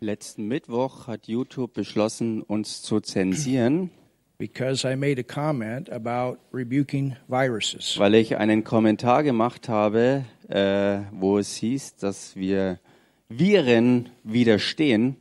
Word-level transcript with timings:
Letzten 0.00 0.48
Mittwoch 0.48 1.06
hat 1.06 1.28
YouTube 1.28 1.74
beschlossen, 1.74 2.40
uns 2.40 2.80
zu 2.80 3.00
zensieren, 3.00 3.90
because 4.38 4.90
I 4.90 4.96
made 4.96 5.20
a 5.20 5.22
comment 5.22 5.90
about 5.92 6.38
rebuking 6.50 7.16
viruses. 7.28 7.98
weil 7.98 8.14
ich 8.14 8.38
einen 8.38 8.64
Kommentar 8.64 9.22
gemacht 9.22 9.68
habe, 9.68 10.24
äh, 10.48 11.00
wo 11.12 11.36
es 11.38 11.56
hieß, 11.56 11.96
dass 11.96 12.36
wir 12.36 12.80
Viren 13.28 14.08
widerstehen. 14.24 15.16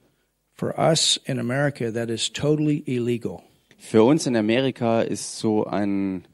For 0.53 0.79
us 0.79 1.19
in 1.25 1.37
America, 1.37 1.91
that 1.91 2.09
is 2.09 2.31
totally 2.31 2.81
illegal. 2.85 3.41
Für 3.77 4.03
uns 4.03 4.25
in 4.25 4.37
Amerika 4.37 5.01
ist 5.01 5.37
so 5.37 5.65
ein, 5.65 6.25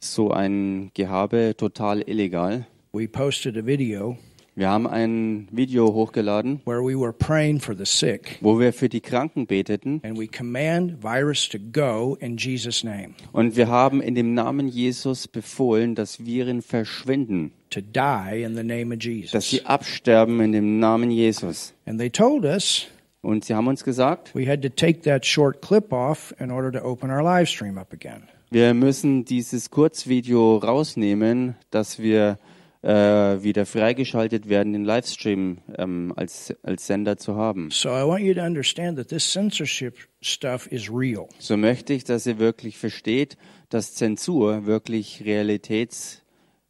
so 0.00 0.32
ein 0.32 0.90
Gehabe 0.94 1.54
total 1.56 2.00
illegal. 2.02 2.66
We 2.92 3.06
posted 3.06 3.56
a 3.56 3.64
video 3.64 4.18
Wir 4.56 4.68
haben 4.68 4.86
ein 4.86 5.48
Video 5.50 5.92
hochgeladen, 5.92 6.60
where 6.64 6.80
we 6.80 6.94
were 6.96 7.12
praying 7.12 7.58
for 7.58 7.74
the 7.76 7.84
sick, 7.84 8.38
wo 8.40 8.60
wir 8.60 8.72
für 8.72 8.88
die 8.88 9.00
Kranken 9.00 9.48
beteten 9.48 10.00
and 10.04 10.16
we 10.16 10.28
command 10.28 11.02
virus 11.02 11.48
to 11.48 11.58
go 11.58 12.16
in 12.20 12.36
Jesus' 12.36 12.84
name, 12.84 13.14
und 13.32 13.56
wir 13.56 13.66
haben 13.66 14.00
in 14.00 14.14
dem 14.14 14.32
Namen 14.34 14.68
Jesus 14.68 15.26
befohlen, 15.26 15.96
dass 15.96 16.24
Viren 16.24 16.62
verschwinden, 16.62 17.50
to 17.70 17.80
die 17.80 18.42
in 18.44 18.54
the 18.54 18.62
name 18.62 18.94
of 18.94 19.00
dass 19.00 19.04
Jesus. 19.06 19.50
sie 19.50 19.66
absterben 19.66 20.38
in 20.40 20.52
dem 20.52 20.78
Namen 20.78 21.10
Jesus. 21.10 21.74
And 21.84 21.98
they 21.98 22.08
told 22.10 22.44
us 22.44 22.86
Und 23.22 23.44
sie 23.44 23.54
haben 23.54 23.66
uns 23.66 23.82
gesagt, 23.82 24.36
we 24.36 24.46
had 24.48 24.62
to 24.62 24.68
take 24.68 25.00
that 25.02 25.26
short 25.26 25.62
clip 25.62 25.92
off 25.92 26.32
in 26.38 26.52
order 26.52 26.70
to 26.70 26.78
open 26.86 27.10
our 27.10 27.24
live 27.24 27.48
stream 27.48 27.76
up 27.76 27.92
again. 27.92 28.22
wir 28.50 28.72
müssen 28.72 29.24
dieses 29.24 29.70
Kurzvideo 29.70 30.58
rausnehmen, 30.58 31.56
dass 31.72 31.98
wir 31.98 32.38
wieder 32.84 33.66
freigeschaltet 33.66 34.48
werden, 34.48 34.72
den 34.74 34.84
Livestream 34.84 35.58
ähm, 35.78 36.12
als, 36.16 36.54
als 36.62 36.86
Sender 36.86 37.16
zu 37.16 37.36
haben. 37.36 37.70
So 37.70 37.88
I 37.88 38.06
want 38.06 38.20
you 38.22 38.34
to 38.34 38.42
understand 38.42 38.98
that 38.98 39.08
this 39.08 39.30
censorship 39.30 39.96
stuff 40.20 40.70
is 40.70 40.90
real. 40.90 41.28
So 41.38 41.56
möchte 41.56 41.94
ich, 41.94 42.04
dass 42.04 42.26
ihr 42.26 42.38
wirklich 42.38 42.76
versteht, 42.76 43.36
dass 43.70 43.94
Zensur 43.94 44.66
wirklich 44.66 45.22
Realitäts, 45.24 46.22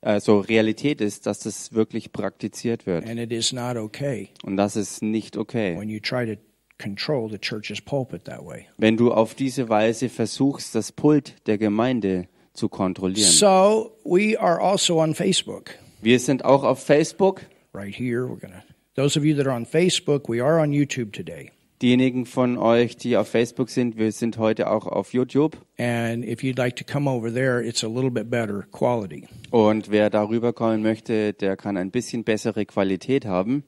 also 0.02 0.38
Realität 0.40 1.00
ist, 1.00 1.26
dass 1.26 1.40
das 1.40 1.72
wirklich 1.72 2.12
praktiziert 2.12 2.86
wird. 2.86 3.06
And 3.06 3.18
it 3.18 3.32
is 3.32 3.52
not 3.52 3.76
okay 3.76 4.28
Und 4.44 4.56
das 4.56 4.76
ist 4.76 5.02
nicht 5.02 5.36
okay. 5.36 5.76
when 5.76 5.88
you 5.88 5.98
try 6.00 6.24
to 6.26 6.40
control 6.78 7.28
the 7.30 7.38
church's 7.38 7.80
pulpit 7.80 8.24
that 8.24 8.44
way. 8.44 8.66
Wenn 8.78 8.96
du 8.96 9.12
auf 9.12 9.34
diese 9.34 9.68
Weise 9.68 10.08
versuchst, 10.08 10.74
das 10.74 10.92
Pult 10.92 11.34
der 11.46 11.58
Gemeinde 11.58 12.28
zu 12.52 12.68
kontrollieren. 12.68 13.30
So 13.30 13.96
we 14.04 14.38
are 14.38 14.60
also 14.60 15.00
on 15.00 15.14
Facebook. 15.14 15.70
Wir 16.04 16.20
sind 16.20 16.44
auch 16.44 16.64
auf 16.64 16.84
Facebook. 16.84 17.40
Right 17.72 17.94
here, 17.94 18.28
we're 18.28 18.38
gonna. 18.38 18.62
Those 18.94 19.18
of 19.18 19.24
you 19.24 19.34
that 19.36 19.46
are 19.46 19.56
on 19.56 19.64
Facebook, 19.64 20.28
we 20.28 20.38
are 20.38 20.60
on 20.60 20.70
YouTube 20.70 21.14
today. 21.14 21.50
Diejenigen 21.80 22.26
von 22.26 22.58
euch, 22.58 22.98
die 22.98 23.16
auf 23.16 23.28
Facebook 23.28 23.70
sind, 23.70 23.96
wir 23.96 24.12
sind 24.12 24.36
heute 24.36 24.70
auch 24.70 24.86
auf 24.86 25.14
YouTube. 25.14 25.56
And 25.78 26.22
if 26.22 26.42
you'd 26.42 26.58
like 26.58 26.76
to 26.76 26.84
come 26.84 27.08
over 27.08 27.32
there, 27.32 27.66
it's 27.66 27.82
a 27.82 27.88
little 27.88 28.10
bit 28.10 28.28
better 28.28 28.66
quality. 28.70 29.26
Und 29.50 29.90
wer 29.90 30.10
darüber 30.10 30.52
kommen 30.52 30.82
möchte, 30.82 31.32
der 31.32 31.56
kann 31.56 31.78
ein 31.78 31.90
bisschen 31.90 32.22
bessere 32.22 32.66
Qualität 32.66 33.24
haben. 33.24 33.64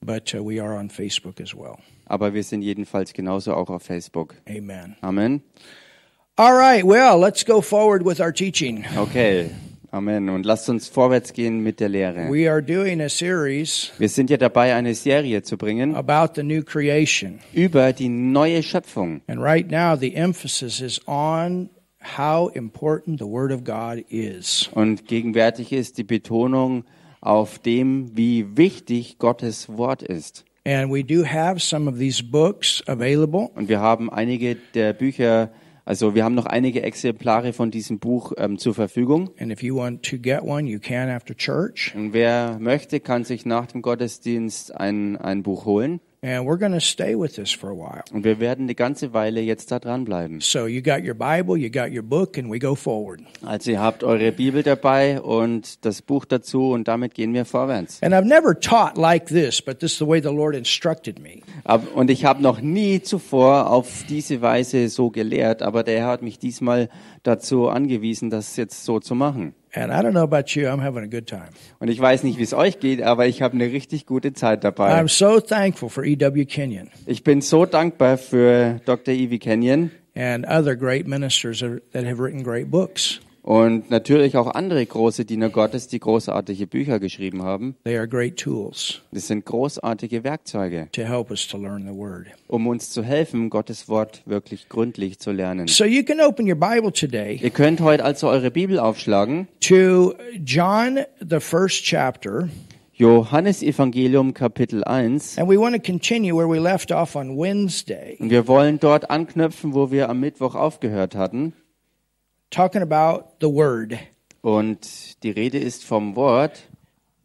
But 0.00 0.34
uh, 0.34 0.42
we 0.42 0.62
are 0.62 0.78
on 0.78 0.88
Facebook 0.88 1.38
as 1.38 1.54
well. 1.54 1.76
Aber 2.06 2.32
wir 2.32 2.44
sind 2.44 2.62
jedenfalls 2.62 3.12
genauso 3.12 3.52
auch 3.52 3.68
auf 3.68 3.82
Facebook. 3.82 4.36
Amen. 4.48 4.96
Amen. 5.02 5.42
All 6.36 6.56
right, 6.56 6.82
well, 6.82 7.20
let's 7.20 7.44
go 7.44 7.60
forward 7.60 8.06
with 8.06 8.20
our 8.20 8.32
teaching. 8.32 8.86
Okay. 8.96 9.50
Amen. 9.94 10.28
Und 10.28 10.44
lasst 10.44 10.68
uns 10.68 10.88
vorwärts 10.88 11.32
gehen 11.32 11.60
mit 11.60 11.78
der 11.78 11.88
Lehre. 11.88 12.28
We 12.28 12.50
are 12.50 12.60
doing 12.60 13.00
a 13.00 13.08
series 13.08 13.92
Wir 13.98 14.08
sind 14.08 14.28
ja 14.28 14.36
dabei, 14.36 14.74
eine 14.74 14.92
Serie 14.92 15.42
zu 15.42 15.56
bringen 15.56 15.94
about 15.94 16.34
the 16.34 16.42
new 16.42 16.64
creation. 16.64 17.38
über 17.52 17.92
die 17.92 18.08
neue 18.08 18.64
Schöpfung. 18.64 19.20
And 19.28 19.40
right 19.40 19.70
now, 19.70 19.96
the 19.96 20.16
emphasis 20.16 20.80
is 20.80 21.00
on 21.06 21.70
how 22.18 22.50
important 22.56 23.20
the 23.20 23.26
Word 23.26 23.52
of 23.52 23.62
God 23.62 24.04
is. 24.08 24.68
Und 24.74 25.06
gegenwärtig 25.06 25.70
ist 25.72 25.96
die 25.96 26.02
Betonung 26.02 26.84
auf 27.20 27.60
dem, 27.60 28.16
wie 28.16 28.56
wichtig 28.56 29.18
Gottes 29.18 29.68
Wort 29.68 30.02
ist. 30.02 30.44
And 30.66 30.92
we 30.92 31.04
do 31.04 31.24
have 31.24 31.60
some 31.60 31.88
of 31.88 31.98
these 31.98 32.20
books 32.20 32.82
available. 32.88 33.50
Und 33.54 33.68
wir 33.68 33.78
haben 33.78 34.10
einige 34.10 34.56
der 34.74 34.92
Bücher, 34.92 35.50
also 35.84 36.14
wir 36.14 36.24
haben 36.24 36.34
noch 36.34 36.46
einige 36.46 36.82
Exemplare 36.82 37.52
von 37.52 37.70
diesem 37.70 37.98
Buch 37.98 38.32
ähm, 38.38 38.58
zur 38.58 38.74
Verfügung. 38.74 39.30
One. 39.70 39.98
Und 41.94 42.14
wer 42.14 42.58
möchte, 42.58 43.00
kann 43.00 43.24
sich 43.24 43.44
nach 43.44 43.66
dem 43.66 43.82
Gottesdienst 43.82 44.74
ein, 44.74 45.16
ein 45.16 45.42
Buch 45.42 45.66
holen. 45.66 46.00
And 46.24 46.46
we're 46.46 46.56
going 46.56 46.72
to 46.72 46.80
stay 46.80 47.14
with 47.14 47.34
this 47.34 47.52
for 47.52 47.68
a 47.68 47.74
while. 47.74 48.02
Und 48.10 48.24
wir 48.24 48.40
werden 48.40 48.64
eine 48.64 48.74
ganze 48.74 49.12
Weile 49.12 49.42
jetzt 49.42 49.70
da 49.70 49.78
dranbleiben. 49.78 50.40
So 50.40 50.66
you 50.66 50.80
got 50.80 51.04
your 51.06 51.12
Bible, 51.12 51.58
you 51.58 51.68
got 51.68 51.94
your 51.94 52.02
book, 52.02 52.38
and 52.38 52.50
we 52.50 52.58
go 52.58 52.74
forward. 52.74 53.20
Also 53.44 53.72
ihr 53.72 53.80
habt 53.82 54.02
eure 54.02 54.32
Bibel 54.32 54.62
dabei 54.62 55.20
und 55.20 55.84
das 55.84 56.00
Buch 56.00 56.24
dazu 56.24 56.70
und 56.70 56.88
damit 56.88 57.12
gehen 57.12 57.34
wir 57.34 57.44
vorwärts. 57.44 58.02
And 58.02 58.14
I've 58.14 58.24
never 58.24 58.58
taught 58.58 58.96
like 58.96 59.26
this, 59.26 59.60
but 59.60 59.80
this 59.80 59.92
is 59.92 59.98
the 59.98 60.06
way 60.06 60.22
the 60.22 60.34
Lord 60.34 60.56
instructed 60.56 61.18
me. 61.18 61.42
Und 61.94 62.10
ich 62.10 62.24
habe 62.24 62.42
noch 62.42 62.62
nie 62.62 63.02
zuvor 63.02 63.68
auf 63.70 64.04
diese 64.08 64.40
Weise 64.40 64.88
so 64.88 65.10
gelehrt, 65.10 65.60
aber 65.60 65.82
der 65.82 65.98
Herr 65.98 66.08
hat 66.08 66.22
mich 66.22 66.38
diesmal 66.38 66.88
dazu 67.22 67.68
angewiesen, 67.68 68.30
das 68.30 68.56
jetzt 68.56 68.86
so 68.86 68.98
zu 68.98 69.14
machen. 69.14 69.54
And 69.76 69.92
I 69.92 70.02
don't 70.02 70.12
know 70.12 70.22
about 70.22 70.54
you, 70.54 70.68
I'm 70.68 70.80
having 70.80 71.02
a 71.02 71.08
good 71.08 71.26
time. 71.26 71.48
Und 71.80 71.88
ich 71.88 72.00
weiß 72.00 72.22
nicht, 72.22 72.38
wie 72.38 72.44
es 72.44 72.54
euch 72.54 72.78
geht, 72.78 73.02
aber 73.02 73.26
ich 73.26 73.42
habe 73.42 73.54
eine 73.54 73.72
richtig 73.72 74.06
gute 74.06 74.32
Zeit 74.32 74.62
dabei. 74.62 74.92
I'm 74.94 75.08
so 75.08 75.40
thankful 75.40 75.88
for 75.88 76.04
E.W. 76.04 76.44
Kenyon 76.44 76.90
Ich 77.06 77.24
bin 77.24 77.40
so 77.40 77.66
dankbar 77.66 78.16
für 78.16 78.80
Dr. 78.84 79.12
Evie 79.12 79.40
Kenyon 79.40 79.90
and 80.14 80.46
other 80.46 80.76
great 80.76 81.08
ministers 81.08 81.60
that 81.60 82.04
have 82.04 82.20
written 82.20 82.44
great 82.44 82.70
books. 82.70 83.20
Und 83.44 83.90
natürlich 83.90 84.38
auch 84.38 84.46
andere 84.54 84.84
große 84.84 85.26
Diener 85.26 85.50
Gottes, 85.50 85.86
die 85.86 86.00
großartige 86.00 86.66
Bücher 86.66 86.98
geschrieben 86.98 87.42
haben. 87.42 87.76
They 87.84 87.96
are 87.98 88.08
great 88.08 88.38
tools 88.38 89.02
Das 89.12 89.26
sind 89.26 89.44
großartige 89.44 90.24
Werkzeuge, 90.24 90.88
to 90.92 91.02
help 91.02 91.30
us 91.30 91.46
to 91.46 91.58
learn 91.58 91.82
the 91.86 91.94
Word. 91.94 92.26
um 92.48 92.66
uns 92.66 92.88
zu 92.90 93.02
helfen, 93.02 93.50
Gottes 93.50 93.88
Wort 93.88 94.22
wirklich 94.24 94.68
gründlich 94.70 95.18
zu 95.18 95.30
lernen. 95.30 95.68
So 95.68 95.84
you 95.84 96.02
can 96.02 96.20
open 96.20 96.48
your 96.48 96.56
Bible 96.58 96.90
today 96.92 97.38
Ihr 97.42 97.50
könnt 97.50 97.80
heute 97.82 98.02
also 98.04 98.28
eure 98.28 98.50
Bibel 98.50 98.78
aufschlagen. 98.78 99.46
to 99.60 100.14
John, 100.42 101.00
the 101.20 101.38
first 101.40 101.84
chapter, 101.84 102.48
Johannes 102.96 103.62
Evangelium 103.62 104.32
Kapitel 104.32 104.84
1. 104.84 105.36
and 105.36 105.48
we 105.50 105.58
want 105.58 105.74
to 105.74 105.82
continue 105.82 106.34
where 106.34 106.48
we 106.48 106.58
left 106.58 106.92
off 106.92 107.14
on 107.14 107.36
Wednesday, 107.36 108.16
Und 108.20 108.30
wir 108.30 108.46
wollen 108.48 108.78
dort 108.80 109.10
anknüpfen, 109.10 109.74
wo 109.74 109.90
wir 109.90 110.08
am 110.08 110.20
Mittwoch 110.20 110.54
aufgehört 110.54 111.14
hatten. 111.14 111.52
Talking 112.54 112.82
about 112.82 113.36
the 113.40 113.48
Word, 113.48 113.98
Und 114.42 115.22
die 115.22 115.30
Rede 115.30 115.58
ist 115.58 115.84
vom 115.84 116.16
Wort, 116.16 116.68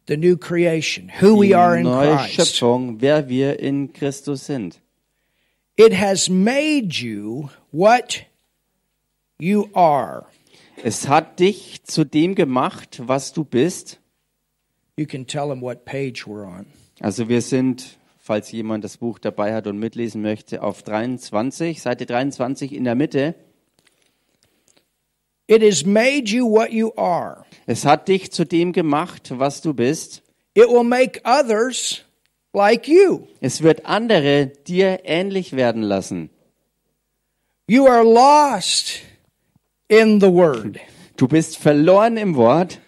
the 0.08 0.16
new 0.16 0.36
creation, 0.36 1.10
who 1.20 1.40
we 1.40 1.56
are 1.56 1.76
in 1.78 1.84
neue 1.84 2.16
Christ. 2.16 2.34
Schöpfung, 2.34 3.00
wer 3.00 3.28
wir 3.28 3.60
in 3.60 3.92
Christus 3.92 4.46
sind. 4.46 4.80
It 5.76 5.98
has 5.98 6.28
made 6.28 6.88
you 6.90 7.48
what 7.72 8.24
you 9.38 9.68
are. 9.72 10.26
Es 10.82 11.08
hat 11.08 11.38
dich 11.40 11.84
zu 11.84 12.04
dem 12.04 12.34
gemacht, 12.34 13.02
was 13.06 13.32
du 13.32 13.44
bist. 13.44 14.00
You 14.96 15.06
can 15.06 15.26
tell 15.26 15.48
them 15.48 15.62
what 15.62 15.84
page 15.84 16.26
we're 16.26 16.46
on. 16.46 16.66
Also 17.00 17.28
wir 17.28 17.40
sind, 17.40 17.98
falls 18.18 18.50
jemand 18.50 18.84
das 18.84 18.96
Buch 18.96 19.18
dabei 19.18 19.54
hat 19.54 19.66
und 19.66 19.78
mitlesen 19.78 20.22
möchte, 20.22 20.62
auf 20.62 20.82
23, 20.82 21.80
Seite 21.80 22.04
23 22.06 22.72
in 22.72 22.84
der 22.84 22.94
Mitte. 22.94 23.34
It 25.50 25.62
has 25.62 25.84
made 25.84 26.30
you 26.30 26.46
what 26.46 26.70
you 26.70 26.92
are. 26.96 27.44
Es 27.66 27.84
hat 27.84 28.06
dich 28.06 28.30
zu 28.30 28.44
dem 28.44 28.72
gemacht, 28.72 29.32
was 29.36 29.60
du 29.60 29.74
bist. 29.74 30.22
It 30.54 30.68
will 30.68 30.84
make 30.84 31.20
others 31.24 32.04
like 32.52 32.86
you. 32.86 33.26
Es 33.40 33.60
wird 33.60 33.84
andere 33.84 34.46
dir 34.46 35.00
ähnlich 35.02 35.56
werden 35.56 35.82
lassen. 35.82 36.30
You 37.66 37.88
are 37.88 38.04
lost 38.04 39.00
in 39.88 40.20
the 40.20 40.30
Word. 40.32 40.78
Du 41.16 41.26
bist 41.26 41.58
verloren 41.58 42.16
im 42.16 42.36
Wort. 42.36 42.78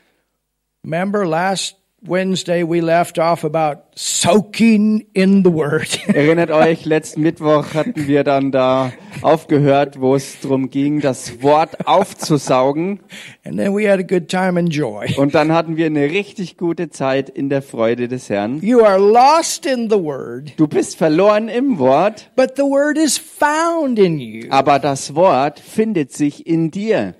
Remember 0.85 1.26
last 1.26 1.75
Wednesday 2.04 2.64
we 2.64 2.81
left 2.81 3.19
off 3.20 3.44
about 3.44 3.84
soaking 3.94 5.06
in 5.14 5.44
the 5.44 5.50
Word. 5.52 5.87
Erinnert 6.08 6.50
euch, 6.50 6.84
letzten 6.84 7.22
Mittwoch 7.22 7.75
hatten 7.75 8.08
wir 8.08 8.25
dann 8.25 8.50
da 8.50 8.93
aufgehört, 9.20 10.00
wo 10.00 10.16
es 10.16 10.40
darum 10.40 10.69
ging, 10.70 11.00
das 11.00 11.43
Wort 11.43 11.87
aufzusaugen. 11.87 12.99
and 13.44 13.56
then 13.56 13.72
we 13.72 13.88
had 13.88 14.00
a 14.00 14.02
good 14.02 14.28
time 14.28 14.58
and 14.58 14.69
joy. 14.75 15.14
Und 15.16 15.34
dann 15.37 15.52
hatten 15.52 15.76
wir 15.76 15.87
eine 15.87 16.10
richtig 16.10 16.56
gute 16.56 16.90
Zeit 16.90 17.28
in 17.31 17.49
der 17.49 17.62
Freude 17.62 18.08
des 18.08 18.28
Herrn. 18.28 18.60
You 18.62 18.81
are 18.84 18.99
lost 18.99 19.64
in 19.64 19.88
the 19.88 19.96
Word, 20.02 20.52
Du 20.56 20.66
bist 20.66 20.96
verloren 20.96 21.49
im 21.49 21.78
Wort, 21.78 22.31
but 22.34 22.56
the 22.56 22.62
Word 22.64 22.99
is 22.99 23.16
found 23.16 23.99
in 24.00 24.19
you. 24.19 24.46
aber 24.50 24.81
das 24.81 25.14
Wort 25.14 25.60
findet 25.60 26.12
sich 26.12 26.46
in 26.49 26.72
dir. 26.72 27.14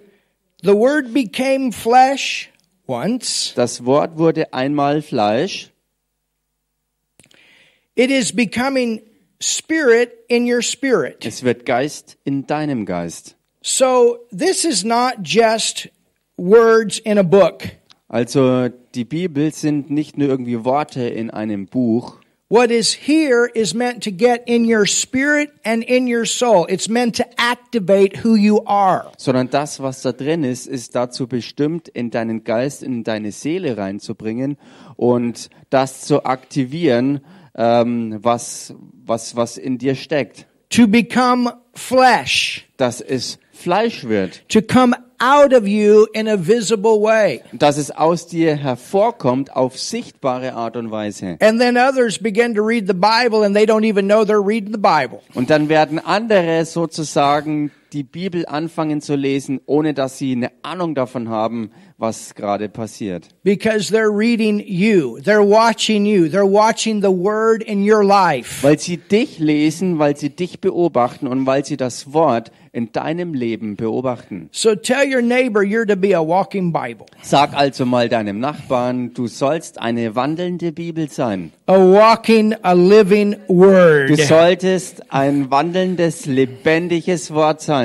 The 0.65 0.75
Word 0.75 1.13
became 1.13 1.73
flesh 1.73 2.49
once, 2.87 3.53
Das 3.55 3.85
Wort 3.85 4.19
wurde 4.19 4.53
einmal 4.53 5.03
Fleisch 5.03 5.71
It 7.95 8.11
is 8.11 8.33
becoming 8.33 9.03
spirit 9.39 10.25
in 10.29 10.47
your 10.51 10.63
spirit. 10.63 11.27
Es 11.27 11.43
wird 11.43 11.67
Geist 11.67 12.17
in 12.25 12.47
deinem 12.47 12.87
Geist. 12.87 13.37
So 13.61 14.19
this 14.31 14.65
is 14.65 14.83
not 14.83 15.17
just 15.23 15.89
words 16.37 16.99
in 16.99 17.19
a 17.19 17.23
book. 17.23 17.65
Also 18.09 18.69
die 18.95 19.05
Bibel 19.05 19.53
sind 19.53 19.91
nicht 19.91 20.17
nur 20.17 20.29
irgendwie 20.29 20.65
Worte 20.65 21.03
in 21.03 21.31
einem 21.31 21.67
Buch. 21.67 22.22
What 22.53 22.71
is 22.71 22.93
here 22.93 23.51
is 23.55 23.73
meant 23.73 24.03
to 24.03 24.11
get 24.11 24.43
in 24.47 24.67
your 24.67 24.85
spirit 24.85 25.55
and 25.65 25.83
in 25.83 26.07
your 26.07 26.27
soul. 26.27 26.67
It's 26.69 26.87
meant 26.87 27.15
to 27.15 27.25
activate 27.41 28.19
who 28.23 28.35
you 28.35 28.63
are. 28.67 29.11
sondern 29.17 29.49
das, 29.49 29.81
was 29.81 30.03
da 30.03 30.13
drin 30.13 30.45
ist, 30.45 30.67
ist 30.67 30.95
dazu 30.95 31.27
bestimmt, 31.27 31.89
in 31.89 32.11
deinen 32.11 32.45
Geist, 32.45 32.83
in 32.83 33.05
deine 33.05 33.33
Seele 33.33 33.79
reinzubringen 33.79 34.59
und 34.97 35.49
das 35.71 36.03
zu 36.03 36.27
aktivieren, 36.27 37.23
ähm, 37.55 38.19
was, 38.21 38.75
was, 39.03 39.35
was 39.35 39.57
in 39.57 39.79
dir 39.79 39.95
steckt. 39.95 40.47
To 40.69 40.87
become 40.87 41.55
flesh. 41.73 42.69
Dass 42.77 43.01
es 43.01 43.39
Fleisch 43.51 44.05
wird, 44.05 44.47
To 44.51 44.61
come 44.61 44.95
out 45.23 45.53
of 45.53 45.69
you 45.69 46.09
in 46.13 46.27
a 46.29 46.37
visible 46.37 47.01
way. 47.01 47.43
dass 47.53 47.77
es 47.79 47.91
aus 47.91 48.27
dir 48.27 48.57
hervorkommt 48.57 49.55
auf 49.55 49.79
sichtbare 49.79 50.55
Art 50.55 50.77
und 50.77 50.91
Weise. 50.91 51.37
And 51.41 51.61
then 51.61 51.77
others 51.77 52.19
begin 52.19 52.55
to 52.57 52.63
read 52.63 52.89
the 52.89 52.95
Bible 52.95 53.45
and 53.45 53.55
they 53.55 53.65
don't 53.65 53.85
even 53.85 54.07
know 54.07 54.25
they're 54.25 54.45
reading 54.45 54.73
the 54.73 54.79
Bible. 54.79 55.21
Und 55.35 55.51
dann 55.51 55.69
werden 55.69 55.99
andere 55.99 56.65
sozusagen 56.65 57.71
die 57.93 58.03
Bibel 58.03 58.47
anfangen 58.47 59.01
zu 59.01 59.15
lesen, 59.15 59.61
ohne 59.67 59.95
dass 59.95 60.19
sie 60.19 60.33
eine 60.33 60.51
Ahnung 60.63 60.95
davon 60.95 61.29
haben, 61.29 61.71
was 61.99 62.35
gerade 62.35 62.69
passiert. 62.69 63.29
Because 63.45 63.93
they're 63.95 64.11
reading 64.17 64.59
you. 64.65 65.19
They're 65.19 65.47
watching 65.49 66.05
you. 66.05 66.27
They're 66.27 66.51
watching 66.51 67.01
the 67.03 67.09
word 67.11 67.63
in 67.63 67.89
your 67.89 68.03
life. 68.05 68.63
Weil 68.67 68.79
sie 68.79 68.97
dich 68.97 69.39
lesen, 69.39 69.99
weil 69.99 70.17
sie 70.17 70.31
dich 70.31 70.61
beobachten 70.61 71.27
und 71.27 71.47
weil 71.47 71.65
sie 71.65 71.77
das 71.77 72.13
Wort 72.13 72.51
in 72.75 72.91
deinem 72.91 73.35
Leben 73.35 73.77
beobachten. 73.77 74.49
So 74.51 74.75
tell 74.75 75.05
your 75.07 75.21
neighbor 75.21 75.61
you're 75.61 75.87
to 75.87 75.95
be 75.95 76.17
a 76.17 76.27
walking 76.27 76.73
Bible. 76.73 77.05
Sag 77.21 77.53
also 77.55 77.85
mal 77.85 78.09
deinem 78.09 78.41
Nachbarn, 78.41 79.13
du 79.13 79.27
sollst 79.27 79.79
eine 79.79 80.15
wandelnde 80.15 80.73
Bibel 80.73 81.11
sein. 81.11 81.53
A 81.67 81.75
walking, 81.75 82.55
a 82.63 82.73
living 82.73 83.37
Du 83.47 83.55
word. 83.55 84.19
solltest 84.19 85.13
ein 85.13 85.51
wandelndes, 85.51 86.25
lebendiges 86.25 87.33
Wort 87.35 87.61
sein. 87.61 87.82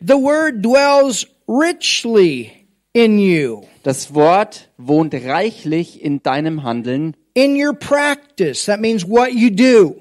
The 0.00 0.18
word 0.18 0.62
dwells 0.62 1.26
richly 1.46 2.68
in 2.92 3.18
you, 3.18 3.66
Das 3.82 4.14
Wort 4.14 4.68
wohnt 4.78 5.14
reichlich 5.14 6.02
in 6.02 6.22
deinem 6.22 6.62
Handeln, 6.62 7.14
in 7.34 7.56
your 7.56 7.74
practice. 7.74 8.66
That 8.66 8.80
means 8.80 9.04
what 9.04 9.32
you 9.32 9.50
do. 9.50 9.96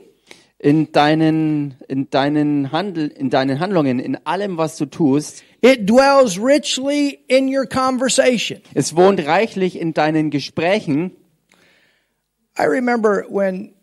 in 0.65 0.91
deinen, 0.91 1.75
in 1.87 2.09
deinen 2.09 2.71
Handel, 2.71 3.07
in 3.09 3.29
deinen 3.29 3.59
Handlungen, 3.59 3.99
in 3.99 4.17
allem, 4.25 4.57
was 4.57 4.77
du 4.77 4.87
tust. 4.87 5.43
It 5.61 5.85
dwells 5.85 6.39
richly 6.39 7.19
in 7.27 7.55
your 7.55 7.67
conversation. 7.67 8.61
Es 8.73 8.95
wohnt 8.95 9.23
reichlich 9.27 9.79
in 9.79 9.93
deinen 9.93 10.31
Gesprächen. 10.31 11.11
I 12.57 12.63
remember 12.63 13.25
when 13.29 13.74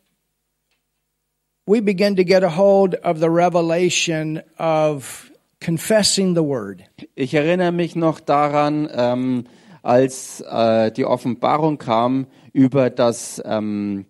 we 1.73 1.81
began 1.81 2.17
to 2.17 2.23
get 2.25 2.45
a 2.45 2.51
hold 2.51 2.95
of 2.97 3.19
the 3.19 3.31
revelation 3.31 4.43
of 4.59 5.31
confessing 5.59 6.35
the 6.35 6.43
word. 6.43 6.85
Ich 7.15 7.33
erinnere 7.33 7.73
mich 7.73 7.97
noch 7.97 8.21
daran, 8.21 8.91
ähm, 8.95 9.45
als 9.83 10.43
äh, 10.43 10.93
die 10.93 11.07
Offenbarung 11.07 11.79
kam 11.79 12.27
über 12.53 12.91
das 12.91 13.41
ähm, 13.47 14.05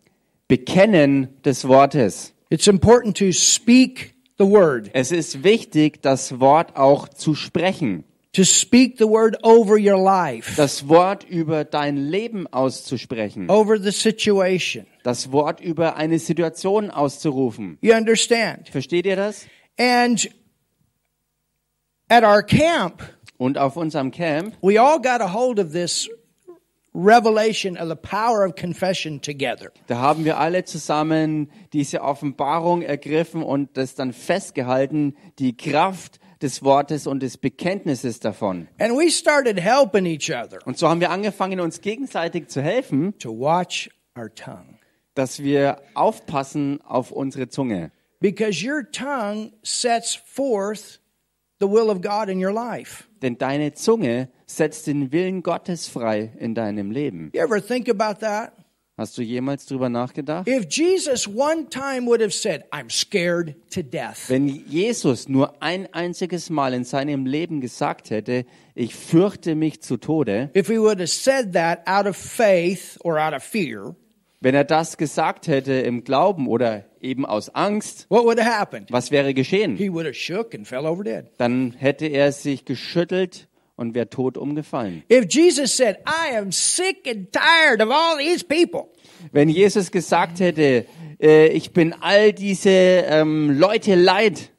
Bekennen 0.48 1.28
des 1.44 1.68
Wortes. 1.68 2.32
It's 2.50 2.66
important 2.66 3.16
to 3.18 3.30
speak 3.30 4.14
the 4.38 4.44
word, 4.44 4.90
Es 4.92 5.12
ist 5.12 5.44
wichtig, 5.44 6.02
das 6.02 6.40
Wort 6.40 6.76
auch 6.76 7.06
zu 7.06 7.36
sprechen, 7.36 8.02
to 8.32 8.44
speak 8.44 8.96
the 8.98 9.04
word 9.06 9.36
over 9.42 9.76
your 9.76 9.98
life, 10.02 10.54
das 10.56 10.88
Wort 10.88 11.24
über 11.24 11.64
dein 11.64 11.96
Leben 11.96 12.46
auszusprechen, 12.46 13.50
over 13.50 13.78
the 13.78 13.92
situation. 13.92 14.86
das 15.02 15.30
Wort 15.32 15.60
über 15.60 15.96
eine 15.96 16.18
Situation 16.18 16.90
auszurufen. 16.90 17.76
You 17.82 17.94
understand? 17.94 18.68
Versteht 18.70 19.04
ihr 19.06 19.16
das? 19.16 19.46
And 19.78 20.28
at 22.08 22.24
our 22.24 22.42
camp, 22.42 23.02
Und 23.38 23.58
auf 23.58 23.76
unserem 23.76 24.10
Camp, 24.12 24.54
we 24.62 24.80
all 24.80 24.98
got 25.00 25.20
a 25.20 25.32
hold 25.32 25.58
of 25.58 25.72
this 25.72 26.08
revelation 26.94 27.76
of 27.78 27.88
the 27.88 27.96
power 27.96 28.44
of 28.46 28.54
confession 28.54 29.20
together. 29.20 29.70
da 29.88 29.96
haben 29.98 30.24
wir 30.24 30.38
alle 30.38 30.64
zusammen 30.64 31.50
diese 31.72 32.02
Offenbarung 32.02 32.82
ergriffen 32.82 33.42
und 33.42 33.76
das 33.76 33.94
dann 33.94 34.12
festgehalten, 34.12 35.16
die 35.38 35.56
Kraft 35.56 36.20
des 36.42 36.62
Wortes 36.62 37.06
und 37.06 37.22
des 37.22 37.38
Bekenntnisses 37.38 38.20
davon. 38.20 38.68
And 38.78 38.96
we 38.96 39.10
started 39.10 39.58
helping 39.58 40.06
each 40.06 40.30
other 40.30 40.58
Und 40.66 40.76
so 40.78 40.88
haben 40.88 41.00
wir 41.00 41.10
angefangen, 41.10 41.60
uns 41.60 41.80
gegenseitig 41.80 42.48
zu 42.48 42.60
helfen, 42.60 43.16
to 43.18 43.30
watch 43.30 43.88
our 44.16 44.32
tongue. 44.34 44.78
dass 45.14 45.42
wir 45.42 45.80
aufpassen 45.94 46.80
auf 46.82 47.10
unsere 47.12 47.48
Zunge. 47.48 47.90
Because 48.20 48.64
your 48.64 48.90
tongue 48.90 49.52
sets 49.62 50.14
forth 50.14 51.00
the 51.60 51.66
will 51.68 51.90
of 51.90 52.00
God 52.00 52.28
in 52.28 52.44
your 52.44 52.52
life. 52.52 53.04
Denn 53.20 53.38
deine 53.38 53.72
Zunge 53.74 54.28
setzt 54.46 54.86
den 54.86 55.12
Willen 55.12 55.42
Gottes 55.42 55.88
frei 55.88 56.32
in 56.38 56.54
deinem 56.54 56.90
Leben. 56.90 57.30
You 57.34 57.40
ever 57.40 57.64
think 57.64 57.88
about 57.88 58.20
that? 58.20 58.52
Hast 58.98 59.16
du 59.16 59.22
jemals 59.22 59.64
drüber 59.64 59.88
nachgedacht? 59.88 60.46
If 60.46 60.66
Jesus 60.68 61.26
one 61.26 61.66
time 61.70 62.06
would 62.06 62.20
have 62.20 62.32
said, 62.32 62.64
I'm 62.70 62.90
scared 62.90 63.54
to 63.72 63.82
death, 63.82 64.28
Wenn 64.28 64.48
Jesus 64.48 65.30
nur 65.30 65.62
ein 65.62 65.88
einziges 65.94 66.50
Mal 66.50 66.74
in 66.74 66.84
seinem 66.84 67.24
Leben 67.24 67.62
gesagt 67.62 68.10
hätte, 68.10 68.44
ich 68.74 68.94
fürchte 68.94 69.54
mich 69.54 69.80
zu 69.80 69.96
Tode, 69.96 70.50
if 70.54 70.68
he 70.68 70.78
would 70.78 70.98
have 70.98 71.06
said 71.06 71.54
that 71.54 71.80
out 71.86 72.06
of 72.06 72.18
faith 72.18 72.98
or 73.02 73.18
out 73.18 73.32
of 73.32 73.42
fear, 73.42 73.96
wenn 74.42 74.54
er 74.54 74.64
das 74.64 74.98
gesagt 74.98 75.48
hätte 75.48 75.72
im 75.72 76.04
Glauben 76.04 76.46
oder 76.46 76.84
eben 77.00 77.24
aus 77.24 77.48
Angst, 77.54 78.06
was 78.10 79.10
wäre 79.10 79.32
geschehen? 79.32 79.76
He 79.76 79.90
would 79.90 80.04
have 80.04 80.14
shook 80.14 80.54
and 80.54 80.68
fell 80.68 80.84
over 80.84 81.02
dead. 81.02 81.30
Dann 81.38 81.72
hätte 81.78 82.06
er 82.08 82.30
sich 82.32 82.66
geschüttelt 82.66 83.48
und 83.76 83.94
wäre 83.94 84.08
tot 84.08 84.36
umgefallen. 84.36 85.02
If 85.10 85.26
Jesus 85.28 85.76
said, 85.76 85.96
I 86.06 86.36
am 86.36 86.52
sick 86.52 87.06
and 87.08 87.32
tired 87.32 87.80
of 87.80 87.90
all 87.90 88.16
these 88.18 88.44
people, 88.44 88.88
Wenn 89.32 89.48
Jesus 89.48 89.90
gesagt 89.90 90.40
hätte, 90.40 90.86
äh, 91.20 91.48
ich 91.48 91.72
bin 91.72 91.94
all 92.00 92.32
diese 92.32 92.70
ähm, 92.70 93.50
Leute 93.58 93.94
leid, 93.94 94.50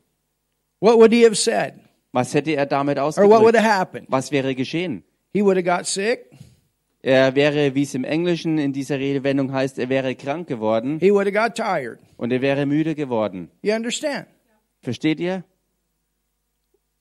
what 0.80 0.98
would 0.98 1.12
he 1.14 1.24
have 1.26 1.36
said? 1.36 1.74
was 2.12 2.34
hätte 2.34 2.52
er 2.56 2.66
damit 2.66 2.98
Or 2.98 3.06
what 3.08 3.18
would 3.18 3.28
ausgedrückt? 3.28 3.56
have 3.58 3.66
happened? 3.80 4.06
Was 4.10 4.32
wäre 4.32 4.56
geschehen? 4.56 5.04
He 5.34 5.42
would 5.44 5.58
have 5.58 5.64
got 5.66 5.86
sick. 5.88 6.30
Er 7.02 7.36
wäre, 7.36 7.76
wie 7.76 7.84
es 7.84 7.94
im 7.96 8.06
Englischen 8.06 8.58
in 8.58 8.72
dieser 8.72 8.98
Redewendung 8.98 9.52
heißt, 9.52 9.78
er 9.78 9.90
wäre 9.90 10.16
krank 10.16 10.48
geworden 10.48 11.00
He 11.00 11.12
would 11.12 11.26
have 11.28 11.34
got 11.34 11.56
tired. 11.56 12.00
und 12.18 12.32
er 12.32 12.42
wäre 12.42 12.66
müde 12.66 12.96
geworden. 12.96 13.50
You 13.62 13.74
understand? 13.74 14.28
Versteht 14.82 15.20
ihr? 15.20 15.44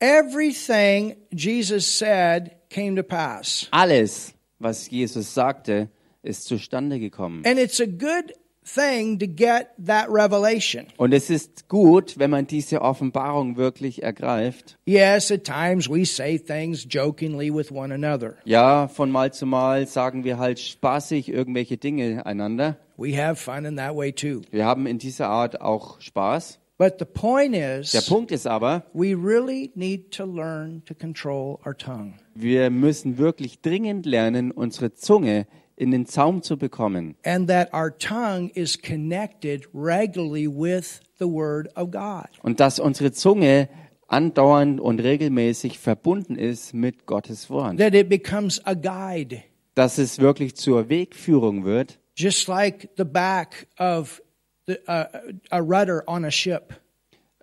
Everything 0.02 1.14
Jesus 1.30 1.87
said 1.87 2.56
came 2.68 2.97
to 2.97 3.04
pass. 3.04 3.68
Alles, 3.71 4.35
was 4.59 4.90
Jesus 4.90 5.32
sagte, 5.32 5.90
ist 6.25 6.47
zustande 6.47 6.99
gekommen. 6.99 7.47
And 7.47 7.56
it's 7.56 7.80
a 7.80 7.87
good 7.87 8.35
thing 8.64 9.21
to 9.21 9.28
get 9.28 9.68
that 9.78 10.09
revelation. 10.09 10.87
Und 10.97 11.14
es 11.14 11.30
ist 11.30 11.68
gut, 11.68 12.18
wenn 12.18 12.30
man 12.30 12.49
diese 12.49 12.82
Offenbarung 12.82 13.56
wirklich 13.56 14.02
ergreift. 14.02 14.76
Yes, 14.87 15.30
at 15.30 15.44
times 15.44 15.88
we 15.88 16.04
say 16.04 16.37
things 16.37 16.85
jokingly 16.90 17.54
with 17.54 17.71
one 17.71 17.94
another. 17.94 18.35
Ja, 18.44 18.88
von 18.88 19.09
Mal 19.09 19.32
zu 19.32 19.47
Mal 19.47 19.87
sagen 19.87 20.25
wir 20.25 20.37
halt 20.37 20.59
spaßig 20.59 21.28
irgendwelche 21.28 21.76
Dinge 21.76 22.26
einander. 22.26 22.76
We 22.97 23.16
have 23.16 23.37
fun 23.37 23.64
in 23.64 23.76
that 23.76 23.94
way 23.94 24.12
too. 24.12 24.42
Wir 24.50 24.64
haben 24.64 24.88
in 24.88 24.99
dieser 24.99 25.28
Art 25.28 25.61
auch 25.61 26.00
Spaß. 26.00 26.59
But 26.83 26.99
the 26.99 27.05
point 27.05 27.55
Der 27.55 27.79
is, 27.79 28.07
Punkt 28.09 28.33
ist 28.33 28.45
aber, 28.45 28.83
we 28.93 29.15
really 29.15 29.71
need 29.77 30.11
to 30.17 30.25
learn 30.25 30.83
to 30.87 30.95
control 30.95 31.61
our 31.65 31.77
tongue. 31.77 32.15
wir 32.35 32.71
müssen 32.71 33.19
wirklich 33.19 33.61
dringend 33.61 34.05
lernen, 34.05 34.51
unsere 34.51 34.93
Zunge 34.93 35.47
in 35.77 35.93
den 35.93 36.07
Zaum 36.07 36.43
zu 36.43 36.57
bekommen. 36.57 37.15
And 37.25 37.49
that 37.49 37.73
our 37.73 37.97
tongue 37.97 38.51
is 38.57 38.77
connected 38.77 39.69
regularly 39.73 40.49
with 40.49 40.99
the 41.21 41.27
Word 41.27 41.69
of 41.77 41.93
God. 41.93 42.27
Und 42.43 42.59
dass 42.59 42.81
unsere 42.81 43.12
Zunge 43.12 43.69
andauernd 44.09 44.81
und 44.81 44.99
regelmäßig 44.99 45.79
verbunden 45.79 46.35
ist 46.35 46.75
mit 46.75 47.07
Gottes 47.07 47.49
Wort. 47.49 47.79
That 47.79 47.95
it 47.95 48.09
becomes 48.09 48.61
a 48.67 48.75
guide, 48.75 49.45
Dass 49.77 49.99
es 49.99 50.19
wirklich 50.19 50.57
zur 50.57 50.89
Wegführung 50.89 51.65
wird, 51.65 52.01
just 52.17 52.49
like 52.49 52.89
the 52.97 53.05
back 53.05 53.69
of 53.79 54.21
the, 54.66 54.78
uh, 54.88 55.07
a 55.50 55.61
rudder 55.62 56.02
on 56.07 56.25
a 56.25 56.31
ship 56.31 56.75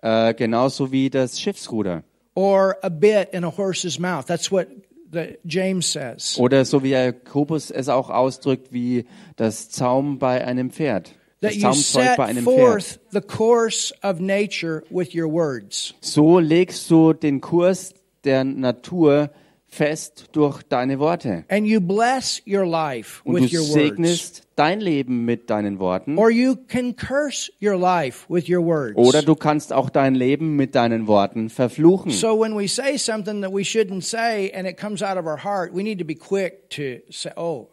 äh, 0.02 0.34
genauso 0.34 0.90
wie 0.92 1.10
das 1.10 1.38
Schiffsruder. 1.40 2.02
or 2.34 2.76
a 2.82 2.88
bit 2.90 3.28
in 3.32 3.44
a 3.44 3.50
horse's 3.50 3.98
mouth. 3.98 4.26
That's 4.26 4.50
what 4.50 4.68
that 5.12 5.38
James 5.44 5.86
says. 5.92 6.38
Oder 6.38 6.64
so 6.64 6.82
wie 6.82 6.90
Jakobus 6.90 7.70
es 7.70 7.88
auch 7.88 8.08
ausdrückt, 8.10 8.72
wie 8.72 9.04
das 9.36 9.68
Zaum 9.68 10.18
bei 10.18 10.44
einem 10.44 10.70
Pferd. 10.70 11.12
That 11.40 11.50
Das 11.50 11.54
you 11.56 11.62
Zaumzeug 11.62 12.04
set 12.04 12.16
bei 12.16 12.24
einem 12.26 12.44
Pferd. 12.44 12.56
forth 12.56 13.00
the 13.10 13.20
course 13.20 13.92
of 14.02 14.20
nature 14.20 14.82
with 14.90 15.14
your 15.14 15.30
words. 15.30 15.94
So 16.00 16.38
legst 16.38 16.90
du 16.90 17.12
den 17.12 17.40
Kurs 17.40 17.92
der 18.24 18.44
Natur 18.44 19.30
fest 19.70 20.26
durch 20.32 20.62
deine 20.64 20.98
Worte. 20.98 21.44
And 21.48 21.66
you 21.66 21.80
bless 21.80 22.42
your 22.46 22.66
life 22.66 23.22
Und 23.24 23.34
with 23.34 23.50
du 23.50 23.56
your 23.56 23.62
words. 23.62 23.72
segnest 23.72 24.42
dein 24.56 24.80
Leben 24.80 25.24
mit 25.24 25.48
deinen 25.48 25.78
Worten. 25.78 26.18
Or 26.18 26.30
you 26.30 26.56
can 26.68 26.96
curse 26.96 27.50
your 27.62 27.78
life 27.78 28.26
with 28.28 28.48
your 28.48 28.64
words. 28.64 28.96
Oder 28.96 29.22
du 29.22 29.34
kannst 29.34 29.72
auch 29.72 29.88
dein 29.88 30.14
Leben 30.14 30.56
mit 30.56 30.74
deinen 30.74 31.06
Worten 31.06 31.48
verfluchen. 31.48 32.10
So 32.10 32.38
when 32.38 32.56
we 32.58 32.68
say 32.68 32.98
something 32.98 33.40
that 33.42 33.52
we 33.52 33.62
shouldn't 33.62 34.02
say 34.02 34.52
and 34.52 34.66
it 34.68 34.76
comes 34.76 35.02
out 35.02 35.16
of 35.16 35.24
our 35.24 35.42
heart, 35.42 35.72
we 35.74 35.82
need 35.82 35.98
to 36.00 36.04
be 36.04 36.16
quick 36.16 36.68
to 36.70 37.00
say, 37.10 37.30
oh, 37.36 37.68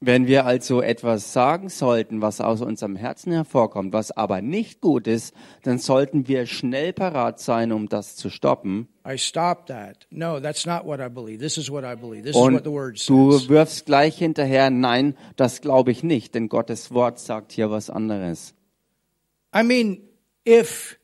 Wenn 0.00 0.28
wir 0.28 0.46
also 0.46 0.80
etwas 0.80 1.32
sagen 1.32 1.68
sollten, 1.68 2.22
was 2.22 2.40
aus 2.40 2.60
unserem 2.60 2.94
Herzen 2.94 3.32
hervorkommt, 3.32 3.92
was 3.92 4.12
aber 4.12 4.40
nicht 4.42 4.80
gut 4.80 5.08
ist, 5.08 5.34
dann 5.64 5.78
sollten 5.78 6.28
wir 6.28 6.46
schnell 6.46 6.92
parat 6.92 7.40
sein, 7.40 7.72
um 7.72 7.88
das 7.88 8.14
zu 8.14 8.30
stoppen. 8.30 8.86
Und 12.34 12.66
du 12.66 13.48
wirfst 13.48 13.86
gleich 13.86 14.18
hinterher, 14.18 14.70
nein, 14.70 15.16
das 15.36 15.60
glaube 15.60 15.90
ich 15.90 16.02
nicht, 16.02 16.34
denn 16.34 16.48
Gottes 16.48 16.92
Wort 16.92 17.18
sagt 17.18 17.52
hier 17.52 17.70
was 17.70 17.90
anderes. 17.90 18.54
I 19.54 19.62
mean, 19.62 20.02
if 20.46 20.98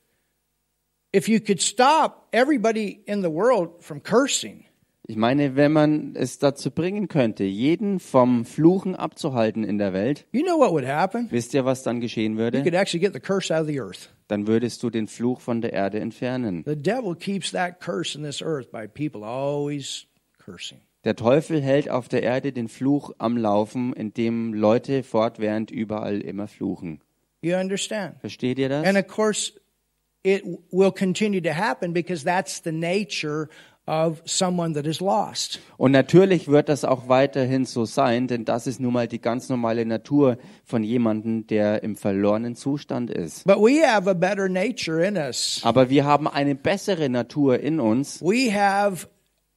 if 1.12 1.28
you 1.28 1.40
could 1.40 1.62
stop 1.62 2.28
everybody 2.32 3.02
in 3.06 3.22
the 3.22 3.30
world 3.30 3.82
from 3.82 4.02
cursing, 4.02 4.64
Ich 5.06 5.16
meine, 5.16 5.54
wenn 5.54 5.70
man 5.72 6.14
es 6.16 6.38
dazu 6.38 6.70
bringen 6.70 7.08
könnte, 7.08 7.44
jeden 7.44 8.00
vom 8.00 8.46
Fluchen 8.46 8.94
abzuhalten 8.96 9.62
in 9.62 9.76
der 9.76 9.92
Welt, 9.92 10.26
you 10.32 10.42
know 10.42 10.58
what 10.58 10.70
would 10.72 10.86
happen? 10.86 11.28
wisst 11.30 11.52
ihr, 11.52 11.66
was 11.66 11.82
dann 11.82 12.00
geschehen 12.00 12.32
You 12.32 12.38
würde? 12.38 12.62
could 12.62 12.74
actually 12.74 13.00
get 13.04 13.12
the 13.12 13.20
curse 13.20 13.54
out 13.54 13.62
of 13.62 13.66
the 13.66 13.78
earth. 13.80 14.08
Dann 14.28 14.46
würdest 14.46 14.82
du 14.82 14.88
den 14.88 15.06
Fluch 15.06 15.40
von 15.42 15.60
der 15.60 15.74
Erde 15.74 16.00
entfernen. 16.00 16.62
The 16.66 16.74
devil 16.76 17.14
keeps 17.14 17.50
that 17.52 17.80
curse 17.80 18.16
in 18.16 18.24
this 18.24 18.40
earth 18.40 18.70
by 18.70 18.88
people 18.88 19.24
always 19.26 20.06
cursing. 20.38 20.80
Der 21.04 21.14
Teufel 21.16 21.60
hält 21.60 21.90
auf 21.90 22.08
der 22.08 22.22
Erde 22.22 22.52
den 22.52 22.68
Fluch 22.68 23.12
am 23.18 23.36
Laufen, 23.36 23.92
indem 23.92 24.54
Leute 24.54 25.02
fortwährend 25.02 25.70
überall 25.70 26.22
immer 26.22 26.48
fluchen. 26.48 27.02
You 27.42 27.56
understand? 27.56 28.14
Versteht 28.20 28.58
ihr 28.58 28.70
das? 28.70 28.86
And 28.86 28.96
of 28.96 29.06
course, 29.06 29.52
it 30.22 30.42
will 30.70 30.90
continue 30.90 31.42
to 31.42 31.50
happen 31.50 31.92
because 31.92 32.24
that's 32.24 32.62
the 32.64 32.72
nature 32.72 33.50
of 33.86 34.22
someone 34.24 34.74
that 34.74 34.86
is 34.86 35.00
lost. 35.00 35.60
Und 35.76 35.92
natürlich 35.92 36.48
wird 36.48 36.68
das 36.68 36.84
auch 36.84 37.08
weiterhin 37.08 37.66
so 37.66 37.84
sein, 37.84 38.26
denn 38.26 38.44
das 38.44 38.66
ist 38.66 38.80
nun 38.80 38.92
mal 38.92 39.08
die 39.08 39.20
ganz 39.20 39.48
normale 39.48 39.84
Natur 39.84 40.38
von 40.64 40.82
jemandem, 40.82 41.46
der 41.46 41.82
im 41.82 41.96
verlorenen 41.96 42.56
Zustand 42.56 43.10
ist. 43.10 43.44
But 43.44 43.58
we 43.58 43.86
have 43.86 44.08
a 44.08 44.14
better 44.14 44.48
nature 44.48 45.04
in 45.06 45.16
us. 45.16 45.60
Aber 45.64 45.90
wir 45.90 46.04
haben 46.04 46.28
eine 46.28 46.54
bessere 46.54 47.08
Natur 47.08 47.60
in 47.60 47.80
uns. 47.80 48.22
We 48.22 48.52
have 48.54 49.08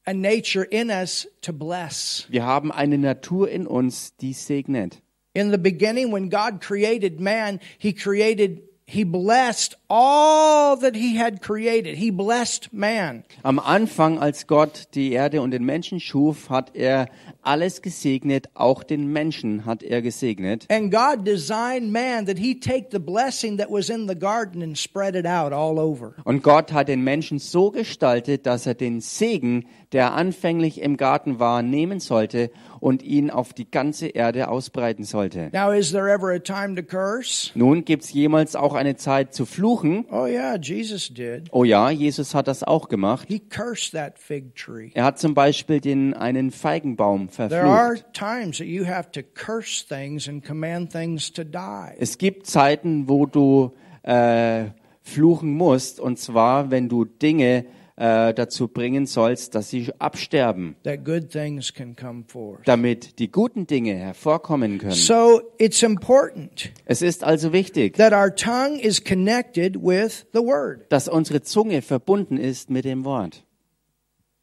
a 0.06 0.14
nature 0.14 0.64
in 0.64 0.90
us 0.90 1.28
to 1.42 1.54
bless. 1.54 2.26
Wir 2.30 2.46
haben 2.46 2.72
eine 2.72 2.98
Natur 2.98 3.50
in 3.50 3.68
uns, 3.68 4.16
die 4.18 4.34
segnet. 4.34 5.02
In 5.34 5.52
the 5.52 5.58
beginning, 5.58 6.12
when 6.12 6.30
God 6.30 6.62
created 6.62 7.20
man, 7.20 7.60
he 7.78 7.94
created, 7.94 8.64
he 8.88 9.04
blessed 9.04 9.78
all 9.90 10.78
that 10.78 10.96
he 10.96 11.18
had 11.18 11.42
created. 11.42 11.98
He 11.98 12.12
blessed 12.12 12.74
man. 12.74 13.24
Am 13.44 13.60
Anfang, 13.60 14.20
als 14.20 14.48
Gott 14.48 14.90
die 14.94 15.14
Erde 15.14 15.42
und 15.42 15.52
den 15.52 15.64
Menschen 15.64 16.00
schuf, 16.00 16.50
hat 16.50 16.76
er 16.76 17.08
alles 17.42 17.82
gesegnet, 17.82 18.50
auch 18.54 18.84
den 18.84 19.08
Menschen 19.08 19.66
hat 19.66 19.84
er 19.84 20.02
gesegnet. 20.02 20.66
And 20.70 20.92
God 20.92 21.26
designed 21.26 21.92
man 21.92 22.26
that 22.26 22.38
he 22.38 22.60
take 22.60 22.88
the 22.92 23.00
blessing 23.00 23.58
that 23.58 23.70
was 23.72 23.90
in 23.90 24.08
the 24.08 24.16
garden 24.16 24.62
and 24.62 24.78
spread 24.78 25.16
it 25.16 25.26
out 25.26 25.54
all 25.54 25.80
over. 25.80 26.16
Und 26.26 26.44
Gott 26.44 26.74
hat 26.74 26.90
den 26.90 27.04
Menschen 27.04 27.40
so 27.40 27.72
gestaltet, 27.72 28.46
dass 28.46 28.66
er 28.66 28.74
den 28.74 29.00
Segen, 29.00 29.68
der 29.94 30.14
anfänglich 30.14 30.82
im 30.82 30.98
Garten 30.98 31.40
war, 31.40 31.62
nehmen 31.62 32.02
sollte 32.02 32.52
und 32.82 33.02
ihn 33.04 33.30
auf 33.30 33.54
die 33.54 33.70
ganze 33.70 34.08
Erde 34.08 34.50
ausbreiten 34.50 35.06
sollte. 35.06 35.50
Now, 35.54 35.72
is 35.72 35.92
there 35.92 36.12
ever 36.12 36.34
a 36.34 36.40
time 36.40 36.76
to 36.76 36.84
curse? 36.84 37.52
Nun 37.56 37.86
gibt's 37.86 38.12
jemals 38.12 38.56
auch 38.58 38.74
eine 38.74 38.98
Zeit 38.98 39.34
zu 39.34 39.46
fluchen. 39.46 39.77
Oh, 39.84 40.26
yeah, 40.26 40.56
Jesus 40.56 41.10
did. 41.10 41.50
Oh 41.52 41.64
ja, 41.64 41.90
Jesus 41.90 42.34
hat 42.36 42.48
das 42.48 42.64
auch 42.64 42.90
gemacht. 42.90 43.28
He 43.28 43.40
cursed 43.40 43.94
that 43.94 44.18
fig 44.20 44.56
tree. 44.56 44.92
Er 44.94 45.06
hat 45.06 45.20
zum 45.20 45.34
Beispiel 45.34 45.80
den 45.80 46.14
einen 46.14 46.52
Feigenbaum 46.52 47.30
There 47.30 47.62
are 47.64 47.96
verflucht. 47.98 48.14
times 48.14 48.58
that 48.58 48.68
you 48.68 48.86
have 48.86 49.12
to 49.12 49.22
curse 49.22 49.86
things 49.88 50.28
and 50.28 50.44
command 50.44 50.92
things 50.92 51.32
to 51.34 51.44
die. 51.44 51.94
Es 52.00 52.18
gibt 52.18 52.48
Zeiten, 52.48 53.08
wo 53.08 53.26
du 53.26 53.74
äh, 54.04 54.66
fluchen 55.02 55.54
musst, 55.54 56.00
und 56.00 56.20
zwar, 56.20 56.70
wenn 56.72 56.90
du 56.90 57.06
Dinge 57.06 57.66
äh, 57.98 58.34
dazu 58.34 58.68
bringen 58.68 59.06
sollst, 59.08 59.56
dass 59.56 59.70
sie 59.70 59.92
absterben, 60.00 60.76
that 60.84 61.04
good 61.04 61.30
things 61.32 61.74
can 61.74 61.96
come 61.96 62.24
forth. 62.28 62.62
damit 62.66 63.18
die 63.20 63.32
guten 63.32 63.66
Dinge 63.68 63.96
hervorkommen 63.96 64.78
können. 64.78 64.92
So 64.94 65.42
it's 65.58 65.82
important 65.84 66.72
Es 66.86 67.02
ist 67.02 67.24
also 67.24 67.52
wichtig, 67.54 67.98
that 67.98 68.14
our 68.14 68.34
tongue 68.34 68.80
is 68.80 69.04
connected 69.04 69.76
with 69.82 70.26
the 70.34 70.40
word. 70.40 70.86
dass 70.90 71.08
unsere 71.08 71.42
Zunge 71.42 71.82
verbunden 71.82 72.38
ist 72.38 72.70
mit 72.70 72.86
dem 72.86 73.04
Wort. 73.04 73.44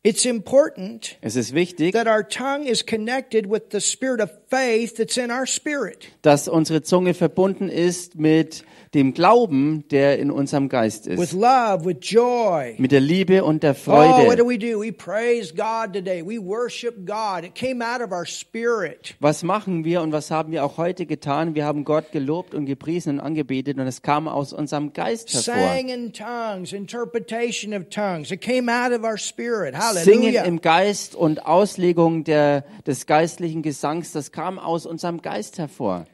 It's 0.07 0.27
important 0.27 1.17
Es 1.23 1.35
ist 1.35 1.55
wichtig, 1.55 1.95
that 1.95 2.07
our 2.07 2.29
tongue 2.29 2.67
is 2.67 2.85
connected 2.85 3.49
with 3.51 3.63
the 3.73 3.81
spirit 3.81 4.21
of 4.21 4.29
faith 4.51 4.97
that's 4.99 5.17
in 5.17 5.31
our 5.31 5.47
spirit. 5.47 6.09
dass 6.21 6.47
unsere 6.47 6.83
Zunge 6.83 7.15
verbunden 7.15 7.71
ist 7.71 8.15
mit 8.17 8.65
dem 8.93 9.15
Glauben, 9.15 9.89
der 9.91 10.19
in 10.19 10.31
unserem 10.31 10.69
Geist 10.69 11.07
With 11.09 11.19
ist, 11.19 11.33
love, 11.33 11.87
with 11.87 11.97
joy. 12.03 12.75
mit 12.77 12.93
der 12.93 13.01
Liebe 13.01 13.45
und 13.45 13.63
der 13.63 13.73
Oh, 13.87 13.87
what 13.97 14.39
do 14.39 14.45
Freude. 14.45 14.47
we 14.47 14.59
do? 14.59 14.79
We 14.81 14.93
praise 14.93 15.53
God 15.55 15.95
today. 15.95 16.23
We 16.23 16.39
worship 16.39 17.07
God. 17.07 17.43
It 17.45 17.55
came 17.55 17.83
out 17.83 18.03
of 18.03 18.13
our 18.13 18.27
spirit. 18.27 19.15
Was 19.21 19.43
machen 19.43 19.85
wir 19.87 20.03
und 20.03 20.13
was 20.13 20.31
haben 20.31 20.53
wir 20.53 20.65
auch 20.67 20.77
heute 20.77 21.07
getan? 21.07 21.55
Wir 21.55 21.65
haben 21.65 21.85
Gott 21.85 22.13
gelobt 22.13 22.55
und 22.55 22.67
gepriesen 22.67 23.15
und 23.15 23.21
angebetet 23.21 23.79
und 23.79 23.87
es 23.87 24.03
kam 24.03 24.29
aus 24.29 24.53
unserem 24.53 24.93
Geist 24.93 25.33
hervor. 25.33 25.55
Sang 25.55 25.89
in 25.89 26.13
tongues, 26.13 26.73
interpretation 26.75 27.73
of 27.75 27.89
tongues. 27.89 28.31
It 28.31 28.43
came 28.43 28.71
out 28.71 28.93
of 28.93 29.03
our 29.03 29.17
spirit. 29.17 29.75
Singen 30.03 30.35
im 30.35 30.61
Geist 30.61 31.15
und 31.15 31.47
Auslegung 31.47 32.25
der, 32.25 32.65
des 32.87 33.07
geistlichen 33.07 33.63
Gesangs, 33.63 34.13
das 34.13 34.33
kam 34.33 34.59
aus 34.59 34.87
unserem 34.87 35.23
Geist 35.23 35.59
hervor. 35.59 36.07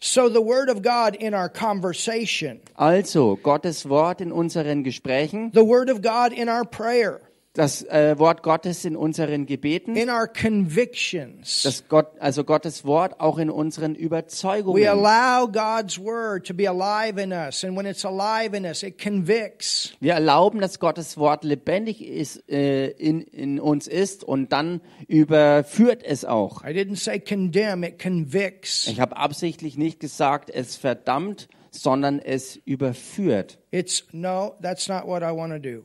So 0.00 0.28
the 0.28 0.36
word 0.36 0.70
of 0.70 0.82
God 0.82 1.16
in 1.16 1.34
our 1.34 1.48
conversation, 1.48 2.60
Also 2.74 3.36
Gottes 3.42 3.88
Wort 3.88 4.20
in 4.20 4.30
unseren 4.30 4.84
Gesprächen, 4.84 5.50
the 5.52 5.66
word 5.66 5.90
of 5.90 6.02
God 6.02 6.32
in 6.32 6.48
our 6.48 6.64
prayer, 6.64 7.20
das 7.58 7.82
äh, 7.82 8.16
Wort 8.18 8.44
Gottes 8.44 8.84
in 8.84 8.94
unseren 8.94 9.44
Gebeten, 9.44 9.96
in 9.96 10.08
our 10.08 10.28
convictions. 10.28 11.62
das 11.64 11.88
Gott, 11.88 12.06
also 12.20 12.44
Gottes 12.44 12.84
Wort 12.84 13.18
auch 13.18 13.38
in 13.38 13.50
unseren 13.50 13.96
We 13.96 13.98
Überzeugungen. 14.00 14.86
allow 14.86 15.48
God's 15.48 15.98
word 15.98 16.46
to 16.46 16.54
be 16.54 16.68
alive 16.68 17.20
in 17.20 17.32
us, 17.32 17.64
and 17.64 17.76
when 17.76 17.84
it's 17.84 18.04
alive 18.04 18.56
in 18.56 18.64
us, 18.64 18.84
it 18.84 19.02
convicts. 19.02 19.92
Wir 19.98 20.12
erlauben, 20.14 20.60
dass 20.60 20.78
Gottes 20.78 21.18
Wort 21.18 21.42
lebendig 21.42 22.00
ist, 22.06 22.48
äh, 22.48 22.90
in, 22.90 23.22
in 23.22 23.58
uns 23.58 23.88
ist 23.88 24.22
und 24.22 24.52
dann 24.52 24.80
überführt 25.08 26.04
es 26.04 26.24
auch. 26.24 26.62
I 26.62 26.68
didn't 26.68 26.96
say 27.02 27.18
condemn, 27.18 27.82
it 27.82 28.00
convicts. 28.00 28.86
Ich 28.86 29.00
habe 29.00 29.16
absichtlich 29.16 29.76
nicht 29.76 29.98
gesagt, 29.98 30.48
es 30.48 30.76
verdammt, 30.76 31.48
sondern 31.72 32.20
es 32.20 32.56
überführt. 32.64 33.58
It's 33.72 34.04
no, 34.12 34.54
that's 34.62 34.88
not 34.88 35.06
what 35.06 35.22
I 35.22 35.36
want 35.36 35.52
to 35.52 35.58
do. 35.58 35.82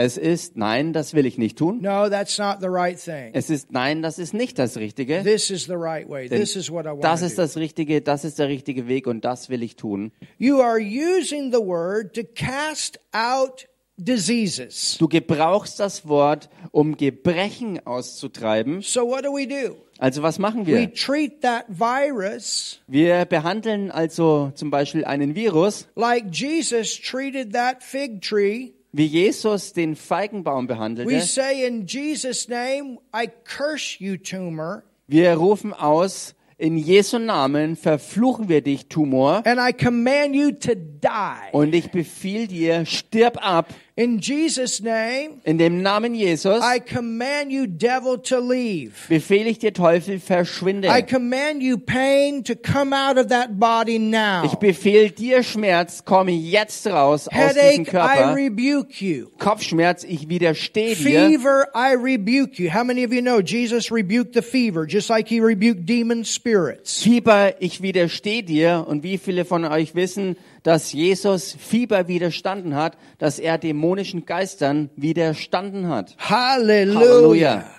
Es 0.00 0.16
ist, 0.16 0.56
nein, 0.56 0.92
das 0.92 1.12
will 1.12 1.26
ich 1.26 1.38
nicht 1.38 1.58
tun. 1.58 1.80
No, 1.82 2.08
that's 2.08 2.38
not 2.38 2.58
the 2.60 2.68
right 2.68 2.96
thing. 2.96 3.30
Es 3.32 3.50
ist, 3.50 3.72
nein, 3.72 4.00
das 4.00 4.20
ist 4.20 4.32
nicht 4.32 4.56
das 4.56 4.76
Richtige. 4.76 5.24
This 5.24 5.50
is 5.50 5.64
the 5.64 5.72
right 5.74 6.08
way. 6.08 6.28
This 6.28 6.54
is 6.54 6.70
what 6.70 6.84
I 6.84 6.90
want 6.90 7.02
das 7.02 7.20
ist 7.20 7.36
das 7.36 7.56
Richtige, 7.56 8.00
das 8.00 8.24
ist 8.24 8.38
der 8.38 8.46
richtige 8.46 8.86
Weg 8.86 9.08
und 9.08 9.24
das 9.24 9.50
will 9.50 9.60
ich 9.64 9.74
tun. 9.74 10.12
You 10.38 10.60
are 10.60 10.78
using 10.78 11.50
the 11.50 11.58
word 11.58 12.14
to 12.14 12.22
cast 12.22 13.00
out 13.10 13.66
diseases. 13.96 14.96
Du 14.98 15.08
gebrauchst 15.08 15.80
das 15.80 16.06
Wort, 16.06 16.48
um 16.70 16.96
Gebrechen 16.96 17.84
auszutreiben. 17.84 18.82
So 18.82 19.00
what 19.04 19.24
do 19.24 19.32
we 19.32 19.48
do? 19.48 19.76
Also 19.98 20.22
was 20.22 20.38
machen 20.38 20.64
We 20.64 20.76
wir? 20.76 20.94
treat 20.94 21.40
that 21.42 21.64
virus 21.68 22.80
Wir 22.86 23.24
behandeln 23.24 23.90
also 23.90 24.52
zum 24.54 24.70
Beispiel 24.70 25.04
einen 25.04 25.34
Virus, 25.34 25.88
like 25.96 26.26
Jesus 26.30 26.96
treated 27.00 27.52
that 27.52 27.82
fig 27.82 28.22
tree. 28.22 28.74
Wie 28.92 29.06
Jesus 29.06 29.72
den 29.72 29.96
Feigenbaum 29.96 30.64
We 30.64 30.74
behandelte. 30.74 31.20
say 31.20 31.66
in 31.66 31.86
Jesus' 31.86 32.48
name, 32.48 32.98
I 33.14 33.28
curse 33.44 33.96
you, 34.02 34.16
tumor, 34.16 34.82
Wir 35.06 35.34
rufen 35.34 35.72
aus, 35.72 36.34
in 36.58 36.76
Jesu 36.76 37.18
Namen 37.18 37.76
verfluchen 37.76 38.48
wir 38.48 38.62
dich, 38.62 38.88
Tumor, 38.88 39.42
and 39.46 39.60
I 39.60 39.72
command 39.72 40.34
you 40.34 40.50
to 40.50 40.74
die. 40.74 41.52
Und 41.52 41.72
ich 41.72 41.90
befiehl 41.92 42.48
dir, 42.48 42.84
stirb 42.84 43.38
ab. 43.40 43.72
In 43.98 44.20
Jesus' 44.20 44.80
name, 44.80 45.40
In 45.44 45.58
dem 45.58 45.82
Namen 45.82 46.14
Jesus 46.14 46.62
I 46.62 46.78
command 46.78 47.50
you, 47.50 47.66
devil, 47.66 48.16
to 48.16 48.38
leave. 48.38 48.92
befehle 49.08 49.48
ich 49.48 49.58
dir, 49.58 49.72
Teufel, 49.72 50.20
verschwinde. 50.20 50.86
I 50.88 51.02
command 51.02 51.64
you, 51.64 51.76
pain, 51.78 52.44
to 52.44 52.54
come 52.54 52.92
out 52.92 53.18
of 53.18 53.26
that 53.30 53.58
body 53.58 53.98
now. 53.98 54.44
Ich 54.44 54.54
befehle 54.54 55.10
dir, 55.10 55.42
Schmerz, 55.42 56.04
komme 56.04 56.30
jetzt 56.30 56.86
raus 56.86 57.26
aus 57.26 57.54
diesem 57.54 57.56
Headache, 57.56 57.80
I 57.80 57.84
Körper. 57.90 58.34
rebuke 58.36 59.04
you. 59.04 59.30
Kopfschmerz, 59.36 60.04
ich 60.04 60.28
widerstehe 60.28 60.94
dir. 60.94 61.30
Fever, 61.30 61.66
I 61.74 61.96
rebuke 61.96 62.62
you. 62.62 62.70
How 62.72 62.84
many 62.84 63.04
of 63.04 63.12
you 63.12 63.20
know 63.20 63.40
Jesus 63.40 63.90
rebuked 63.90 64.32
the 64.32 64.42
fever 64.42 64.86
just 64.86 65.08
like 65.10 65.26
he 65.26 65.40
rebuked 65.40 65.86
demon 65.86 66.24
spirits? 66.24 67.02
Fieber, 67.02 67.60
ich 67.60 67.82
widerstehe 67.82 68.44
dir. 68.44 68.84
Und 68.86 69.02
wie 69.02 69.18
viele 69.18 69.44
von 69.44 69.64
euch 69.64 69.96
wissen, 69.96 70.36
dass 70.62 70.92
Jesus 70.92 71.56
Fieber 71.58 72.08
widerstanden 72.08 72.74
hat, 72.74 72.96
dass 73.18 73.38
er 73.38 73.58
dämonischen 73.58 74.26
Geistern 74.26 74.90
widerstanden 74.96 75.88
hat? 75.88 76.16
Hallelujah. 76.18 77.00
Halleluja. 77.00 77.78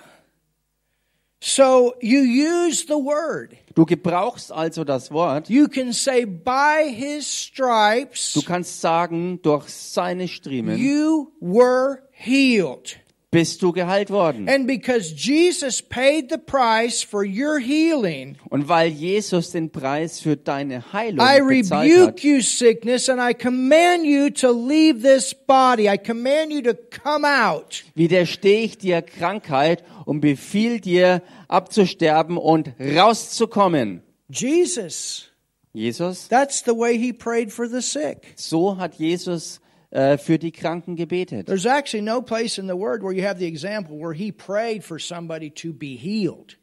So 1.41 1.93
you 2.01 2.19
use 2.19 2.86
the 2.86 2.95
word. 2.95 3.55
Du 3.74 3.86
gebrauchst 3.86 4.51
also 4.51 4.83
das 4.83 5.09
Wort. 5.09 5.50
You 5.50 5.69
can 5.69 5.93
say, 5.93 6.25
by 6.25 6.91
his 6.91 7.25
stripes, 7.27 8.33
Du 8.33 8.41
kannst 8.41 8.81
sagen, 8.81 9.41
durch 9.41 9.69
seine 9.69 10.27
Striemen 10.27 10.77
you 10.77 11.31
were 11.39 12.00
healed. 12.12 13.00
Bist 13.31 13.62
du 13.62 13.71
geheilt 13.71 14.09
worden. 14.09 14.50
And 14.50 14.65
because 14.65 15.13
Jesus 15.13 15.81
paid 15.83 16.31
the 16.31 16.38
price 16.38 17.03
for 17.03 17.24
your 17.24 17.59
healing, 17.59 18.38
Und 18.50 18.67
weil 18.67 18.89
Jesus 18.89 19.51
den 19.51 19.69
Preis 19.69 20.19
für 20.19 20.36
deine 20.36 20.93
Heilung 20.93 21.19
I 21.24 21.39
bezahlt 21.39 21.83
rebuke 21.91 22.07
hat, 22.07 22.19
you, 22.21 22.41
sickness, 22.41 23.07
and 23.07 23.21
I 23.21 23.36
command 23.36 24.03
you 24.05 24.31
to 24.31 24.51
leave 24.51 25.01
this 25.01 25.36
body. 25.36 25.88
I 25.88 25.98
command 25.98 26.51
you 26.51 26.62
to 26.62 26.74
come 26.74 27.27
out. 27.27 27.83
widerstehe 27.93 28.63
ich 28.63 28.77
dir 28.79 29.03
Krankheit 29.03 29.83
und 30.05 30.21
befiehl 30.21 30.79
dir 30.79 31.21
abzusterben 31.48 32.38
und 32.38 32.74
rauszukommen. 32.79 34.01
Jesus, 34.31 35.27
Jesus, 35.74 36.27
that's 36.29 36.63
the 36.65 36.75
way 36.75 36.98
he 36.98 37.13
prayed 37.13 37.51
for 37.51 37.67
the 37.67 37.81
sick. 37.81 38.33
so 38.36 38.75
hat 38.77 38.95
Jesus 38.95 39.59
für 39.91 40.38
die 40.38 40.51
Kranken 40.51 40.96
gebetet. 40.96 41.48
There's 41.48 41.65
actually 41.65 42.03
no 42.03 42.22
place 42.22 42.58
in 42.60 42.67
the 42.67 42.75
Word 42.75 43.01
where 43.01 43.12
you 43.12 43.25
have 43.25 43.39
the 43.39 43.48
example 43.48 43.98
where 43.98 44.13
he 44.13 44.31
prayed 44.31 44.84
for 44.84 45.00
somebody 45.00 45.50
to 45.50 45.74
be 45.74 45.96
healed. 45.96 46.60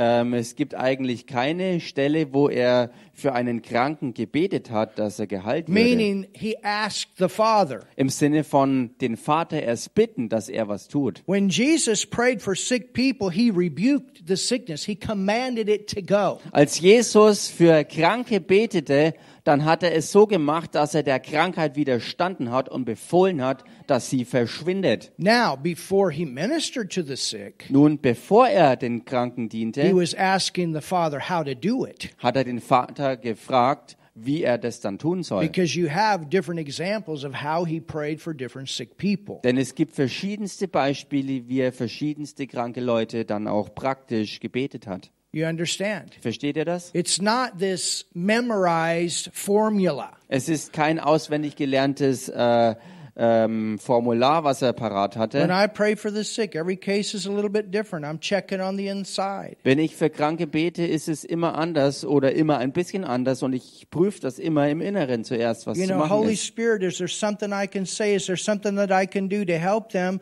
Ähm, 0.00 0.32
es 0.32 0.54
gibt 0.54 0.76
eigentlich 0.76 1.26
keine 1.26 1.80
Stelle, 1.80 2.32
wo 2.32 2.48
er 2.48 2.90
für 3.12 3.32
einen 3.32 3.62
Kranken 3.62 4.14
gebetet 4.14 4.70
hat, 4.70 4.96
dass 4.96 5.18
er 5.18 5.26
geheilt 5.26 5.66
würde. 5.66 5.80
Meaning, 5.80 6.28
he 6.32 6.56
asked 6.62 7.18
the 7.18 7.28
Father. 7.28 7.80
Im 7.96 8.08
Sinne 8.08 8.44
von 8.44 8.90
den 9.00 9.16
Vater 9.16 9.60
erst 9.60 9.96
bitten, 9.96 10.28
dass 10.28 10.48
er 10.48 10.68
was 10.68 10.86
tut. 10.86 11.24
When 11.26 11.48
Jesus 11.48 12.06
prayed 12.06 12.40
for 12.40 12.54
sick 12.54 12.92
people, 12.92 13.28
he 13.28 13.50
rebuked 13.50 14.22
the 14.28 14.36
sickness, 14.36 14.84
he 14.84 14.94
commanded 14.94 15.68
it 15.68 15.92
to 15.92 16.00
go. 16.00 16.38
Als 16.52 16.78
Jesus 16.78 17.48
für 17.48 17.84
Kranke 17.84 18.40
betete, 18.40 19.14
dann 19.48 19.64
hat 19.64 19.82
er 19.82 19.94
es 19.94 20.12
so 20.12 20.26
gemacht, 20.26 20.74
dass 20.74 20.94
er 20.94 21.02
der 21.02 21.20
Krankheit 21.20 21.74
widerstanden 21.74 22.50
hat 22.50 22.68
und 22.68 22.84
befohlen 22.84 23.42
hat, 23.42 23.64
dass 23.86 24.10
sie 24.10 24.26
verschwindet. 24.26 25.10
Now, 25.16 25.56
before 25.56 26.12
he 26.12 26.26
ministered 26.26 26.92
to 26.92 27.00
the 27.00 27.16
sick, 27.16 27.64
Nun, 27.70 27.98
bevor 27.98 28.48
er 28.48 28.76
den 28.76 29.06
Kranken 29.06 29.44
he 29.44 29.48
diente, 29.48 29.96
was 29.96 30.14
asking 30.14 30.74
the 30.74 30.82
Father 30.82 31.30
how 31.30 31.42
to 31.42 31.54
do 31.54 31.86
it. 31.86 32.10
hat 32.18 32.36
er 32.36 32.44
den 32.44 32.60
Vater 32.60 33.16
gefragt, 33.16 33.96
wie 34.14 34.42
er 34.42 34.58
das 34.58 34.80
dann 34.80 34.98
tun 34.98 35.22
soll. 35.22 35.40
Because 35.40 35.78
you 35.78 35.88
have 35.88 36.26
different 36.26 36.60
examples 36.60 37.24
of 37.24 37.42
how 37.42 37.66
he 37.66 37.80
prayed 37.80 38.20
for 38.20 38.34
different 38.34 38.68
sick 38.68 38.98
people. 38.98 39.40
Denn 39.44 39.56
es 39.56 39.74
gibt 39.74 39.94
verschiedenste 39.94 40.68
Beispiele, 40.68 41.48
wie 41.48 41.60
er 41.60 41.72
verschiedenste 41.72 42.46
kranke 42.46 42.82
Leute 42.82 43.24
dann 43.24 43.48
auch 43.48 43.74
praktisch 43.74 44.40
gebetet 44.40 44.86
hat. 44.86 45.10
You 45.30 45.46
understand? 45.46 46.14
Versteht 46.20 46.56
ihr 46.56 46.64
das? 46.64 46.90
It's 46.94 47.20
not 47.20 47.58
this 47.58 48.06
memorized 48.14 49.30
formula. 49.34 50.12
Es 50.28 50.48
ist 50.48 50.72
kein 50.72 50.98
auswendig 50.98 51.54
gelerntes 51.56 52.28
äh, 52.30 52.74
ähm, 53.20 53.78
Formular, 53.78 54.44
was 54.44 54.62
er 54.62 54.72
parat 54.72 55.16
When 55.16 55.22
hatte. 55.22 55.48
I 55.50 55.66
pray 55.66 55.96
for 55.96 56.10
the 56.10 56.22
sick, 56.22 56.54
every 56.54 56.76
case 56.76 57.14
is 57.14 57.26
a 57.26 57.30
little 57.30 57.50
bit 57.50 57.70
different. 57.72 58.06
I'm 58.06 58.20
checking 58.20 58.60
on 58.60 58.78
the 58.78 58.86
inside. 58.86 59.56
Wenn 59.64 59.78
ich 59.78 59.96
für 59.96 60.08
Kranke 60.08 60.46
bete, 60.46 60.86
ist 60.86 61.08
es 61.08 61.24
immer 61.24 61.58
anders 61.58 62.04
oder 62.04 62.32
immer 62.32 62.58
ein 62.58 62.72
bisschen 62.72 63.04
anders 63.04 63.42
und 63.42 63.52
ich 63.52 63.88
prüfe 63.90 64.20
das 64.20 64.38
immer 64.38 64.68
im 64.68 64.80
Inneren 64.80 65.24
zuerst, 65.24 65.66
was 65.66 65.76
You 65.76 65.84
zu 65.84 65.90
know, 65.90 65.98
machen 65.98 66.10
Holy 66.10 66.34
ist. 66.34 66.46
Spirit, 66.46 66.82
is 66.82 66.98
there 66.98 67.08
something 67.08 67.50
I 67.52 67.66
can 67.66 67.84
say? 67.84 68.14
Is 68.14 68.26
there 68.26 68.38
something 68.38 68.76
that 68.76 68.90
I 68.90 69.06
can 69.06 69.28
do 69.28 69.44
to 69.44 69.58
help 69.58 69.90
them 69.90 70.20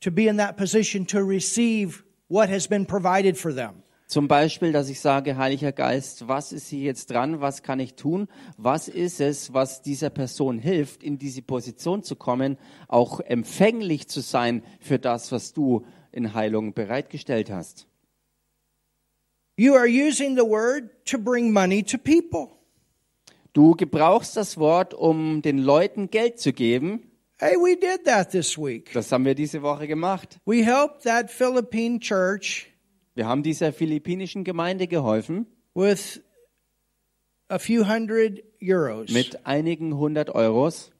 to 0.00 0.10
be 0.12 0.28
in 0.28 0.36
that 0.36 0.56
position 0.56 1.06
to 1.06 1.24
receive 1.24 2.04
what 2.28 2.50
has 2.50 2.68
been 2.68 2.84
provided 2.84 3.38
for 3.38 3.52
them? 3.54 3.83
Zum 4.06 4.28
Beispiel, 4.28 4.72
dass 4.72 4.90
ich 4.90 5.00
sage, 5.00 5.36
Heiliger 5.38 5.72
Geist, 5.72 6.28
was 6.28 6.52
ist 6.52 6.68
hier 6.68 6.80
jetzt 6.80 7.10
dran? 7.10 7.40
Was 7.40 7.62
kann 7.62 7.80
ich 7.80 7.94
tun? 7.94 8.28
Was 8.58 8.88
ist 8.88 9.20
es, 9.20 9.54
was 9.54 9.80
dieser 9.80 10.10
Person 10.10 10.58
hilft, 10.58 11.02
in 11.02 11.18
diese 11.18 11.42
Position 11.42 12.02
zu 12.02 12.14
kommen, 12.14 12.58
auch 12.86 13.20
empfänglich 13.20 14.08
zu 14.08 14.20
sein 14.20 14.62
für 14.80 14.98
das, 14.98 15.32
was 15.32 15.54
du 15.54 15.86
in 16.12 16.34
Heilung 16.34 16.74
bereitgestellt 16.74 17.50
hast? 17.50 17.86
You 19.56 19.74
are 19.74 19.86
using 19.86 20.36
the 20.36 20.42
word 20.42 20.90
to 21.06 21.18
bring 21.18 21.52
money 21.52 21.82
to 21.84 21.96
people. 21.96 22.48
Du 23.52 23.76
gebrauchst 23.76 24.36
das 24.36 24.58
Wort, 24.58 24.92
um 24.92 25.40
den 25.40 25.58
Leuten 25.58 26.10
Geld 26.10 26.40
zu 26.40 26.52
geben. 26.52 27.10
Hey, 27.38 27.54
we 27.56 27.76
did 27.76 28.04
that 28.04 28.32
this 28.32 28.58
week. 28.58 28.92
Das 28.92 29.12
haben 29.12 29.24
wir 29.24 29.34
diese 29.34 29.62
Woche 29.62 29.86
gemacht. 29.86 30.40
We 30.44 30.64
helped 30.64 31.04
that 31.04 31.30
Philippine 31.30 32.00
church 32.00 32.73
Wir 33.14 33.26
haben 33.26 33.42
dieser 33.42 33.72
philippinischen 33.72 34.44
Gemeinde 34.44 34.86
geholfen 34.86 35.46
with 35.74 36.20
a 37.48 37.58
few 37.58 37.86
hundred 37.86 38.42
euros. 38.60 39.10
mit 39.10 39.46
einigen 39.46 39.96
hundert 39.96 40.30
Euros. 40.34 40.90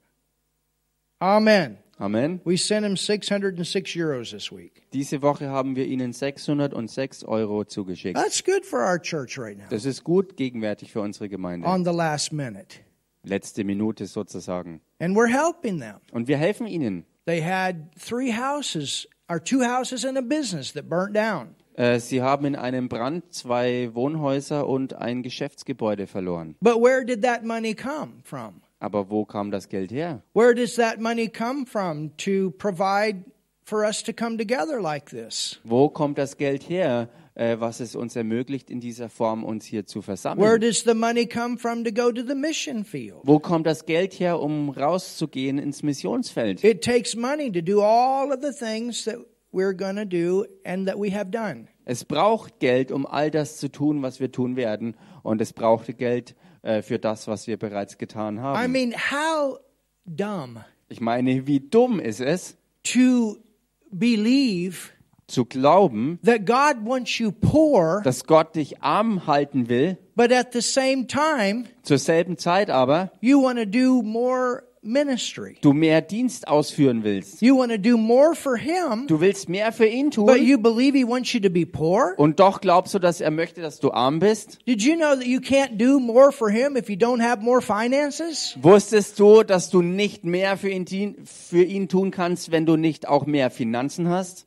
Amen. 1.19 1.77
Amen. 1.97 2.41
We 2.43 2.57
sent 2.57 2.85
him 2.85 2.97
606 2.97 3.95
euros 3.95 4.31
this 4.31 4.51
week. 4.51 4.83
Diese 4.91 5.21
Woche 5.21 5.49
haben 5.49 5.75
wir 5.77 5.85
ihnen 5.85 6.11
606 6.11 7.23
Euro 7.23 7.63
zugeschickt. 7.63 8.17
That's 8.17 8.43
good 8.43 8.65
for 8.65 8.79
our 8.81 8.99
church 8.99 9.37
right 9.37 9.57
now. 9.57 9.65
Das 9.69 9.85
ist 9.85 10.03
gut 10.03 10.35
gegenwärtig 10.35 10.91
für 10.91 10.99
unsere 10.99 11.29
Gemeinde. 11.29 11.67
On 11.67 11.85
the 11.85 11.91
last 11.93 12.33
minute. 12.33 12.79
Letzte 13.23 13.63
Minute 13.63 14.05
sozusagen. 14.07 14.81
And 14.99 15.15
we're 15.15 15.31
helping 15.31 15.79
them. 15.79 15.95
Und 16.11 16.27
wir 16.27 16.37
helfen 16.37 16.67
ihnen. 16.67 17.05
They 17.25 17.41
had 17.41 17.91
three 17.97 18.31
houses, 18.31 19.07
or 19.29 19.39
two 19.41 19.63
houses 19.63 20.03
and 20.05 20.17
a 20.17 20.21
business 20.21 20.73
that 20.73 20.89
burnt 20.89 21.15
down. 21.15 21.55
Äh, 21.77 21.99
Sie 21.99 22.21
haben 22.21 22.45
in 22.45 22.55
einem 22.55 22.87
Brand 22.87 23.33
zwei 23.33 23.89
Wohnhäuser 23.93 24.67
und 24.67 24.93
ein 24.95 25.23
Geschäftsgebäude 25.23 26.07
verloren. 26.07 26.55
But 26.61 26.75
where 26.81 27.05
did 27.05 27.21
that 27.23 27.43
money 27.43 27.73
come 27.73 28.13
from? 28.23 28.61
Aber 28.79 29.09
wo 29.09 29.25
kam 29.25 29.51
das 29.51 29.67
Geld 29.69 29.91
her? 29.91 30.21
Where 30.33 30.53
does 30.53 30.75
that 30.75 30.99
money 30.99 31.27
come 31.27 31.65
from 31.65 32.15
to 32.17 32.51
provide 32.57 33.25
for 33.63 33.83
us 33.83 34.03
to 34.03 34.13
come 34.13 34.37
together 34.37 34.79
like 34.81 35.09
this? 35.09 35.59
Wo 35.63 35.89
kommt 35.89 36.17
das 36.17 36.37
Geld 36.37 36.69
her, 36.69 37.09
äh, 37.33 37.57
was 37.59 37.79
es 37.79 37.95
uns 37.95 38.15
ermöglicht, 38.15 38.69
in 38.69 38.79
dieser 38.79 39.09
Form 39.09 39.43
uns 39.43 39.65
hier 39.65 39.85
zu 39.85 39.99
Where 39.99 40.03
versammeln? 40.03 40.61
does 40.61 40.83
the 40.83 40.93
money 40.93 41.25
come 41.25 41.57
from 41.57 41.83
to 41.83 41.91
go 41.91 42.11
to 42.11 42.21
the 42.25 42.35
mission 42.35 42.85
field? 42.85 43.19
Wo 43.23 43.39
kommt 43.39 43.65
das 43.65 43.85
Geld 43.85 44.13
her, 44.19 44.39
um 44.39 44.69
rauszugehen 44.69 45.57
ins 45.57 45.83
Missionsfeld? 45.83 46.63
It 46.63 46.81
takes 46.83 47.15
money 47.15 47.51
to 47.51 47.61
do 47.61 47.81
all 47.81 48.31
of 48.31 48.39
the 48.41 48.51
things 48.53 49.03
that 49.05 49.17
we're 49.55 49.73
to 49.73 50.05
do 50.05 50.45
and 50.65 50.87
that 50.87 50.97
we 50.99 51.11
have 51.11 51.31
done. 51.31 51.67
Es 51.85 52.03
braucht 52.03 52.59
Geld, 52.59 52.91
um 52.91 53.05
all 53.05 53.31
das 53.31 53.57
zu 53.57 53.71
tun, 53.71 54.01
was 54.01 54.19
wir 54.19 54.31
tun 54.31 54.55
werden. 54.55 54.95
Und 55.23 55.39
es 55.41 55.53
braucht 55.53 55.97
Geld 55.97 56.35
äh, 56.63 56.81
für 56.81 56.99
das, 56.99 57.27
was 57.27 57.47
wir 57.47 57.57
bereits 57.57 57.97
getan 57.97 58.37
I 58.37 58.41
haben. 58.41 58.71
mean, 58.71 58.93
how 58.93 59.59
dumb 60.05 60.59
Ich 60.89 60.99
meine, 61.01 61.47
wie 61.47 61.59
dumm 61.59 61.99
ist 61.99 62.21
es, 62.21 62.57
to 62.83 63.37
believe 63.91 64.91
zu 65.27 65.45
glauben, 65.45 66.19
that 66.23 66.45
God 66.45 66.85
wants 66.85 67.17
you 67.17 67.31
poor, 67.31 68.01
dass 68.03 68.25
Gott 68.25 68.55
dich 68.55 68.83
arm 68.83 69.25
halten 69.25 69.69
will, 69.69 69.97
but 70.15 70.31
at 70.31 70.53
the 70.53 70.61
same 70.61 71.07
time, 71.07 71.65
zur 71.81 71.97
selben 71.97 72.37
Zeit 72.37 72.69
aber 72.69 73.11
you 73.21 73.41
want 73.41 73.57
to 73.57 73.65
do 73.65 74.03
more 74.03 74.63
ministry. 74.85 75.57
du 75.61 75.73
mehr 75.73 76.01
Dienst 76.01 76.47
ausführen 76.47 77.03
willst. 77.03 77.41
You 77.41 77.57
want 77.57 77.71
to 77.71 77.77
do 77.77 77.97
more 77.97 78.35
for 78.35 78.55
Him, 78.57 79.07
Du 79.07 79.19
willst 79.19 79.49
mehr 79.49 79.71
für 79.71 79.85
ihn 79.87 80.11
but 80.11 80.15
tun 80.37 80.45
you 80.45 80.57
believe 80.57 80.97
He 80.97 81.03
wants 81.05 81.33
you 81.33 81.39
to 81.39 81.49
be 81.49 81.65
poor? 81.65 82.13
und 82.17 82.39
doch 82.39 82.61
glaubst 82.61 82.93
du, 82.93 82.99
dass 82.99 83.21
er 83.21 83.31
möchte, 83.31 83.61
dass 83.61 83.79
du 83.79 83.91
arm 83.91 84.19
bist? 84.19 84.59
Did 84.67 84.81
you 84.81 84.95
know 84.95 85.15
that 85.15 85.25
you 85.25 85.39
can't 85.39 85.77
do 85.77 85.99
more 85.99 86.31
for 86.31 86.49
Him 86.49 86.75
if 86.77 86.89
you 86.89 86.95
don't 86.95 87.21
have 87.21 87.41
more 87.41 87.61
finances? 87.61 88.57
Wusstest 88.61 89.19
du, 89.19 89.43
dass 89.43 89.69
du 89.69 89.81
nicht 89.81 90.23
mehr 90.23 90.57
für 90.57 90.69
ihn, 90.69 91.15
für 91.25 91.63
ihn 91.63 91.87
tun 91.89 92.11
kannst, 92.11 92.51
wenn 92.51 92.65
du 92.65 92.75
nicht 92.75 93.07
auch 93.07 93.25
mehr 93.25 93.49
Finanzen 93.49 94.09
hast? 94.09 94.45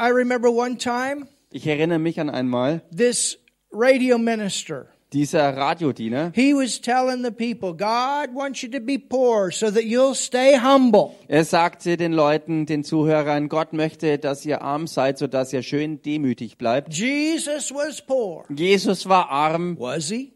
I 0.00 0.06
remember 0.10 0.50
one 0.50 0.76
time 0.78 1.26
Ich 1.50 1.66
erinnere 1.66 1.98
mich 1.98 2.18
an 2.18 2.30
einmal, 2.30 2.82
this 2.96 3.38
radio 3.72 4.18
minister 4.18 4.86
dieser 5.12 5.56
Radiodiener, 5.56 6.32
He 6.34 6.54
was 6.54 6.80
telling 6.80 7.24
the 7.24 7.30
people, 7.30 7.72
God 7.72 8.34
wants 8.34 8.62
you 8.62 8.70
to 8.70 8.80
be 8.80 8.98
poor 8.98 9.50
so 9.50 9.70
that 9.70 9.84
you'll 9.84 10.14
stay 10.14 10.58
humble. 10.58 11.10
er 11.28 11.44
sagte 11.44 11.96
den 11.96 12.12
Leuten, 12.12 12.66
den 12.66 12.84
Zuhörern, 12.84 13.48
Gott 13.48 13.72
möchte, 13.72 14.18
dass 14.18 14.44
ihr 14.46 14.62
arm 14.62 14.86
seid, 14.86 15.18
so 15.18 15.26
dass 15.26 15.52
ihr 15.52 15.62
schön 15.62 16.00
demütig 16.02 16.58
bleibt. 16.58 16.92
Jesus 16.94 17.72
was 17.72 18.00
poor. 18.04 18.44
Jesus 18.48 19.08
war 19.08 19.30
arm. 19.30 19.76
Was 19.78 20.08
he? 20.08 20.32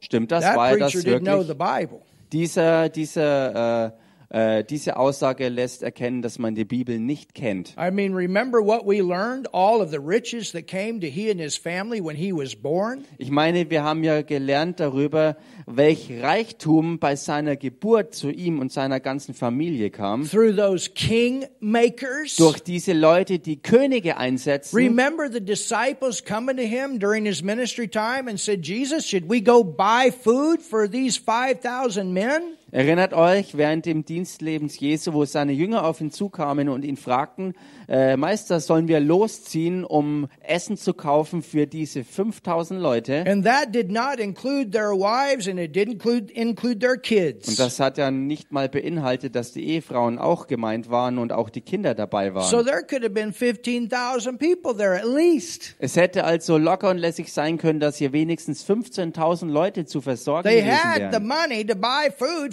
Stimmt 0.00 0.32
das? 0.32 0.44
That 0.44 0.56
War 0.56 0.70
er 0.70 0.78
das 0.78 0.92
preacher 0.92 1.16
didn't 1.16 1.20
know 1.24 1.42
the 1.42 1.48
wirklich? 1.48 1.88
Bible. 1.88 2.00
Dieser, 2.32 2.88
dieser, 2.88 3.86
äh, 3.86 3.90
äh, 4.30 4.62
diese 4.62 4.96
Aussage 4.98 5.48
lässt 5.48 5.82
erkennen, 5.82 6.20
dass 6.20 6.38
man 6.38 6.54
die 6.54 6.66
Bibel 6.66 6.98
nicht 6.98 7.34
kennt. 7.34 7.74
I 7.78 7.90
mean, 7.90 8.14
remember 8.14 8.58
what 8.58 8.86
we 8.86 9.00
learned? 9.00 9.48
All 9.54 9.80
of 9.80 9.90
the 9.90 9.98
riches 9.98 10.52
that 10.52 10.66
came 10.66 11.00
to 11.00 11.06
he 11.06 11.30
and 11.30 11.40
his 11.40 11.56
family 11.56 12.02
when 12.02 12.16
he 12.16 12.32
was 12.32 12.54
born? 12.54 13.04
Ich 13.16 13.30
meine, 13.30 13.70
wir 13.70 13.82
haben 13.82 14.04
ja 14.04 14.20
gelernt 14.20 14.80
darüber, 14.80 15.36
welch 15.66 16.10
Reichtum 16.20 16.98
bei 16.98 17.16
seiner 17.16 17.56
Geburt 17.56 18.14
zu 18.14 18.30
ihm 18.30 18.58
und 18.58 18.70
seiner 18.70 19.00
ganzen 19.00 19.32
Familie 19.32 19.90
kam. 19.90 20.28
Through 20.28 20.56
those 20.56 20.90
king 20.90 21.46
makers? 21.60 22.36
Durch 22.36 22.60
diese 22.60 22.92
Leute, 22.92 23.38
die 23.38 23.62
Könige 23.62 24.18
einsetzen. 24.18 24.76
Remember 24.76 25.30
the 25.32 25.40
disciples 25.40 26.22
coming 26.22 26.56
to 26.56 26.62
him 26.62 26.98
during 26.98 27.24
his 27.24 27.42
ministry 27.42 27.88
time 27.88 28.28
and 28.28 28.38
said, 28.38 28.62
Jesus, 28.62 29.06
should 29.06 29.28
we 29.30 29.40
go 29.40 29.64
buy 29.64 30.10
food 30.10 30.60
for 30.60 30.86
these 30.86 31.16
5,000 31.18 32.12
men? 32.12 32.58
Erinnert 32.70 33.14
euch 33.14 33.56
während 33.56 33.86
dem 33.86 34.04
Dienstlebens 34.04 34.78
Jesu, 34.78 35.14
wo 35.14 35.24
seine 35.24 35.52
Jünger 35.52 35.86
auf 35.86 36.00
ihn 36.02 36.10
zukamen 36.10 36.68
und 36.68 36.84
ihn 36.84 36.96
fragten, 36.98 37.54
äh, 37.88 38.16
Meister, 38.18 38.60
sollen 38.60 38.88
wir 38.88 39.00
losziehen, 39.00 39.84
um 39.84 40.28
Essen 40.42 40.76
zu 40.76 40.92
kaufen 40.92 41.42
für 41.42 41.66
diese 41.66 42.04
5000 42.04 42.78
Leute? 42.78 43.24
And 43.26 43.44
that 43.46 43.74
did 43.74 43.90
not 43.90 44.18
include 44.20 44.70
their 44.70 44.90
wives 44.90 45.48
and 45.48 45.58
it 45.58 45.74
didn't 45.74 45.92
include, 45.92 46.30
include 46.32 46.78
their 46.78 46.96
Und 46.96 47.58
das 47.58 47.80
hat 47.80 47.96
ja 47.96 48.10
nicht 48.10 48.52
mal 48.52 48.68
beinhaltet, 48.68 49.34
dass 49.34 49.52
die 49.52 49.66
Ehefrauen 49.66 50.18
auch 50.18 50.46
gemeint 50.46 50.90
waren 50.90 51.16
und 51.16 51.32
auch 51.32 51.48
die 51.48 51.62
Kinder 51.62 51.94
dabei 51.94 52.28
So 52.42 52.58
waren. 52.58 52.66
there 52.66 52.82
could 52.82 53.02
have 53.02 53.14
been 53.14 53.32
15,000 53.32 54.38
people 54.38 54.76
there 54.76 54.94
at 54.94 55.06
least. 55.06 55.74
Es 55.78 55.96
hätte 55.96 56.24
also 56.24 56.58
locker 56.58 56.90
und 56.90 56.98
lässig 56.98 57.32
sein 57.32 57.56
können, 57.56 57.80
dass 57.80 57.96
hier 57.96 58.12
wenigstens 58.12 58.68
15.000 58.68 59.50
Leute 59.50 59.86
zu 59.86 60.02
versorgen 60.02 60.48
They 60.48 60.60
gewesen 60.60 60.78
had 60.82 61.14
the 61.14 61.20
money 61.20 61.64
to 61.64 61.74
buy 61.74 62.10
food 62.14 62.52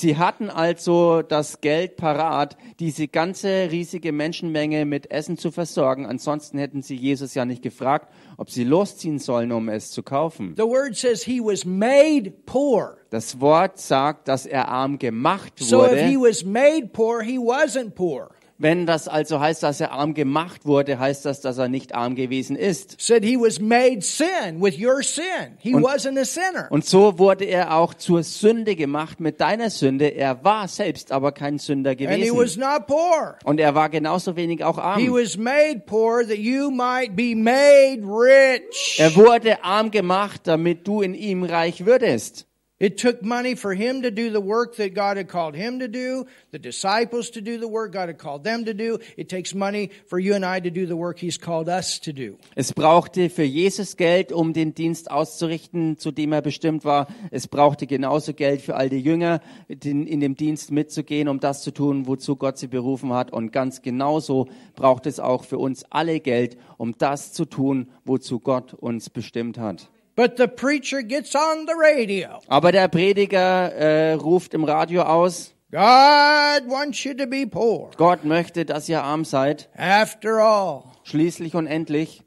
the 0.09 0.17
hatten- 0.17 0.49
also 0.49 1.21
das 1.21 1.61
Geld 1.61 1.95
parat, 1.97 2.57
diese 2.79 3.07
ganze 3.07 3.69
riesige 3.71 4.11
Menschenmenge 4.11 4.85
mit 4.85 5.09
Essen 5.11 5.37
zu 5.37 5.51
versorgen. 5.51 6.05
Ansonsten 6.05 6.57
hätten 6.57 6.81
sie 6.81 6.95
Jesus 6.95 7.33
ja 7.33 7.45
nicht 7.45 7.61
gefragt, 7.61 8.11
ob 8.37 8.49
sie 8.49 8.63
losziehen 8.63 9.19
sollen, 9.19 9.51
um 9.51 9.69
es 9.69 9.91
zu 9.91 10.03
kaufen. 10.03 10.53
The 10.57 10.63
word 10.63 10.95
says 10.95 11.23
he 11.23 11.39
was 11.41 11.65
made 11.65 12.31
poor. 12.45 12.97
Das 13.09 13.39
Wort 13.39 13.79
sagt, 13.79 14.27
dass 14.27 14.45
er 14.45 14.67
arm 14.67 14.99
gemacht 14.99 15.53
So 15.57 15.85
if 15.85 15.91
he 15.93 16.17
wurde. 16.17 16.29
was 16.29 16.43
made 16.43 16.87
poor, 16.91 17.21
he 17.21 17.37
wasn't 17.39 17.91
poor. 17.91 18.29
Wenn 18.57 18.85
das 18.85 19.09
also 19.09 19.41
heißt, 19.41 19.63
dass 19.63 19.81
er 19.81 19.91
arm 19.91 20.13
gemacht 20.13 20.65
wurde, 20.65 20.97
heißt 20.97 21.25
das, 21.25 21.41
dass 21.41 21.57
er 21.57 21.67
nicht 21.67 21.93
arm 21.93 22.15
gewesen 22.15 22.55
ist. 22.55 22.95
Said 23.01 23.25
he 23.25 23.35
was 23.37 23.59
made 23.59 24.01
sin 24.01 24.61
with 24.61 24.79
your 24.79 25.03
sin. 25.03 25.57
He 25.59 25.73
wasn't 25.73 26.17
a 26.17 26.23
sinner. 26.23 26.67
Und 26.69 26.85
so 26.85 27.19
wurde 27.19 27.43
er 27.43 27.75
auch 27.75 27.93
zur 27.93 28.23
Sünde 28.23 28.77
gemacht 28.77 29.19
mit 29.19 29.41
deiner 29.41 29.69
Sünde. 29.69 30.07
Er 30.07 30.41
war 30.45 30.69
selbst 30.69 31.11
aber 31.11 31.33
kein 31.33 31.59
Sünder 31.59 31.91
And 31.91 31.99
he 31.99 32.31
was 32.31 32.55
gewesen. 32.55 32.59
not 32.61 32.87
poor. 32.87 33.37
Und 33.43 33.59
er 33.59 33.75
war 33.75 33.89
genauso 33.89 34.37
wenig 34.37 34.63
auch 34.63 34.77
He 34.77 34.81
arm. 35.07 35.13
was 35.13 35.35
made 35.35 35.81
poor 35.85 36.25
that 36.25 36.37
you 36.37 36.71
might 36.71 37.13
be 37.13 37.35
made 37.35 38.03
rich. 38.07 38.95
Er 38.99 39.13
wurde 39.17 39.65
arm 39.65 39.91
gemacht, 39.91 40.41
damit 40.45 40.87
du 40.87 41.01
in 41.01 41.13
ihm 41.13 41.43
reich 41.43 41.85
würdest. 41.85 42.47
It 42.77 42.97
took 42.97 43.23
money 43.23 43.55
for 43.55 43.73
him 43.73 44.01
to 44.01 44.11
do 44.11 44.29
the 44.29 44.41
work 44.41 44.75
that 44.75 44.93
God 44.93 45.15
had 45.15 45.29
called 45.29 45.55
him 45.55 45.79
to 45.79 45.87
do, 45.87 46.25
the 46.51 46.59
disciples 46.59 47.29
to 47.29 47.41
do 47.41 47.57
the 47.57 47.69
work 47.69 47.93
God 47.93 48.09
had 48.09 48.17
called 48.17 48.43
them 48.43 48.65
to 48.65 48.73
do. 48.73 48.99
It 49.15 49.29
takes 49.29 49.55
money 49.55 49.91
for 50.07 50.19
you 50.19 50.33
and 50.33 50.43
I 50.43 50.59
to 50.59 50.69
do 50.69 50.85
the 50.85 50.97
work 50.97 51.17
he's 51.17 51.37
called 51.37 51.69
us 51.69 51.99
to 52.01 52.11
do. 52.11 52.37
Es 52.53 52.73
brauchte 52.73 53.29
für 53.29 53.43
Jesus 53.43 53.95
Geld, 53.95 54.33
um 54.33 54.51
den 54.51 54.75
Dienst 54.75 55.09
auszurichten, 55.09 55.97
zu 55.97 56.11
dem 56.11 56.33
er 56.33 56.41
bestimmt 56.41 56.83
war. 56.83 57.07
Es 57.31 57.47
brauchte 57.47 57.87
genauso 57.87 58.33
Geld 58.33 58.61
für 58.61 58.75
all 58.75 58.89
die 58.89 58.99
Jünger, 58.99 59.39
in 59.69 60.19
dem 60.19 60.35
Dienst 60.35 60.69
mitzugehen, 60.69 61.29
um 61.29 61.39
das 61.39 61.63
zu 61.63 61.71
tun, 61.71 62.07
wozu 62.07 62.35
Gott 62.35 62.57
sie 62.57 62.67
berufen 62.67 63.13
hat. 63.13 63.31
Und 63.31 63.53
ganz 63.53 63.83
genauso 63.83 64.49
braucht 64.75 65.05
es 65.05 65.21
auch 65.21 65.45
für 65.45 65.59
uns 65.59 65.85
alle 65.91 66.19
Geld, 66.19 66.57
um 66.77 66.97
das 66.97 67.31
zu 67.31 67.45
tun, 67.45 67.87
wozu 68.03 68.41
Gott 68.41 68.73
uns 68.73 69.09
bestimmt 69.09 69.57
hat. 69.57 69.89
But 70.15 70.37
the 70.37 70.47
preacher 70.47 71.01
gets 71.03 71.35
on 71.35 71.67
the 71.67 71.73
radio. 71.77 72.39
Aber 72.47 72.71
der 72.71 72.87
Prediger 72.87 73.71
äh, 73.73 74.13
ruft 74.13 74.53
im 74.53 74.63
Radio 74.63 75.01
aus, 75.03 75.53
God 75.71 76.69
wants 76.69 77.03
you 77.03 77.13
to 77.13 77.27
be 77.27 77.45
poor. 77.45 77.91
Gott 77.97 78.23
möchte, 78.23 78.63
dass 78.65 78.87
ihr 78.87 79.03
arm 79.03 79.25
seid. 79.25 79.69
After 79.75 80.37
all, 80.39 80.83
Schließlich 81.03 81.53
und 81.55 81.67
endlich 81.67 82.23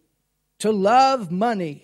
to 0.59 0.71
love 0.71 1.29
money 1.31 1.83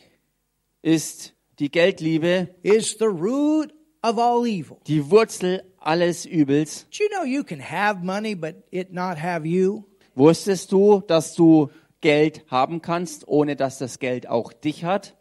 ist 0.83 1.33
die 1.59 1.71
Geldliebe 1.71 2.49
is 2.63 2.97
the 2.99 3.07
root 3.07 3.73
of 4.03 4.19
all 4.19 4.45
evil. 4.47 4.77
die 4.87 5.11
Wurzel 5.11 5.63
alles 5.79 6.27
Übels. 6.27 6.87
Do 6.91 7.05
you 7.05 7.09
know 7.11 7.25
you 7.25 7.43
can 7.45 7.61
have 7.61 8.05
money 8.05 8.35
but 8.35 8.57
it 8.71 8.93
not 8.93 9.17
have 9.23 9.47
you? 9.47 9.85
Wusstest 10.15 10.71
du, 10.71 11.01
dass 11.07 11.35
du 11.35 11.71
Geld 12.03 12.45
haben 12.51 12.83
kannst, 12.83 13.27
ohne 13.27 13.57
dass 13.57 13.79
das 13.79 13.99
Geld 13.99 14.29
auch 14.29 14.53
dich 14.53 14.85
hat? 14.85 15.17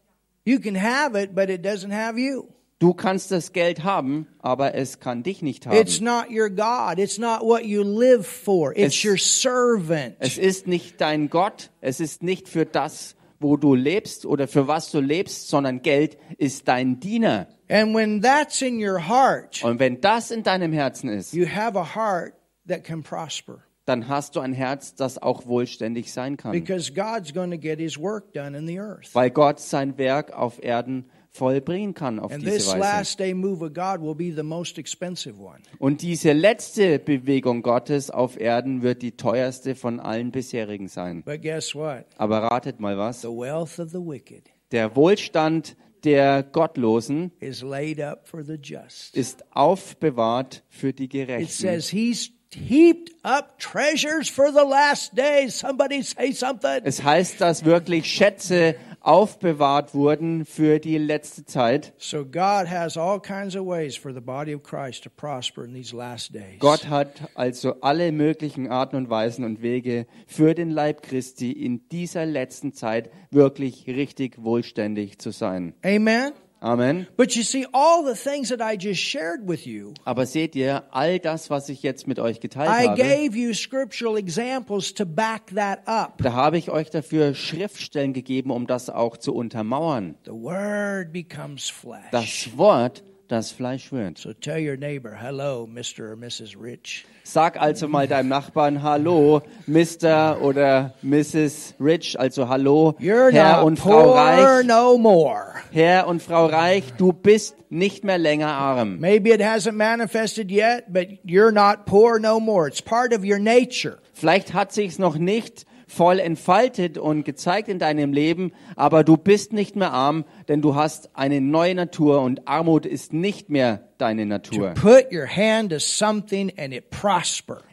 You 0.45 0.59
can 0.59 0.75
have 0.75 1.15
it 1.21 1.33
but 1.35 1.49
it 1.49 1.65
doesn't 1.65 1.91
have 1.93 2.19
you. 2.19 2.47
Du 2.79 2.93
kannst 2.93 3.31
das 3.31 3.53
Geld 3.53 3.83
haben, 3.85 4.27
aber 4.39 4.75
es 4.75 4.99
kann 4.99 5.23
dich 5.23 5.41
nicht 5.41 5.65
It's 5.67 5.99
haben. 6.01 6.03
not 6.05 6.25
your 6.29 6.49
God. 6.49 6.99
It's 6.99 7.17
not 7.17 7.41
what 7.41 7.63
you 7.63 7.81
live 7.81 8.25
for. 8.27 8.73
It's 8.75 8.95
Es- 8.97 9.05
your 9.05 9.17
servant. 9.17 10.15
Es 10.19 10.37
ist 10.37 10.67
nicht 10.67 10.99
dein 10.99 11.29
Gott, 11.29 11.69
es 11.79 11.99
ist 12.01 12.23
nicht 12.23 12.49
für 12.49 12.65
das, 12.65 13.15
wo 13.39 13.55
du 13.55 13.73
lebst 13.73 14.25
oder 14.25 14.47
für 14.49 14.67
was 14.67 14.91
du 14.91 14.99
lebst, 14.99 15.47
sondern 15.47 15.81
Geld 15.81 16.17
ist 16.37 16.67
dein 16.67 16.99
Diener. 16.99 17.47
And 17.69 17.95
when 17.95 18.21
that's 18.21 18.61
in 18.61 18.83
your 18.83 19.07
heart, 19.07 19.63
Und 19.63 19.79
wenn 19.79 20.01
das 20.01 20.29
in 20.31 20.43
deinem 20.43 20.73
Herzen 20.73 21.07
ist, 21.09 21.31
you 21.33 21.45
have 21.47 21.77
a 21.79 21.95
heart 21.95 22.33
that 22.67 22.83
can 22.83 23.01
prosper 23.01 23.63
dann 23.85 24.07
hast 24.07 24.35
du 24.35 24.39
ein 24.39 24.53
Herz, 24.53 24.95
das 24.95 25.21
auch 25.21 25.45
wohlständig 25.45 26.11
sein 26.13 26.37
kann. 26.37 26.51
because 26.51 26.93
God's 26.93 27.33
going 27.33 27.51
to 27.51 27.57
get 27.57 27.79
his 27.79 27.97
work 27.99 28.33
done 28.33 28.57
in 28.57 28.65
the 28.67 28.79
earth. 28.79 29.13
Weil 29.13 29.29
Gott 29.29 29.59
sein 29.59 29.97
Werk 29.97 30.31
auf 30.33 30.63
Erden 30.63 31.09
vollbringen 31.31 31.95
kann 31.95 32.19
auf 32.19 32.31
And 32.31 32.43
diese 32.43 32.53
this 32.57 32.67
Weise. 32.67 32.77
last 32.79 33.19
day 33.19 33.33
move 33.33 33.65
of 33.65 33.73
God 33.73 34.01
will 34.05 34.13
be 34.13 34.31
the 34.35 34.43
most 34.43 34.77
expensive 34.77 35.35
one. 35.41 35.57
Und 35.79 36.01
diese 36.03 36.31
letzte 36.31 36.99
Bewegung 36.99 37.63
Gottes 37.63 38.11
auf 38.11 38.39
Erden 38.39 38.83
wird 38.83 39.01
die 39.01 39.17
teuerste 39.17 39.73
von 39.75 39.99
allen 39.99 40.31
bisherigen 40.31 40.87
sein. 40.87 41.23
But 41.23 41.41
guess 41.41 41.73
what? 41.73 42.05
Aber 42.17 42.37
ratet 42.43 42.79
mal 42.79 42.97
was. 42.99 43.21
The 43.21 43.29
wealth 43.29 43.79
of 43.79 43.89
the 43.89 43.97
wicked 43.97 44.43
Der 44.71 44.95
Wohlstand 44.95 45.75
der 46.03 46.43
Gottlosen 46.43 47.31
is 47.39 47.61
laid 47.63 47.99
up 47.99 48.27
for 48.27 48.43
the 48.43 48.57
just. 48.61 49.15
ist 49.17 49.43
aufbewahrt 49.55 50.63
für 50.69 50.93
die 50.93 51.05
It 51.05 51.11
Gerechten. 51.11 51.47
says 51.49 51.89
he's 51.89 52.29
heaped 52.53 53.11
up 53.23 53.59
treasures 53.59 54.29
for 54.29 54.51
the 54.51 54.63
last 54.63 55.15
days. 55.15 55.59
Somebody 55.59 56.03
say 56.03 56.31
something. 56.31 56.81
Es 56.83 57.03
heißt, 57.03 57.41
dass 57.41 57.65
wirklich 57.65 58.05
Schätze 58.07 58.75
aufbewahrt 59.03 59.93
wurden 59.93 60.45
für 60.45 60.79
die 60.79 60.97
letzte 60.97 61.45
Zeit. 61.45 61.93
So 61.97 62.25
God 62.25 62.69
has 62.69 62.97
all 62.97 63.19
kinds 63.19 63.55
of 63.55 63.65
ways 63.65 63.95
for 63.97 64.13
the 64.13 64.21
body 64.21 64.55
of 64.55 64.63
Christ 64.63 65.03
to 65.03 65.09
prosper 65.09 65.65
in 65.65 65.73
these 65.73 65.95
last 65.95 66.33
days. 66.33 66.59
Gott 66.59 66.87
hat 66.89 67.29
also 67.35 67.75
alle 67.81 68.11
möglichen 68.11 68.69
Arten 68.69 68.95
und 68.95 69.09
Weisen 69.09 69.43
und 69.43 69.61
Wege 69.61 70.07
für 70.25 70.55
den 70.55 70.69
Leib 70.69 71.03
Christi 71.03 71.51
in 71.51 71.87
dieser 71.89 72.25
letzten 72.25 72.73
Zeit 72.73 73.11
wirklich 73.29 73.87
richtig 73.87 74.41
wohlständig 74.41 75.19
zu 75.19 75.31
sein. 75.31 75.73
Amen. 75.83 76.31
Amen. 76.63 77.07
But 77.17 77.35
you 77.35 77.43
see, 77.43 77.65
all 77.73 78.05
the 78.05 78.15
things 78.15 78.47
that 78.47 78.61
I 78.61 78.77
just 78.77 79.01
shared 79.01 79.47
with 79.49 79.65
you, 79.67 79.93
Aber 80.05 80.25
seht 80.25 80.55
ihr, 80.55 80.83
all 80.91 81.19
das, 81.19 81.49
was 81.49 81.67
ich 81.67 81.83
jetzt 81.83 82.07
mit 82.07 82.19
euch 82.19 82.39
geteilt 82.39 82.69
I 82.69 82.87
habe, 82.87 82.95
gave 83.01 83.35
you 83.37 83.53
scriptural 83.53 84.15
examples 84.17 84.93
to 84.93 85.05
back 85.05 85.47
that 85.55 85.85
up. 85.87 86.21
da 86.23 86.31
habe 86.31 86.57
ich 86.57 86.69
euch 86.71 86.89
dafür 86.89 87.35
Schriftstellen 87.35 88.13
gegeben, 88.13 88.49
um 88.49 88.65
das 88.65 88.89
auch 88.89 89.17
zu 89.17 89.35
untermauern. 89.35 90.15
The 90.23 90.31
word 90.31 91.11
becomes 91.11 91.69
flesh. 91.69 92.09
Das 92.11 92.57
Wort, 92.57 93.03
das 93.33 93.51
Fleisch 93.51 93.91
wird. 93.91 94.17
So 94.17 94.31
tell 94.33 94.59
your 94.65 94.77
neighbor, 94.77 95.11
hello, 95.19 95.67
Mr. 95.67 96.11
or 96.11 96.15
Mrs. 96.15 96.55
Rich. 96.61 97.05
Sag 97.23 97.59
also 97.59 97.87
mal 97.87 98.07
deinem 98.07 98.29
Nachbarn 98.29 98.83
Hallo, 98.83 99.41
Mr. 99.65 100.41
oder 100.41 100.93
Mrs. 101.01 101.73
Rich, 101.79 102.19
also 102.19 102.47
Hallo, 102.47 102.95
You're 102.99 103.31
Herr 103.31 103.63
und 103.63 103.79
Frau 103.79 104.11
Reich. 104.11 104.65
no 104.65 104.97
more. 104.97 105.53
Herr 105.71 106.07
und 106.07 106.21
Frau 106.21 106.45
Reich, 106.45 106.93
du 106.97 107.11
bist 107.13 107.55
nicht 107.69 108.03
mehr 108.03 108.17
länger 108.17 108.49
arm. 108.49 108.99
Maybe 108.99 109.31
it 109.31 109.41
hasn't 109.41 109.73
manifested 109.73 110.51
yet, 110.51 110.91
but 110.93 111.07
you're 111.25 111.51
not 111.51 111.85
poor 111.85 112.19
no 112.19 112.39
more. 112.39 112.67
It's 112.67 112.81
part 112.81 113.13
of 113.13 113.23
your 113.23 113.39
nature. 113.39 113.97
Vielleicht 114.13 114.53
hat 114.53 114.71
sich's 114.71 114.99
noch 114.99 115.17
nicht 115.17 115.65
voll 115.93 116.19
entfaltet 116.19 116.97
und 116.97 117.23
gezeigt 117.23 117.69
in 117.69 117.79
deinem 117.79 118.13
Leben, 118.13 118.51
aber 118.75 119.03
du 119.03 119.15
bist 119.17 119.53
nicht 119.53 119.75
mehr 119.75 119.91
arm, 119.91 120.25
denn 120.47 120.61
du 120.61 120.75
hast 120.75 121.15
eine 121.15 121.39
neue 121.41 121.75
Natur 121.75 122.21
und 122.21 122.47
Armut 122.47 122.85
ist 122.85 123.13
nicht 123.13 123.49
mehr 123.49 123.89
deine 123.97 124.25
Natur. 124.25 124.73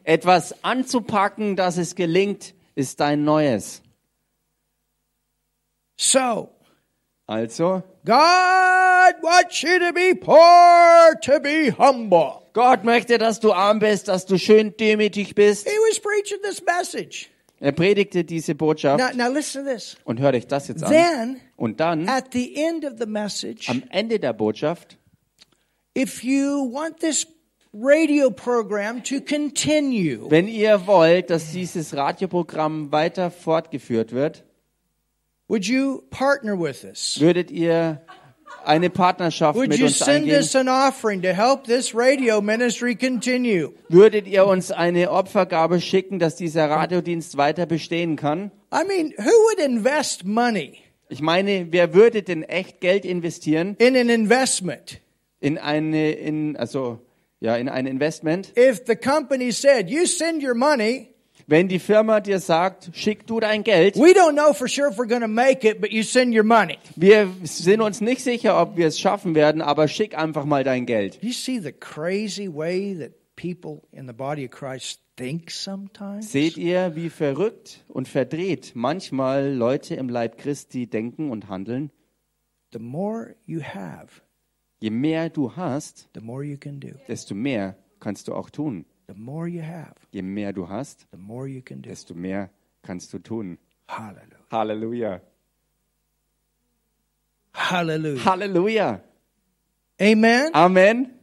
Etwas 0.04 0.64
anzupacken, 0.64 1.56
dass 1.56 1.76
es 1.76 1.94
gelingt, 1.94 2.54
ist 2.74 3.00
dein 3.00 3.24
Neues. 3.24 3.82
So, 5.96 6.50
Also, 7.30 7.84
God 8.04 9.14
wants 9.22 9.62
you 9.62 9.78
to 9.78 9.92
be 9.92 10.16
poor, 10.16 11.14
to 11.22 11.38
be 11.38 11.70
humble. 11.70 12.42
Gott 12.54 12.82
möchte, 12.82 13.18
dass 13.18 13.38
du 13.38 13.52
arm 13.52 13.78
bist, 13.78 14.08
dass 14.08 14.26
du 14.26 14.36
schön 14.36 14.76
demütig 14.76 15.36
bist. 15.36 15.68
He 15.68 15.76
was 15.88 16.00
preaching 16.00 16.38
this 16.42 16.60
message. 16.64 17.30
Er 17.62 17.72
predigte 17.72 18.24
diese 18.24 18.54
Botschaft 18.54 18.98
Now, 19.14 19.26
now 19.28 19.32
listen 19.32 19.64
to 19.64 19.70
this. 19.70 19.96
und 20.04 20.18
hört 20.18 20.34
euch 20.34 20.46
das 20.46 20.68
jetzt 20.68 20.82
an. 20.82 20.90
Then, 20.92 21.40
Und 21.56 21.78
dann, 21.78 22.08
at 22.08 22.32
the 22.32 22.56
end 22.56 22.86
of 22.86 22.94
the 22.98 23.04
message, 23.06 23.68
am 23.68 23.82
Ende 23.90 24.18
der 24.18 24.32
Botschaft, 24.32 24.96
if 25.96 26.24
you 26.24 26.72
want 26.72 26.98
this 27.00 27.26
radio 27.74 28.30
program 28.30 29.02
to 29.04 29.20
continue, 29.20 30.30
wenn 30.30 30.48
ihr 30.48 30.86
wollt, 30.86 31.28
dass 31.28 31.52
dieses 31.52 31.94
Radioprogramm 31.94 32.90
weiter 32.92 33.30
fortgeführt 33.30 34.12
wird, 34.12 34.42
would 35.48 35.66
you 35.66 36.00
partner 36.08 36.58
with 36.58 36.82
us? 36.84 37.18
würdet 37.20 37.50
ihr 37.50 38.00
eine 38.70 38.88
Partnerschaft 38.88 39.58
Would 39.58 39.68
mit 39.70 39.78
you 39.78 39.86
uns 39.86 39.98
send 39.98 40.24
eingehen? 40.24 40.38
us 40.38 40.54
an 40.54 40.68
offering 40.68 41.20
to 41.22 41.28
help 41.34 41.64
this 41.64 41.94
radio 41.94 42.40
ministry 42.40 42.94
continue? 42.94 43.72
Würdet 43.88 44.26
ihr 44.26 44.46
uns 44.46 44.70
eine 44.70 45.10
Opfergabe 45.10 45.80
schicken, 45.80 46.18
dass 46.18 46.36
dieser 46.36 46.70
Radiodienst 46.70 47.36
weiter 47.36 47.66
bestehen 47.66 48.16
kann? 48.16 48.50
I 48.72 48.84
mean, 48.86 49.12
who 49.18 49.30
would 49.30 49.58
invest 49.58 50.24
money 50.24 50.78
Ich 51.08 51.20
meine, 51.20 51.66
wer 51.72 51.92
würde 51.92 52.22
denn 52.22 52.44
echt 52.44 52.80
Geld 52.80 53.04
investieren 53.04 53.74
in 53.78 53.96
an 53.96 54.08
investment 54.08 55.00
in 55.40 55.58
eine, 55.58 56.12
in, 56.12 56.56
also, 56.56 57.00
ja, 57.40 57.56
in 57.56 57.68
ein 57.68 57.86
Investment? 57.86 58.52
if 58.56 58.82
the 58.86 58.94
company 58.94 59.50
said, 59.50 59.90
you 59.90 60.06
send 60.06 60.42
your 60.42 60.54
money, 60.54 61.09
Wenn 61.50 61.66
die 61.66 61.80
Firma 61.80 62.20
dir 62.20 62.38
sagt, 62.38 62.90
schick 62.92 63.26
du 63.26 63.40
dein 63.40 63.64
Geld, 63.64 63.96
we 63.96 64.12
don't 64.12 64.34
know 64.34 64.52
for 64.52 64.68
sure 64.68 64.88
if 64.88 64.98
we're 64.98 65.08
going 65.08 65.20
to 65.20 65.26
make 65.26 65.68
it, 65.68 65.80
but 65.80 65.90
you 65.90 66.04
send 66.04 66.32
your 66.32 66.44
money? 66.44 66.78
wir 66.94 67.28
sind 67.42 67.80
uns 67.80 68.00
nicht 68.00 68.22
sicher, 68.22 68.62
ob 68.62 68.76
wir 68.76 68.86
es 68.86 69.00
schaffen 69.00 69.34
werden, 69.34 69.60
aber 69.60 69.88
schick 69.88 70.16
einfach 70.16 70.44
mal 70.44 70.62
dein 70.62 70.86
Geld. 70.86 71.18
You 71.20 71.32
see 71.32 71.58
the 71.58 71.72
crazy 71.72 72.48
way 72.48 72.96
that 72.96 73.10
people 73.34 73.82
in 73.90 74.06
the 74.06 74.12
body 74.12 74.44
of 74.44 74.52
Christ 74.52 75.00
think 75.16 75.50
sometimes? 75.50 76.30
Seht 76.30 76.56
ihr, 76.56 76.94
wie 76.94 77.10
verrückt 77.10 77.84
und 77.88 78.06
verdreht 78.06 78.70
manchmal 78.76 79.52
Leute 79.52 79.96
im 79.96 80.08
Leib 80.08 80.38
Christi 80.38 80.86
denken 80.86 81.32
und 81.32 81.48
handeln? 81.48 81.90
The 82.72 82.78
more 82.78 83.34
you 83.44 83.60
have, 83.60 84.22
Je 84.78 84.90
mehr 84.90 85.28
du 85.30 85.56
hast, 85.56 86.08
the 86.14 86.20
more 86.20 86.44
you 86.44 86.56
can 86.56 86.78
do. 86.78 86.90
desto 87.08 87.34
mehr 87.34 87.76
kannst 87.98 88.28
du 88.28 88.34
auch 88.34 88.50
tun. 88.50 88.84
The 89.10 89.18
more 89.18 89.48
you 89.48 89.60
have, 89.60 89.94
Je 90.12 90.22
mehr 90.22 90.52
du 90.52 90.66
hast, 90.66 91.04
the 91.10 91.16
more 91.16 91.48
you 91.48 91.62
can 91.62 91.80
do. 91.80 91.90
desto 91.90 92.14
mehr 92.14 92.48
kannst 92.84 93.12
du 93.12 93.18
tun. 93.18 93.58
Hallelujah. 93.88 94.38
Halleluja. 94.52 95.20
Hallelujah. 97.52 98.24
Halleluja. 98.24 99.00
Amen. 100.00 100.54
Amen. 100.54 101.19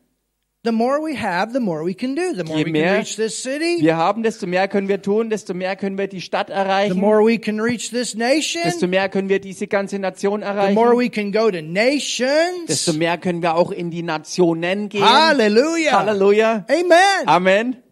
The 0.64 0.72
more 0.72 1.00
we 1.02 1.16
have, 1.16 1.54
the 1.54 1.60
more 1.60 1.84
we 1.84 1.94
can 1.94 2.16
do. 2.16 2.34
The 2.34 2.44
more 2.44 2.58
Je 2.58 2.66
we 2.66 2.72
mehr 2.72 2.88
can 2.88 2.98
reach 2.98 3.16
this 3.16 3.42
city, 3.42 3.78
Wir 3.80 3.96
haben, 3.96 4.24
desto 4.24 4.48
mehr 4.48 4.68
können 4.68 4.90
wir 4.90 5.02
tun, 5.02 5.30
desto 5.30 5.54
mehr 5.54 5.76
können 5.76 5.98
wir 5.98 6.08
die 6.08 6.20
Stadt 6.20 6.48
the 6.48 6.54
erreichen, 6.54 7.00
more 7.00 7.24
we 7.24 7.38
can 7.38 7.62
reach 7.62 7.90
this 7.92 8.16
nation, 8.16 8.64
desto 8.66 8.88
mehr 8.88 9.08
können 9.08 9.30
wir 9.30 9.40
diese 9.40 9.68
ganze 9.68 10.00
Nation 10.00 10.42
the 10.42 10.46
more 10.46 10.52
erreichen, 10.52 10.98
we 10.98 11.10
can 11.10 11.32
go 11.32 11.50
to 11.52 11.62
desto 11.62 11.62
nations. 11.62 12.94
mehr 12.98 13.18
können 13.18 13.42
wir 13.42 13.56
auch 13.56 13.72
in 13.72 13.92
die 13.92 14.04
Nationen 14.04 14.90
gehen. 14.90 15.04
Hallelujah. 15.06 16.00
Halleluja. 16.00 16.66
Amen. 16.68 17.28
Amen. 17.28 17.84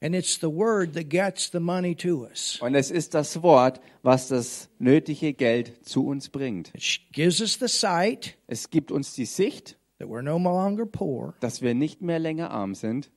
And 0.00 0.14
it's 0.14 0.38
the 0.38 0.50
word 0.50 0.92
that 0.94 1.08
gets 1.08 1.50
the 1.50 1.58
money 1.58 1.96
to 1.96 2.24
us. 2.24 2.58
Und 2.60 2.76
es 2.76 2.92
ist 2.92 3.14
das 3.14 3.42
Wort, 3.42 3.80
was 4.02 4.28
das 4.28 4.68
nötige 4.78 5.32
Geld 5.32 5.84
zu 5.88 6.06
uns 6.06 6.28
bringt. 6.28 6.70
It 6.74 7.00
gives 7.12 7.40
us 7.40 7.58
the 7.58 7.66
sight 7.66 8.36
Es 8.46 8.70
gibt 8.70 8.92
uns 8.92 9.14
die 9.14 9.24
Sicht, 9.24 9.77
that 9.98 10.08
we're 10.08 10.22
no 10.22 10.38
longer 10.38 10.86
poor. 10.86 11.34
dass 11.40 11.62
wir 11.62 11.74
nicht 11.74 12.02
mehr 12.02 12.18
länger 12.18 12.50
arm 12.50 12.74
sind. 12.74 13.10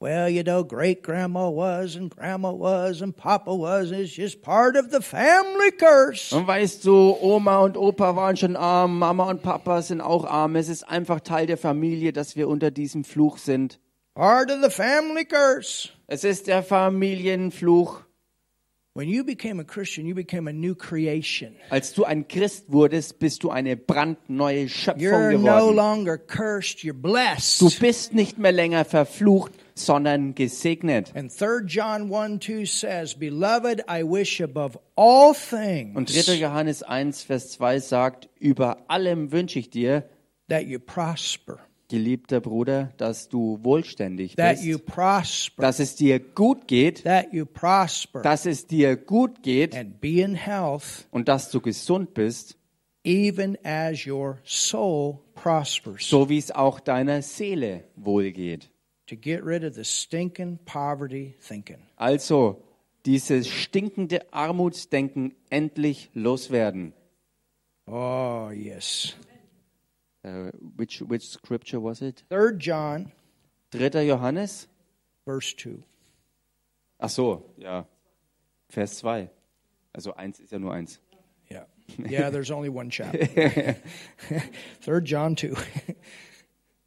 Well, 0.00 0.28
you 0.28 0.44
know, 0.44 0.62
great 0.62 1.02
grandma 1.02 1.48
was 1.50 1.96
and 1.96 2.08
grandma 2.14 2.52
was 2.52 3.02
and 3.02 3.16
papa 3.16 3.50
was. 3.50 3.90
It's 3.90 4.14
just 4.14 4.42
part 4.42 4.76
of 4.76 4.92
the 4.92 5.00
family 5.02 5.72
curse. 5.76 6.32
Und 6.32 6.46
weißt 6.46 6.84
du, 6.84 7.16
Oma 7.20 7.58
und 7.58 7.76
Opa 7.76 8.14
waren 8.14 8.36
schon 8.36 8.54
arm, 8.54 9.00
Mama 9.00 9.28
und 9.28 9.42
Papa 9.42 9.82
sind 9.82 10.00
auch 10.00 10.24
arm. 10.24 10.54
Es 10.54 10.68
ist 10.68 10.84
einfach 10.88 11.18
Teil 11.18 11.46
der 11.48 11.58
Familie, 11.58 12.12
dass 12.12 12.36
wir 12.36 12.46
unter 12.46 12.70
diesem 12.70 13.02
Fluch 13.02 13.38
sind. 13.38 13.80
Part 14.14 14.52
of 14.52 14.62
the 14.62 14.70
family 14.70 15.24
curse. 15.24 15.88
Es 16.06 16.22
ist 16.22 16.46
der 16.46 16.62
Familienfluch. 16.62 18.04
Als 21.70 21.92
du 21.94 22.04
ein 22.04 22.28
Christ 22.28 22.64
wurdest, 22.68 23.18
bist 23.18 23.42
du 23.42 23.50
eine 23.50 23.76
brandneue 23.76 24.68
Schöpfung 24.68 25.02
You're 25.02 25.32
no 25.32 25.38
geworden. 25.38 25.76
longer 25.76 26.18
cursed, 26.18 26.78
you're 26.80 26.92
Du 26.92 27.02
blessed. 27.02 27.80
bist 27.80 28.14
nicht 28.14 28.38
mehr 28.38 28.52
länger 28.52 28.84
verflucht, 28.84 29.52
sondern 29.74 30.34
gesegnet. 30.34 31.12
And 31.14 31.30
3 31.30 31.64
John 31.66 32.12
1 32.12 32.40
2 32.44 32.64
says, 32.64 33.14
Beloved, 33.14 33.84
I 33.88 34.02
wish 34.02 34.40
above 34.40 34.78
all 34.96 35.28
Und 35.94 36.08
things 36.08 36.26
3. 36.26 36.34
Johannes 36.34 36.82
1, 36.82 37.22
Vers 37.22 37.52
2 37.52 37.78
sagt, 37.80 38.28
über 38.40 38.78
allem 38.90 39.30
wünsche 39.32 39.58
ich 39.58 39.70
dir, 39.70 40.08
that 40.48 40.64
you 40.64 40.78
prosper, 40.80 41.60
geliebter 41.88 42.40
Bruder, 42.40 42.92
dass 42.96 43.28
du 43.28 43.58
wohlständig 43.62 44.36
that 44.36 44.60
you 44.60 44.78
bist, 44.78 44.86
prosper, 44.86 45.62
dass 45.62 45.80
es 45.80 45.96
dir 45.96 46.18
gut 46.18 46.68
geht, 46.68 47.04
prosper, 47.52 48.22
dass 48.22 48.46
es 48.46 48.66
dir 48.66 48.96
gut 48.96 49.42
geht 49.42 49.74
and 49.74 50.00
be 50.00 50.20
in 50.20 50.34
health, 50.34 51.06
und 51.10 51.28
dass 51.28 51.50
du 51.50 51.60
gesund 51.60 52.14
bist, 52.14 52.56
prospers. 55.34 56.08
so 56.08 56.28
wie 56.28 56.38
es 56.38 56.50
auch 56.50 56.80
deiner 56.80 57.22
Seele 57.22 57.84
wohlgeht. 57.96 58.70
to 59.06 59.16
get 59.16 59.42
rid 59.42 59.64
of 59.64 59.74
the 59.74 59.84
stinking 59.84 60.58
poverty 60.66 61.34
thinking. 61.40 61.78
Also 61.96 62.62
dieses 63.06 63.48
stinkende 63.48 64.32
Armutsdenken 64.32 65.34
endlich 65.48 66.10
loswerden. 66.12 66.92
Oh, 67.86 68.50
yes. 68.54 69.14
Uh, 70.24 70.50
which, 70.76 71.00
which 71.00 71.28
scripture 71.28 71.78
was 71.80 72.02
it? 72.02 72.22
3 72.30 72.56
John, 72.58 73.12
3. 73.72 74.06
Johannes? 74.06 74.66
verse 75.24 75.54
2. 75.54 75.82
Ach 77.00 77.08
so, 77.10 77.44
ja. 77.58 77.84
Vers 78.70 78.98
2. 78.98 79.28
Also 79.92 80.12
eins 80.14 80.40
ist 80.40 80.52
ja 80.52 80.58
nur 80.58 80.72
eins. 80.74 81.00
Yeah. 81.50 81.64
Yeah, 81.98 82.30
there's 82.30 82.50
only 82.50 82.68
one 82.68 82.90
chapter. 82.90 83.26
3 84.82 85.00
John 85.04 85.36
2. 85.36 85.54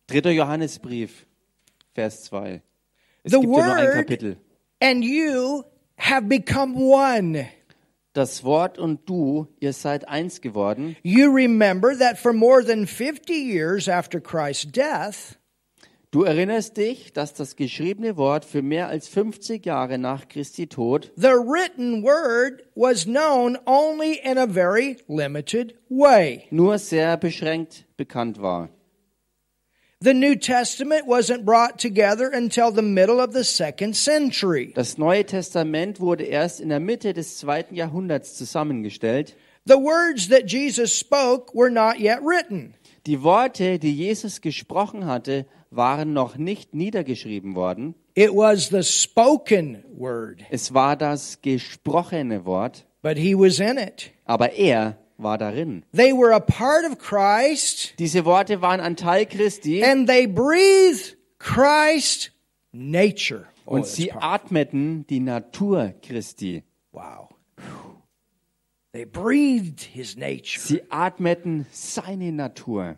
3. 0.08 0.32
Johannesbrief, 0.36 1.26
Vers 1.96 2.24
2. 2.26 2.62
Es 3.24 3.32
The 3.32 3.40
gibt 3.40 3.54
ja 3.58 3.66
nur 3.66 3.76
ein 3.76 3.86
word- 3.88 3.94
Kapitel. 4.08 4.38
and 4.82 5.04
you 5.04 5.64
have 5.98 6.28
become 6.28 6.76
one. 6.76 7.48
Das 8.14 8.44
Wort 8.44 8.78
und 8.78 9.08
du, 9.10 9.48
ihr 9.60 9.72
seid 9.74 10.08
eins 10.10 10.42
geworden. 10.42 10.98
You 11.02 11.32
remember 11.34 11.98
that 11.98 12.18
for 12.18 12.34
more 12.34 12.64
than 12.64 12.86
50 12.86 13.32
years 13.32 13.88
after 13.88 14.20
Christ's 14.20 14.72
death, 14.72 15.38
Du 16.14 16.24
erinnerst 16.24 16.76
dich, 16.76 17.14
dass 17.14 17.34
das 17.34 17.56
geschriebene 17.56 18.18
Wort 18.18 18.44
für 18.44 18.62
mehr 18.62 18.90
als 18.90 19.08
50 19.08 19.66
Jahre 19.66 19.98
nach 19.98 20.28
Christi 20.28 20.68
Tod 20.68 21.10
the 21.16 21.28
written 21.30 22.04
word 22.04 22.64
was 22.76 23.06
known 23.06 23.58
only 23.66 24.20
in 24.22 24.38
a 24.38 24.46
very 24.46 24.98
limited 25.08 25.74
way. 25.88 26.44
nur 26.52 26.78
sehr 26.80 27.16
beschränkt 27.16 27.86
bekannt 27.96 28.42
war. 28.42 28.68
The 30.04 30.14
New 30.16 30.36
Testament 30.36 31.06
wasn't 31.06 31.46
brought 31.46 31.78
together 31.78 32.28
until 32.34 32.72
the 32.72 32.82
middle 32.82 33.20
of 33.20 33.34
the 33.34 33.44
second 33.44 33.96
century. 33.96 34.72
Das 34.74 34.98
Neue 34.98 35.24
Testament 35.26 36.00
wurde 36.00 36.24
erst 36.24 36.60
in 36.60 36.70
der 36.70 36.80
Mitte 36.80 37.14
des 37.14 37.38
zweiten 37.38 37.76
Jahrhunderts 37.76 38.34
zusammengestellt. 38.36 39.36
The 39.66 39.76
words 39.78 40.28
that 40.30 40.50
Jesus 40.52 40.92
spoke 40.98 41.54
were 41.54 41.70
not 41.70 42.00
yet 42.00 42.20
written. 42.24 42.74
Die 43.06 43.22
Worte, 43.22 43.78
die 43.78 43.94
Jesus 43.94 44.42
gesprochen 44.42 45.06
hatte, 45.06 45.46
waren 45.70 46.14
noch 46.14 46.36
nicht 46.36 46.74
niedergeschrieben 46.74 47.54
worden. 47.54 47.94
It 48.16 48.32
was 48.34 48.70
the 48.70 48.82
spoken 48.84 49.84
word, 49.96 50.40
Es 50.50 50.74
war 50.74 50.96
das 50.96 51.42
gesprochene 51.44 52.44
Wort, 52.46 52.86
but 53.04 53.18
he 53.18 53.36
was 53.36 53.60
in 53.60 53.78
it. 53.78 54.12
aber 54.26 54.54
er 54.54 54.98
war 55.22 55.38
darin. 55.38 55.84
They 55.94 56.14
were 56.14 56.34
a 56.34 56.40
part 56.40 56.86
of 56.86 56.98
Christ 56.98 57.94
Diese 58.00 58.26
Worte 58.26 58.62
waren 58.62 58.80
ein 58.80 58.96
Teil 58.96 59.26
Christi 59.26 59.84
and 59.84 60.08
they 60.08 60.26
breathed 60.28 61.18
Christ 61.40 62.32
nature. 62.72 63.48
Oh, 63.66 63.76
und 63.76 63.84
that's 63.84 63.96
sie 63.96 64.12
atmeten 64.12 65.06
die 65.08 65.20
Natur 65.20 65.94
Christi. 66.02 66.64
Wow. 66.92 67.30
They 68.94 69.06
breathed 69.06 69.82
his 69.82 70.18
nature. 70.18 70.60
Sie 70.60 70.82
atmeten 70.90 71.66
seine 71.72 72.32
Natur. 72.32 72.98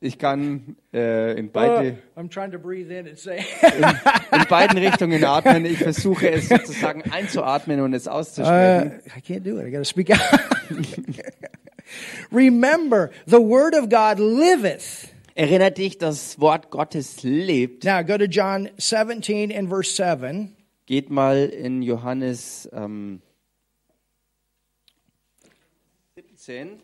Ich 0.00 0.18
kann 0.18 0.76
äh, 0.92 1.38
in, 1.38 1.46
Uh, 1.46 1.50
beide, 1.50 1.98
I'm 2.16 2.28
trying 2.28 2.50
to 2.52 2.58
breathe 2.58 2.90
in 2.90 3.06
and 3.06 3.18
say, 3.18 3.44
in 3.62 4.44
beiden 4.48 4.78
Richtungen 4.78 5.24
atmen. 5.24 5.64
Ich 5.64 5.78
versuche 5.78 6.30
es 6.30 6.48
sozusagen 6.48 7.02
einzuatmen 7.10 7.80
und 7.80 7.94
es 7.94 8.06
uh, 8.06 8.10
auszusprechen. 8.10 9.00
I 9.16 9.20
can't 9.20 9.44
do 9.44 9.58
it. 9.58 9.66
I 9.66 9.70
got 9.70 9.78
to 9.78 9.84
speak 9.84 10.10
out. 10.10 10.20
Remember, 12.30 13.10
the 13.26 13.40
word 13.40 13.74
of 13.74 13.88
God 13.88 14.18
liveth. 14.18 15.13
Erinner 15.36 15.72
dich, 15.72 15.98
das 15.98 16.38
Wort 16.38 16.70
Gottes 16.70 17.24
lebt. 17.24 17.82
Now 17.84 18.04
go 18.04 18.16
to 18.16 18.26
John 18.26 18.70
17 18.78 19.52
and 19.52 19.68
verse 19.68 19.90
7. 19.96 20.54
Geht 20.86 21.10
mal 21.10 21.46
in 21.46 21.82
Johannes 21.82 22.68
ähm, 22.72 23.20
17. 26.14 26.80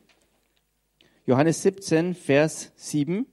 Johannes 1.27 1.63
17, 1.63 2.15
Vers 2.17 2.73
7. 2.75 3.25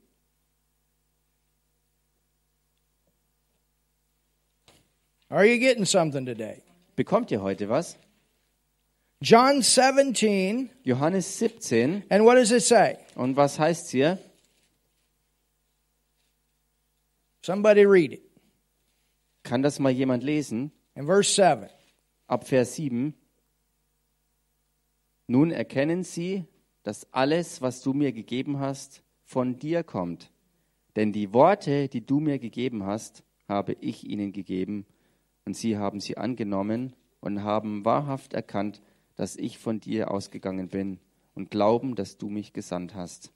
Are 5.29 5.45
you 5.45 5.57
getting 5.57 5.85
something 5.85 6.27
today? 6.27 6.61
Bekommt 6.95 7.31
ihr 7.31 7.41
heute 7.41 7.69
was? 7.69 7.97
John 9.19 9.63
17, 9.63 10.69
Johannes 10.83 11.39
17. 11.39 12.03
and 12.09 12.23
what 12.23 12.35
does 12.35 12.51
it 12.51 12.61
say? 12.61 12.97
Und 13.15 13.35
was 13.35 13.57
heißt 13.57 13.89
hier? 13.89 14.19
Somebody 17.47 17.85
read 17.85 18.11
it. 18.11 18.29
Kann 19.43 19.61
das 19.61 19.79
mal 19.79 19.89
jemand 19.89 20.21
lesen? 20.21 20.73
In 20.95 21.05
verse 21.05 21.31
7. 21.31 21.69
Ab 22.27 22.45
Vers 22.45 22.75
7. 22.75 23.13
Nun 25.27 25.51
erkennen 25.51 26.03
sie, 26.03 26.43
dass 26.83 27.07
alles, 27.13 27.61
was 27.61 27.81
du 27.81 27.93
mir 27.93 28.11
gegeben 28.11 28.59
hast, 28.59 29.01
von 29.23 29.59
dir 29.59 29.85
kommt. 29.85 30.29
Denn 30.97 31.13
die 31.13 31.31
Worte, 31.31 31.87
die 31.87 32.05
du 32.05 32.19
mir 32.19 32.37
gegeben 32.37 32.85
hast, 32.85 33.23
habe 33.47 33.77
ich 33.79 34.05
ihnen 34.05 34.33
gegeben, 34.33 34.85
und 35.45 35.55
sie 35.55 35.77
haben 35.77 36.01
sie 36.01 36.17
angenommen 36.17 36.97
und 37.21 37.43
haben 37.43 37.85
wahrhaft 37.85 38.33
erkannt, 38.33 38.81
dass 39.15 39.37
ich 39.37 39.57
von 39.57 39.79
dir 39.79 40.11
ausgegangen 40.11 40.67
bin 40.67 40.99
und 41.33 41.49
glauben, 41.49 41.95
dass 41.95 42.17
du 42.17 42.27
mich 42.27 42.51
gesandt 42.51 42.93
hast. 42.93 43.31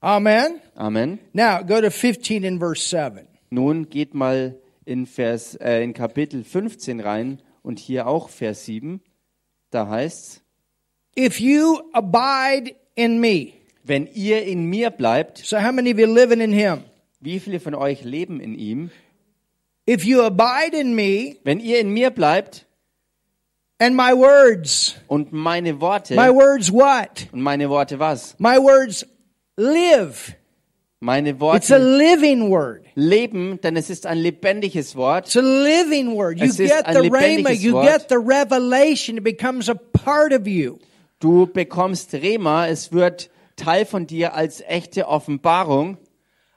Amen. 0.00 0.60
Amen. 0.76 1.18
Now 1.32 1.62
go 1.62 1.80
to 1.80 1.90
15 1.90 2.44
and 2.44 2.60
verse 2.60 2.82
7. 2.82 3.26
Nun 3.50 3.88
geht 3.88 4.14
mal 4.14 4.56
in, 4.84 5.06
Vers, 5.06 5.54
äh, 5.56 5.82
in 5.82 5.94
Kapitel 5.94 6.44
15 6.44 7.00
rein 7.00 7.42
und 7.62 7.78
hier 7.78 8.06
auch 8.06 8.28
Vers 8.28 8.64
7. 8.64 9.00
Da 9.70 9.88
heißt's, 9.88 10.42
If 11.18 11.40
you 11.40 11.80
abide 11.92 12.74
in 12.94 13.18
me, 13.20 13.54
wenn 13.84 14.06
ihr 14.06 14.42
in 14.44 14.66
mir 14.66 14.90
bleibt, 14.90 15.38
so 15.38 15.58
how 15.58 15.72
many 15.72 15.92
of 15.92 15.98
you 15.98 16.06
living 16.06 16.40
in 16.40 16.52
him? 16.52 16.84
wie 17.20 17.40
viele 17.40 17.58
von 17.58 17.74
euch 17.74 18.04
leben 18.04 18.40
in 18.40 18.54
ihm? 18.54 18.90
If 19.88 20.04
you 20.04 20.22
abide 20.22 20.76
in 20.76 20.94
me 20.94 21.36
Wenn 21.44 21.60
ihr 21.60 21.80
in 21.80 21.90
mir 21.90 22.10
bleibt 22.10 22.66
and 23.78 23.96
my 23.96 24.12
words, 24.12 24.96
und 25.08 25.32
meine 25.32 25.80
Worte, 25.80 26.14
my 26.14 26.32
words 26.32 26.72
what? 26.72 27.28
und 27.32 27.40
meine 27.40 27.68
Worte 27.70 27.98
was? 27.98 28.34
My 28.38 28.58
words 28.58 29.06
live. 29.56 30.34
Meine 31.00 31.30
It's 31.30 31.70
a 31.70 31.76
Worte 31.76 31.78
living 31.78 32.50
word. 32.50 32.84
leben, 32.94 33.60
denn 33.60 33.76
es 33.76 33.90
ist 33.90 34.06
ein 34.06 34.18
lebendiges 34.18 34.96
Wort. 34.96 35.26
It's 35.26 35.36
a 35.36 35.40
living 35.42 36.16
word. 36.16 36.38
You 36.38 36.46
Es 36.46 36.56
get 36.56 36.86
the 36.86 37.10
rhema, 37.10 37.50
you 37.54 37.74
Wort. 37.74 37.86
get 37.86 38.08
the 38.08 38.18
revelation, 38.18 39.18
it 39.18 39.24
becomes 39.24 39.68
a 39.68 39.74
part 39.74 40.32
of 40.32 40.46
you. 40.46 40.78
Du 41.20 41.46
bekommst 41.46 42.12
Rema, 42.14 42.66
es 42.68 42.92
wird 42.92 43.30
Teil 43.56 43.84
von 43.86 44.06
dir 44.06 44.34
als 44.34 44.62
echte 44.66 45.06
Offenbarung. 45.08 45.98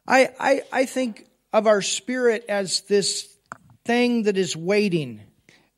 I, 0.08 0.28
I, 0.40 0.62
I 0.74 0.86
think 0.86 1.26
of 1.54 1.66
our 1.66 1.82
spirit 1.82 2.50
as 2.50 2.86
this 2.86 3.38
thing 3.86 4.24
that 4.24 4.38
is 4.38 4.56
waiting. 4.56 5.22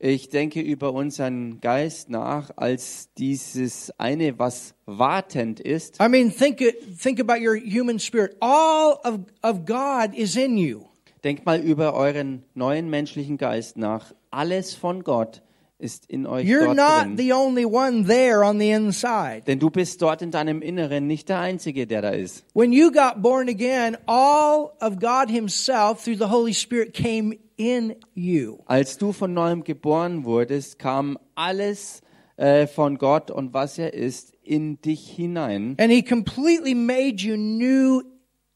Ich 0.04 0.30
denke 0.30 0.60
über 0.60 0.92
unseren 0.94 1.60
Geist 1.60 2.10
nach 2.10 2.50
als 2.56 3.10
dieses 3.16 3.92
eine, 3.98 4.36
was 4.36 4.74
wartend 4.84 5.60
ist. 5.60 6.00
I 6.02 6.08
mean, 6.08 6.34
think, 6.36 6.60
think 7.00 7.20
about 7.20 7.40
your 7.40 7.54
human 7.56 8.00
spirit. 8.00 8.36
All 8.40 8.98
of, 9.04 9.20
of 9.44 9.64
God 9.64 10.12
is 10.12 10.34
in 10.34 10.58
you. 10.58 10.86
Denkt 11.22 11.46
mal 11.46 11.60
über 11.60 11.94
euren 11.94 12.42
neuen 12.54 12.90
menschlichen 12.90 13.36
Geist 13.38 13.76
nach. 13.76 14.12
Alles 14.32 14.74
von 14.74 15.04
Gott 15.04 15.40
ist 15.78 16.06
in 16.06 16.26
euch 16.26 16.48
You're 16.48 16.74
not 16.74 17.04
drin. 17.04 17.16
the 17.16 17.32
only 17.32 17.64
one 17.64 18.04
there 18.04 18.44
on 18.44 18.58
the 18.58 18.72
inside. 18.72 19.42
Denn 19.46 19.60
du 19.60 19.70
bist 19.70 20.02
dort 20.02 20.20
in 20.20 20.32
deinem 20.32 20.62
Inneren 20.62 21.06
nicht 21.06 21.28
der 21.28 21.38
Einzige, 21.38 21.86
der 21.86 22.02
da 22.02 22.10
ist. 22.10 22.44
When 22.54 22.72
you 22.72 22.90
got 22.90 23.22
born 23.22 23.48
again, 23.48 23.96
all 24.06 24.72
of 24.80 24.98
God 24.98 25.30
Himself 25.30 26.02
through 26.02 26.18
the 26.18 26.28
Holy 26.28 26.54
Spirit 26.54 26.92
came 26.92 27.38
in 27.62 27.94
you. 28.14 28.58
Als 28.66 28.98
du 28.98 29.12
von 29.12 29.32
neuem 29.32 29.62
geboren 29.62 30.24
wurdest, 30.24 30.78
kam 30.78 31.16
alles 31.36 32.02
äh, 32.36 32.66
von 32.66 32.98
Gott 32.98 33.30
und 33.30 33.54
was 33.54 33.78
er 33.78 33.94
ist 33.94 34.34
in 34.42 34.80
dich 34.80 35.08
hinein. 35.08 35.76
And 35.78 35.92
He 35.92 36.02
completely 36.02 36.74
made 36.74 37.16
you 37.18 37.36
new 37.36 38.02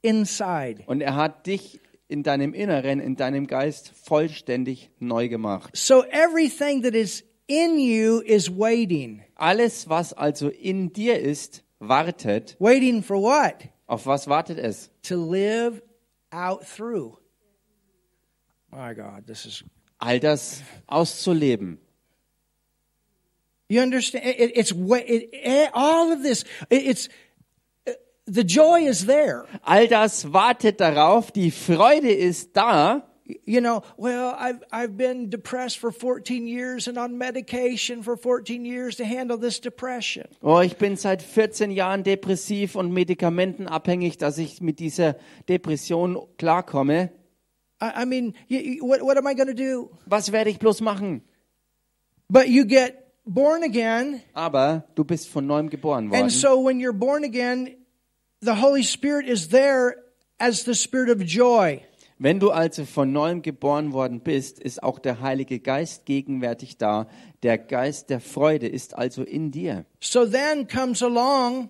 inside. 0.03 0.83
Und 0.87 1.03
er 1.03 1.14
hat 1.14 1.47
dich 1.47 1.81
in 2.09 2.25
deinem 2.25 2.53
Inneren, 2.53 2.99
in 2.99 3.14
deinem 3.16 3.47
Geist 3.47 3.92
vollständig 3.95 4.90
neu 4.99 5.29
gemacht. 5.29 5.77
So 5.77 6.03
everything 6.05 6.83
that 6.83 6.95
is 6.95 7.25
in 7.47 7.79
you 7.79 8.21
is 8.21 8.51
waiting. 8.51 9.23
Alles, 9.37 9.88
was 9.88 10.12
also 10.12 10.49
in 10.49 10.92
dir 10.92 11.21
ist, 11.21 11.62
wartet. 11.79 12.57
Waiting 12.59 13.03
for 13.03 13.23
what? 13.23 13.69
Auf 13.87 14.07
was 14.07 14.27
wartet 14.27 14.59
es? 14.59 14.90
To 15.03 15.16
live 15.16 15.81
out 16.33 16.64
through. 16.66 17.16
My 17.16 17.16
God, 17.16 18.57
this 18.57 18.66
is. 18.66 18.66
All 19.99 20.21
das 20.21 20.62
auszuleben. 20.87 21.79
You 23.69 23.81
understand? 23.83 24.25
It, 24.27 24.39
it- 24.41 24.53
it's 24.57 24.73
it, 24.73 25.31
eh, 25.33 25.69
all 25.73 26.12
of 26.12 26.23
this. 26.23 26.45
It, 26.71 26.87
it's 26.87 27.09
uh, 27.89 27.93
the 28.27 28.45
joy 28.45 28.87
is 28.87 29.07
there. 29.07 29.47
All 29.65 29.87
das 29.89 30.33
wartet 30.33 30.79
darauf, 30.81 31.33
die 31.33 31.51
Freude 31.51 32.12
ist 32.12 32.51
da. 32.57 33.03
You 33.45 33.61
know, 33.61 33.83
well, 33.97 34.37
I've 34.39 34.61
I've 34.71 34.97
been 34.97 35.31
depressed 35.31 35.79
for 35.81 35.91
14 35.91 36.47
years 36.47 36.87
and 36.87 36.97
on 36.97 37.19
medication 37.19 38.05
for 38.05 38.17
14 38.17 38.65
years 38.65 38.95
to 38.99 39.05
handle 39.05 39.37
this 39.37 39.59
depression. 39.61 40.27
Oh, 40.43 40.61
ich 40.61 40.77
bin 40.77 40.97
seit 40.97 41.23
14 41.23 41.73
Jahren 41.73 42.05
depressiv 42.05 42.77
und 42.77 42.93
medikamentenabhängig, 42.93 44.17
dass 44.19 44.39
ich 44.39 44.61
mit 44.61 44.79
dieser 44.79 45.17
Depression 45.49 46.21
klarkomme. 46.39 47.11
I, 47.81 48.03
I 48.03 48.05
mean, 48.07 48.35
what 48.81 49.03
what 49.03 49.17
am 49.19 49.27
I 49.27 49.35
going 49.35 49.49
to 49.49 49.55
do? 49.55 49.91
Was 50.07 50.33
werde 50.33 50.51
ich 50.51 50.59
bloß 50.59 50.81
machen? 50.81 51.23
But 52.29 52.49
you 52.49 52.65
get 52.65 53.12
born 53.25 53.62
again, 53.62 54.23
Aber 54.35 54.85
du 54.95 55.05
bist 55.05 55.29
von 55.29 55.47
neuem 55.47 55.69
geboren 55.71 56.11
worden. 56.11 56.23
and 56.23 56.33
so 56.33 56.59
when 56.61 56.81
you're 56.81 56.93
born 56.97 57.25
again, 57.25 57.77
the 58.41 58.55
Holy 58.55 58.83
Spirit 58.83 59.27
is 59.29 59.49
there 59.49 59.97
as 60.39 60.65
the 60.65 60.75
spirit 60.75 61.11
of 61.11 61.23
joy. 61.25 61.83
Wenn 62.19 62.41
du 62.41 62.51
also 62.51 62.87
von 62.87 63.12
neuem 63.12 63.43
geboren 63.43 63.93
worden 63.93 64.21
bist, 64.21 64.59
ist 64.59 64.83
auch 64.83 64.99
der 64.99 65.21
Heilige 65.21 65.61
Geist 65.61 66.07
gegenwärtig 66.07 66.79
da. 66.79 67.09
Der 67.43 67.59
Geist 67.59 68.09
der 68.09 68.21
Freude 68.21 68.67
ist 68.69 68.97
also 68.97 69.23
in 69.23 69.51
dir. 69.51 69.85
So 70.01 70.25
then 70.25 70.66
comes 70.66 71.03
along 71.03 71.68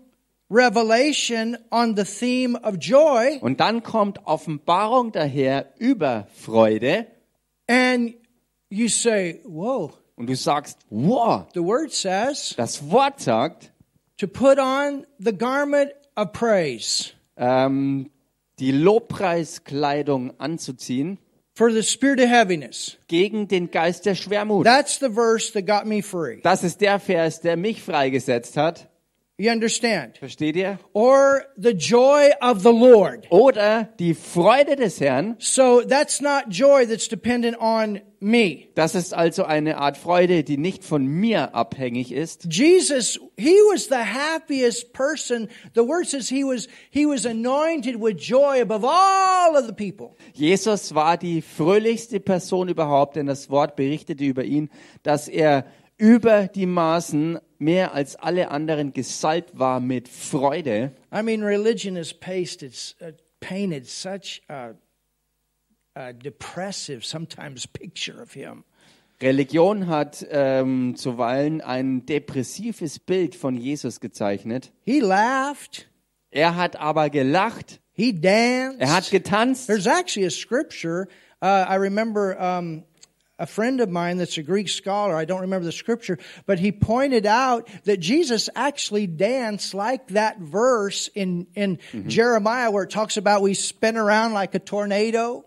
revelation 0.48 1.56
on 1.70 1.96
the 1.96 2.04
theme 2.04 2.56
of 2.62 2.76
joy, 2.78 3.38
Und 3.40 3.60
dann 3.60 3.82
kommt 3.82 4.20
Offenbarung 4.26 5.12
daher 5.12 5.72
über 5.78 6.26
Freude 6.34 7.06
and 7.68 8.14
you 8.70 8.88
say, 8.88 9.40
Whoa, 9.44 9.92
und 10.16 10.28
du 10.28 10.36
sagst, 10.36 10.78
wow, 10.90 11.46
the 11.54 11.60
word 11.62 11.92
says 11.92 12.54
das 12.56 12.90
Wort 12.90 13.20
sagt, 13.20 13.72
to 14.18 14.26
put 14.26 14.58
on 14.58 15.04
the 15.18 15.32
garment 15.36 15.90
of 16.16 16.32
praise 16.32 17.12
ähm, 17.36 18.10
die 18.58 18.72
Lobpreiskleidung 18.72 20.32
anzuziehen 20.38 21.18
for 21.54 21.70
the 21.70 21.82
spirit 21.82 22.20
of 22.20 22.28
heaviness. 22.28 22.96
gegen 23.08 23.48
den 23.48 23.70
Geist 23.70 24.06
der 24.06 24.14
Schwermut. 24.14 24.64
That's 24.64 24.98
the 25.00 25.10
verse 25.10 25.52
that 25.52 25.66
got 25.66 25.86
me 25.86 26.02
free. 26.02 26.40
Das 26.42 26.62
ist 26.64 26.80
der 26.80 26.98
Vers, 27.00 27.40
der 27.40 27.56
mich 27.56 27.82
freigesetzt 27.82 28.56
hat. 28.56 28.88
You 29.38 29.50
understand? 29.50 30.16
Versteht 30.16 30.56
ihr? 30.56 30.78
Or 30.94 31.44
the 31.58 31.74
joy 31.74 32.30
of 32.40 32.62
the 32.62 32.72
Lord. 32.72 33.26
Oder 33.28 33.86
die 33.98 34.14
Freude 34.14 34.76
des 34.76 34.98
Herrn. 34.98 35.36
So 35.38 35.82
that's 35.82 36.22
not 36.22 36.48
joy 36.48 36.86
that's 36.86 37.06
dependent 37.06 37.58
on 37.60 38.00
me. 38.18 38.68
Das 38.74 38.94
ist 38.94 39.12
also 39.12 39.44
eine 39.44 39.76
Art 39.76 39.98
Freude, 39.98 40.42
die 40.42 40.56
nicht 40.56 40.84
von 40.84 41.04
mir 41.04 41.54
abhängig 41.54 42.12
ist. 42.12 42.46
Jesus, 42.50 43.20
he 43.36 43.52
was 43.70 43.88
the 43.88 43.96
happiest 43.96 44.94
person. 44.94 45.48
The 45.74 45.86
word 45.86 46.06
says 46.06 46.30
he 46.30 46.42
was, 46.42 46.66
he 46.88 47.04
was 47.04 47.26
anointed 47.26 48.00
with 48.00 48.16
joy 48.16 48.62
above 48.62 48.86
all 48.86 49.54
of 49.54 49.66
the 49.66 49.74
people. 49.74 50.16
Jesus 50.32 50.94
war 50.94 51.18
die 51.18 51.42
fröhlichste 51.42 52.20
Person 52.20 52.70
überhaupt, 52.70 53.16
denn 53.16 53.26
das 53.26 53.50
Wort 53.50 53.76
berichtete 53.76 54.24
über 54.24 54.44
ihn, 54.44 54.70
dass 55.02 55.28
er 55.28 55.66
über 55.98 56.46
die 56.46 56.66
Maßen 56.66 57.38
mehr 57.58 57.92
als 57.92 58.16
alle 58.16 58.50
anderen 58.50 58.92
gesalbt 58.92 59.58
war 59.58 59.80
mit 59.80 60.08
Freude. 60.08 60.92
I 61.12 61.22
mean, 61.22 61.42
religion 61.42 61.96
has 61.96 62.12
pasted, 62.12 62.72
uh, 63.00 63.12
painted 63.40 63.88
such 63.88 64.42
a, 64.48 64.74
a 65.94 66.12
depressive, 66.12 67.04
sometimes 67.04 67.66
picture 67.66 68.20
of 68.20 68.32
him. 68.32 68.64
Religion 69.20 69.86
hat 69.86 70.26
ähm, 70.30 70.94
zuweilen 70.94 71.62
ein 71.62 72.04
depressives 72.04 72.98
Bild 72.98 73.34
von 73.34 73.56
Jesus 73.56 74.00
gezeichnet. 74.00 74.72
He 74.84 75.00
laughed. 75.00 75.88
Er 76.30 76.56
hat 76.56 76.76
aber 76.76 77.08
gelacht. 77.08 77.80
He 77.92 78.12
danced. 78.12 78.78
Er 78.78 78.94
hat 78.94 79.10
getanzt. 79.10 79.68
There's 79.68 79.86
actually 79.86 80.26
a 80.26 80.30
scripture. 80.30 81.08
Uh, 81.40 81.64
I 81.66 81.76
remember 81.76 82.36
um, 82.38 82.84
a 83.38 83.46
friend 83.46 83.80
of 83.80 83.90
mine 83.90 84.16
that's 84.16 84.38
a 84.38 84.42
Greek 84.42 84.68
scholar. 84.68 85.14
I 85.14 85.24
don't 85.24 85.42
remember 85.42 85.64
the 85.64 85.72
scripture, 85.72 86.18
but 86.46 86.58
he 86.58 86.72
pointed 86.72 87.26
out 87.26 87.68
that 87.84 88.00
Jesus 88.00 88.48
actually 88.54 89.06
danced 89.06 89.74
like 89.74 90.08
that 90.08 90.38
verse 90.38 91.08
in 91.14 91.46
in 91.54 91.76
mm-hmm. 91.76 92.08
Jeremiah 92.08 92.70
where 92.70 92.84
it 92.84 92.90
talks 92.90 93.16
about 93.16 93.42
we 93.42 93.54
spin 93.54 93.96
around 93.96 94.32
like 94.32 94.54
a 94.54 94.58
tornado. 94.58 95.44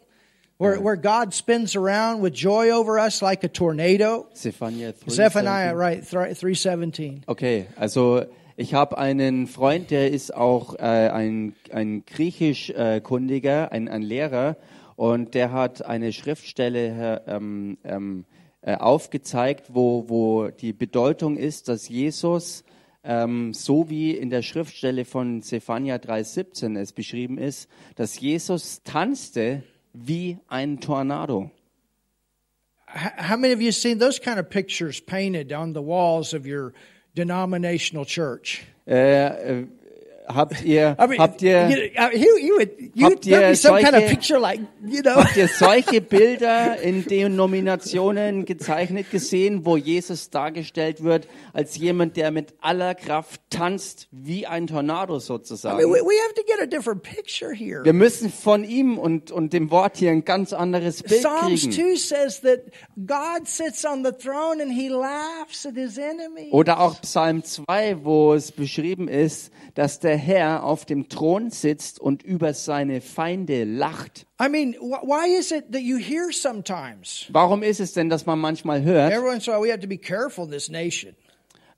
Where, 0.57 0.77
where 0.77 0.97
God 0.97 1.33
spins 1.33 1.77
around 1.77 2.19
with 2.19 2.33
joy 2.33 2.71
over 2.71 2.99
us 2.99 3.21
like 3.21 3.45
a 3.45 3.47
tornado. 3.47 4.27
Zephaniah 4.35 4.91
3, 4.91 5.13
Zephaniah, 5.13 5.73
right, 5.73 6.05
three 6.05 6.53
seventeen. 6.53 7.23
Okay, 7.29 7.67
also 7.77 8.25
ich 8.57 8.73
habe 8.73 8.97
einen 8.97 9.47
Freund, 9.47 9.89
der 9.89 10.11
ist 10.11 10.35
auch 10.35 10.75
äh, 10.75 10.81
ein, 10.81 11.55
ein 11.71 12.03
griechisch-kundiger, 12.05 13.71
äh, 13.71 13.73
ein, 13.73 13.87
ein 13.87 14.01
Lehrer, 14.01 14.57
und 14.99 15.33
der 15.33 15.53
hat 15.53 15.85
eine 15.85 16.11
Schriftstelle 16.11 17.21
äh, 17.25 17.31
ähm, 17.33 17.77
ähm, 17.85 18.25
äh, 18.61 18.75
aufgezeigt, 18.75 19.67
wo, 19.69 20.09
wo 20.09 20.49
die 20.49 20.73
Bedeutung 20.73 21.37
ist, 21.37 21.69
dass 21.69 21.87
Jesus, 21.87 22.65
ähm, 23.05 23.53
so 23.53 23.89
wie 23.89 24.11
in 24.11 24.29
der 24.29 24.41
Schriftstelle 24.41 25.05
von 25.05 25.41
Zephania 25.41 25.95
3,17 25.95 26.77
es 26.77 26.91
beschrieben 26.91 27.37
ist, 27.37 27.69
dass 27.95 28.19
Jesus 28.19 28.83
tanzte 28.83 29.63
wie 29.93 30.37
ein 30.49 30.81
Tornado. 30.81 31.49
How 32.93 33.37
many 33.37 33.53
of 33.53 33.61
you 33.61 33.71
seen 33.71 33.99
those 33.99 34.19
kind 34.19 34.37
of 34.37 34.49
pictures 34.49 34.99
painted 34.99 35.53
on 35.53 35.73
the 35.73 35.81
walls 35.81 36.33
of 36.33 36.45
your 36.45 36.73
denominational 37.15 38.05
church? 38.05 38.65
Äh, 38.85 39.61
äh, 39.61 39.67
habt 40.33 40.63
ihr, 40.63 40.95
I 40.99 41.07
mean, 41.07 41.19
habt 41.19 41.41
ihr, 41.41 41.69
you, 41.69 41.77
you, 42.13 42.37
you 42.37 42.55
would, 42.57 42.71
you 42.93 43.05
Habt 43.05 43.25
ihr 43.25 43.39
kind 43.39 43.51
of 43.51 43.57
solche- 43.57 44.07
picture 44.07 44.39
like, 44.39 44.61
you 44.85 45.01
know, 45.01 45.15
Habt 45.15 45.35
ihr 45.35 45.47
solche 45.59 46.01
Bilder 46.01 46.79
in 46.81 47.05
Denominationen 47.05 48.45
gezeichnet 48.45 49.09
gesehen, 49.11 49.65
wo 49.65 49.77
Jesus 49.77 50.29
dargestellt 50.29 51.03
wird 51.03 51.27
als 51.53 51.77
jemand, 51.77 52.15
der 52.17 52.31
mit 52.31 52.53
aller 52.61 52.95
Kraft 52.95 53.41
tanzt, 53.49 54.07
wie 54.11 54.45
ein 54.45 54.67
Tornado 54.67 55.13
I 55.13 55.17
mean, 55.17 55.19
sozusagen? 55.21 55.79
we, 55.79 55.85
we 55.85 56.15
have 56.25 56.33
to 56.35 56.43
get 56.45 56.61
a 56.61 56.65
different 56.65 57.03
picture 57.03 57.53
here. 57.53 57.83
Wir 57.83 57.93
müssen 57.93 58.31
von 58.31 58.63
ihm 58.63 58.97
und, 58.97 59.31
und 59.31 59.53
dem 59.53 59.71
Wort 59.71 59.97
hier 59.97 60.11
ein 60.11 60.23
ganz 60.25 60.53
anderes 60.53 61.03
Bild 61.03 61.21
Psalms 61.21 61.61
kriegen. 61.61 61.95
2 61.95 61.95
says 61.95 62.41
that 62.41 62.59
God 62.95 63.47
sits 63.47 63.85
on 63.85 64.03
the 64.03 64.11
throne 64.11 64.61
and 64.61 64.71
he 64.71 64.89
laughs 64.89 65.65
at 65.65 65.75
his 65.75 65.97
enemies. 65.97 66.51
Oder 66.51 66.79
auch 66.79 67.01
Psalm 67.01 67.43
2, 67.43 68.03
wo 68.03 68.33
es 68.33 68.51
beschrieben 68.51 69.07
ist, 69.07 69.51
dass 69.75 69.99
der 69.99 70.17
Herr 70.19 70.63
auf 70.63 70.85
dem 70.85 71.09
Thron 71.09 71.49
sitzt 71.49 71.99
und 71.99 72.21
über 72.21 72.53
seine 72.53 73.01
Feinde 73.01 73.63
lacht. 73.63 74.27
I 74.39 74.47
mean, 74.49 74.73
wh- 74.75 75.01
why 75.03 75.35
is 75.39 75.51
it 75.51 75.71
that 75.71 75.81
you 75.81 75.97
hear 75.97 76.31
sometimes? 76.31 77.25
Warum 77.29 77.63
ist 77.63 77.79
es 77.79 77.93
denn, 77.93 78.09
dass 78.09 78.25
man 78.27 78.37
manchmal 78.39 78.83
hört, 78.83 79.11
Every 79.11 79.27
once 79.27 79.47
in 79.47 79.53
a 79.53 79.57
while, 79.57 79.65
we 79.65 79.71
have 79.71 79.81
to 79.81 79.87
be 79.87 79.97
careful 79.97 80.45
in 80.45 80.51
this 80.51 80.69
nation. 80.69 81.15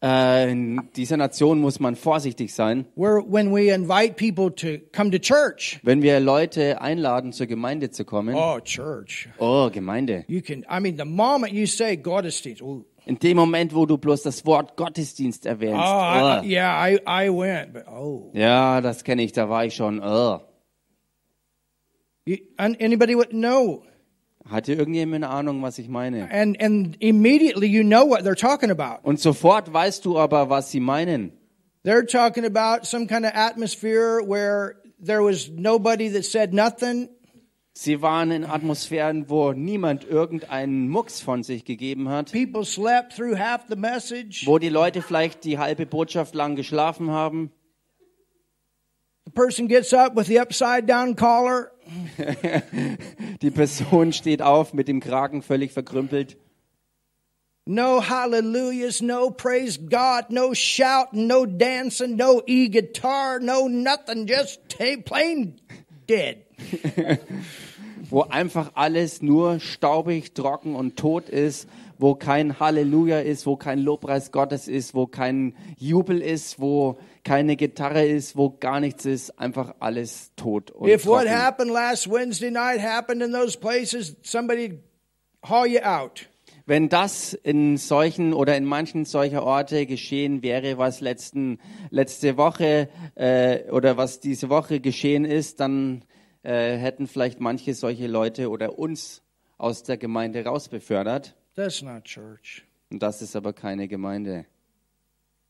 äh, 0.03 0.51
in 0.51 0.89
dieser 0.95 1.15
Nation 1.17 1.59
muss 1.61 1.79
man 1.79 1.95
vorsichtig 1.95 2.53
sein, 2.55 2.85
Where 2.95 3.21
when 3.23 3.53
we 3.53 3.71
invite 3.71 4.15
people 4.15 4.49
to 4.55 4.83
come 4.91 5.11
to 5.11 5.19
church, 5.19 5.79
wenn 5.83 6.01
wir 6.01 6.19
Leute 6.19 6.81
einladen, 6.81 7.33
zur 7.33 7.45
Gemeinde 7.45 7.91
zu 7.91 8.03
kommen. 8.03 8.33
oh, 8.35 8.59
church. 8.61 9.29
Oh, 9.37 9.69
Gemeinde. 9.71 10.25
You 10.27 10.41
can, 10.41 10.65
I 10.71 10.79
mean, 10.79 10.97
the 10.97 11.05
moment 11.05 11.53
you 11.53 11.67
say 11.67 11.95
Gottesdienst, 11.97 12.63
oh, 12.63 12.83
In 13.05 13.17
dem 13.17 13.37
Moment, 13.37 13.73
wo 13.73 13.85
du 13.85 13.97
bloß 13.97 14.21
das 14.21 14.45
Wort 14.45 14.77
Gottesdienst 14.77 15.45
erwähnst. 15.45 15.79
oh 15.79 16.41
I, 16.43 16.47
yeah, 16.47 16.87
I, 16.87 16.99
I 17.07 17.29
went, 17.29 17.73
but 17.73 17.87
oh. 17.87 18.31
Ja, 18.33 18.79
das 18.81 19.03
kenne 19.03 19.23
ich, 19.23 19.31
da 19.31 19.49
war 19.49 19.65
ich 19.65 19.75
schon. 19.75 20.01
Oh. 20.03 20.41
You, 22.25 22.37
an- 22.57 22.77
anybody 22.79 23.15
would 23.15 23.31
know. 23.31 23.83
Hatte 24.49 24.73
irgendjemand 24.73 25.23
eine 25.23 25.33
Ahnung, 25.33 25.61
was 25.61 25.79
ich 25.79 25.87
meine? 25.87 26.29
And, 26.31 26.61
and 26.61 26.95
immediately 26.99 27.67
you 27.67 27.83
know 27.83 28.05
what 28.07 28.21
they're 28.23 28.35
talking 28.35 28.69
about. 28.71 28.99
Und 29.03 29.19
sofort 29.19 29.71
weißt 29.71 30.05
du 30.05 30.17
aber, 30.17 30.49
was 30.49 30.71
sie 30.71 30.79
meinen. 30.79 31.31
They're 31.83 32.05
talking 32.05 32.45
about 32.45 32.85
some 32.85 33.07
kind 33.07 33.25
of 33.25 33.31
atmosphere 33.33 34.21
where 34.23 34.75
there 35.03 35.23
was 35.23 35.49
nobody 35.49 36.09
that 36.09 36.25
said 36.25 36.53
nothing. 36.53 37.09
Sie 37.74 38.01
waren 38.01 38.32
in 38.32 38.43
Atmosphären, 38.43 39.30
wo 39.30 39.53
niemand 39.53 40.03
irgendeinen 40.03 40.89
Mucks 40.89 41.22
von 41.22 41.41
sich 41.43 41.63
gegeben 41.63 42.09
hat, 42.09 42.32
People 42.32 42.65
slept 42.65 43.15
through 43.15 43.38
half 43.39 43.61
the 43.69 43.78
message. 43.78 44.45
wo 44.45 44.59
die 44.59 44.69
Leute 44.69 45.01
vielleicht 45.01 45.45
die 45.45 45.57
halbe 45.57 45.86
Botschaft 45.86 46.36
lang 46.36 46.55
geschlafen 46.55 47.11
haben. 47.11 47.51
The 49.26 49.32
person 49.32 49.67
gets 49.67 49.93
up 49.93 50.15
with 50.17 50.28
the 50.28 50.39
upside 50.39 50.86
down 50.88 51.15
collar. 51.15 51.72
Die 53.41 53.51
Person 53.51 54.13
steht 54.13 54.41
auf 54.41 54.74
mit 54.74 54.88
dem 54.88 54.99
Kragen 54.99 55.41
völlig 55.41 55.72
verkrümpelt. 55.72 56.38
No 57.65 58.01
hallelujahs, 58.01 59.01
no 59.01 59.30
praise 59.30 59.80
God, 59.80 60.30
no 60.32 60.53
shouting, 60.53 61.28
no 61.28 61.45
dancing, 61.45 62.15
no 62.15 62.41
e-guitar, 62.47 63.39
no 63.39 63.67
nothing, 63.67 64.26
just 64.28 64.61
plain 65.05 65.61
dead. 66.07 66.45
wo 68.09 68.24
einfach 68.24 68.72
alles 68.76 69.22
nur 69.22 69.59
staubig, 69.59 70.34
trocken 70.34 70.76
und 70.76 70.97
tot 70.97 71.30
ist, 71.30 71.68
wo 71.97 72.16
kein 72.16 72.59
Halleluja 72.59 73.20
ist, 73.20 73.45
wo 73.45 73.55
kein 73.55 73.80
Lobpreis 73.80 74.32
Gottes 74.32 74.68
ist, 74.68 74.95
wo 74.95 75.05
kein 75.07 75.55
Jubel 75.78 76.22
ist, 76.22 76.59
wo 76.59 76.97
keine 77.24 77.55
Gitarre 77.55 78.05
ist, 78.05 78.36
wo 78.36 78.49
gar 78.59 78.80
nichts 78.80 79.05
ist, 79.05 79.38
einfach 79.39 79.76
alles 79.80 80.32
tot 80.36 80.72
und 80.72 80.89
If 80.89 81.05
what 81.05 81.22
trocken. 81.24 81.38
happened 81.38 81.72
last 81.72 82.09
Wednesday 82.09 82.51
night 82.51 82.82
happened 82.82 83.22
in 83.22 83.32
those 83.32 83.57
places, 83.57 84.16
somebody'd 84.24 84.80
haul 85.47 85.68
you 85.68 85.82
out. 85.82 86.28
Wenn 86.66 86.89
das 86.89 87.34
in 87.34 87.78
solchen 87.78 88.34
oder 88.34 88.55
in 88.55 88.66
manchen 88.66 89.05
solcher 89.05 89.43
Orte 89.43 89.86
geschehen 89.86 90.41
wäre, 90.41 90.78
was 90.78 91.01
letzten, 91.01 91.59
letzte 91.89 92.38
Woche 92.38 92.88
äh, 93.16 93.70
oder 93.72 93.97
was 93.97 94.20
diese 94.20 94.49
Woche 94.49 94.80
geschehen 94.80 95.26
ist, 95.26 95.59
dann 95.59 96.03
äh, 96.43 96.77
hätten 96.77 97.07
vielleicht 97.07 97.39
manche 97.39 97.73
solche 97.73 98.07
Leute 98.07 98.49
oder 98.49 98.77
uns 98.77 99.23
aus 99.57 99.83
der 99.83 99.97
Gemeinde 99.97 100.43
rausbefördert. 100.43 101.35
That's 101.55 101.81
not 101.81 102.03
church. 102.05 102.63
Und 102.89 103.03
das 103.03 103.21
ist 103.21 103.35
aber 103.35 103.53
keine 103.53 103.87
Gemeinde. 103.87 104.45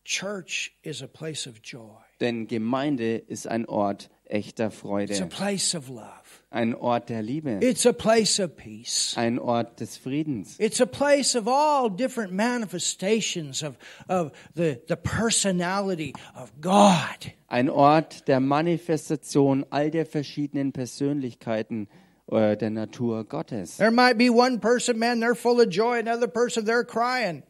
Church 0.03 0.75
is 0.81 1.01
a 1.03 1.07
place 1.07 1.47
of 1.47 1.55
joy. 1.63 1.97
Denn 2.19 2.47
Gemeinde 2.47 3.17
ist 3.17 3.47
ein 3.47 3.65
Ort 3.65 4.09
echter 4.25 4.67
It's 4.67 4.75
a 4.75 4.79
Freude, 4.79 5.25
place 5.27 5.75
of 5.75 5.89
love. 5.89 6.20
Ein 6.51 6.75
Ort 6.75 7.09
der 7.09 7.21
Liebe, 7.21 7.59
It's 7.61 7.85
a 7.85 7.93
place 7.93 8.39
of 8.39 8.55
peace. 8.57 9.13
ein 9.17 9.39
Ort 9.39 9.79
des 9.79 9.97
Friedens. 9.97 10.57
It's 10.59 10.81
a 10.81 10.85
place 10.85 11.33
of 11.35 11.47
all 11.47 11.89
different 11.89 12.33
manifestations 12.33 13.63
of, 13.63 13.77
of 14.09 14.31
the, 14.53 14.81
the 14.87 14.97
personality 14.97 16.13
of 16.35 16.51
God. 16.59 17.33
Ein 17.47 17.69
Ort 17.69 18.27
der 18.27 18.41
Manifestation 18.41 19.65
all 19.69 19.89
der 19.89 20.05
verschiedenen 20.05 20.73
Persönlichkeiten 20.73 21.87
äh, 22.29 22.57
der 22.57 22.69
Natur 22.69 23.23
Gottes. 23.23 23.77
There 23.77 23.91
might 23.91 24.17
be 24.17 24.29
one 24.29 24.59
person, 24.59 24.99
man, 24.99 25.21
they're 25.21 25.35
full 25.35 25.61
of 25.61 25.69
joy, 25.69 25.99
another 25.99 26.27
person, 26.27 26.65
they're 26.65 26.83
crying. 26.83 27.43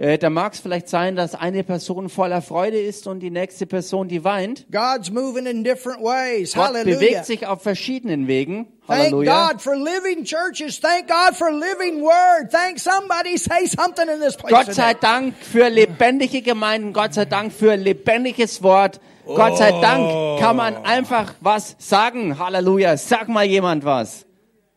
Äh, 0.00 0.16
da 0.16 0.30
mag 0.30 0.54
es 0.54 0.60
vielleicht 0.60 0.88
sein, 0.88 1.14
dass 1.14 1.34
eine 1.34 1.62
Person 1.62 2.08
voller 2.08 2.40
Freude 2.40 2.80
ist 2.80 3.06
und 3.06 3.20
die 3.20 3.28
nächste 3.28 3.66
Person, 3.66 4.08
die 4.08 4.24
weint. 4.24 4.64
God's 4.72 5.10
moving 5.10 5.44
in 5.44 5.62
different 5.62 6.00
ways. 6.02 6.54
Gott 6.54 6.68
Hallelujah. 6.68 6.96
bewegt 6.98 7.26
sich 7.26 7.46
auf 7.46 7.62
verschiedenen 7.62 8.26
Wegen. 8.26 8.66
Thank 8.86 9.12
Halleluja. 9.12 9.50
God 9.50 9.60
for 9.60 9.76
living 9.76 10.24
churches. 10.24 10.80
Thank 10.80 11.06
God 11.06 11.36
for 11.36 11.50
living 11.52 12.00
word. 12.00 12.50
Thank 12.50 12.78
somebody 12.78 13.36
say 13.36 13.66
something 13.66 14.08
in 14.08 14.20
this 14.20 14.38
place. 14.38 14.50
Gott 14.50 14.74
sei. 14.74 14.94
Dank 14.94 15.34
für 15.38 15.68
lebendige 15.68 16.40
Gemeinden, 16.40 16.94
Gott 16.94 17.12
sei 17.12 17.26
Dank 17.26 17.52
für 17.52 17.76
lebendiges 17.76 18.62
Wort. 18.62 19.00
Gott 19.26 19.58
sei 19.58 19.70
Dank 19.82 20.40
kann 20.40 20.56
man 20.56 20.78
einfach 20.78 21.34
was 21.42 21.76
sagen. 21.78 22.38
Halleluja. 22.38 22.96
Sag 22.96 23.28
mal 23.28 23.44
jemand 23.44 23.84
was. 23.84 24.24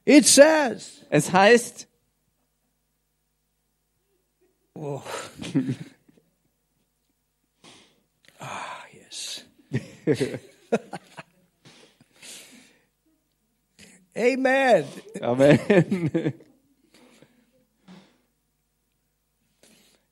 It 0.03 0.27
says, 0.27 1.05
Es 1.09 1.31
heißt, 1.31 1.87
ah, 8.39 8.83
yes. 8.93 9.43
Amen. 14.17 14.85
Amen. 15.21 16.33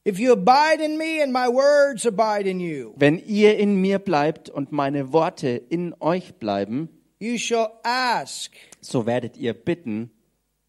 If 0.03 0.17
you 0.17 0.31
abide 0.33 0.81
in 0.81 0.97
me 0.97 1.21
and 1.21 1.31
my 1.31 1.47
words 1.47 2.07
abide 2.07 2.47
in 2.47 2.59
you, 2.59 2.95
Wenn 2.97 3.19
ihr 3.19 3.59
in 3.59 3.75
mir 3.79 3.99
bleibt 3.99 4.49
und 4.49 4.71
meine 4.71 5.13
Worte 5.13 5.49
in 5.69 5.93
euch 5.99 6.33
bleiben, 6.39 6.89
you 7.19 7.37
shall 7.37 7.69
ask. 7.83 8.51
so 8.81 9.05
werdet 9.05 9.37
ihr 9.37 9.53
bitten, 9.53 10.09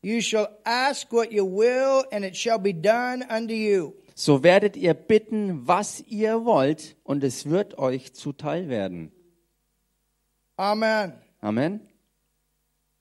You 0.05 0.21
shall 0.21 0.49
ask 0.65 1.13
what 1.13 1.31
you 1.33 1.45
will, 1.45 2.05
and 2.11 2.25
it 2.25 2.37
shall 2.37 2.59
be 2.59 2.73
done 2.73 3.25
unto 3.29 3.55
you. 3.55 3.95
so 4.15 4.43
werdet 4.43 4.77
ihr 4.77 4.95
bitten, 4.95 5.67
was 5.67 6.03
ihr 6.09 6.45
wollt, 6.45 6.97
und 7.05 7.23
es 7.25 7.49
wird 7.49 7.79
euch 7.79 8.13
zuteil 8.13 8.69
werden. 8.69 9.13
Amen. 10.57 11.13
Amen. 11.41 11.81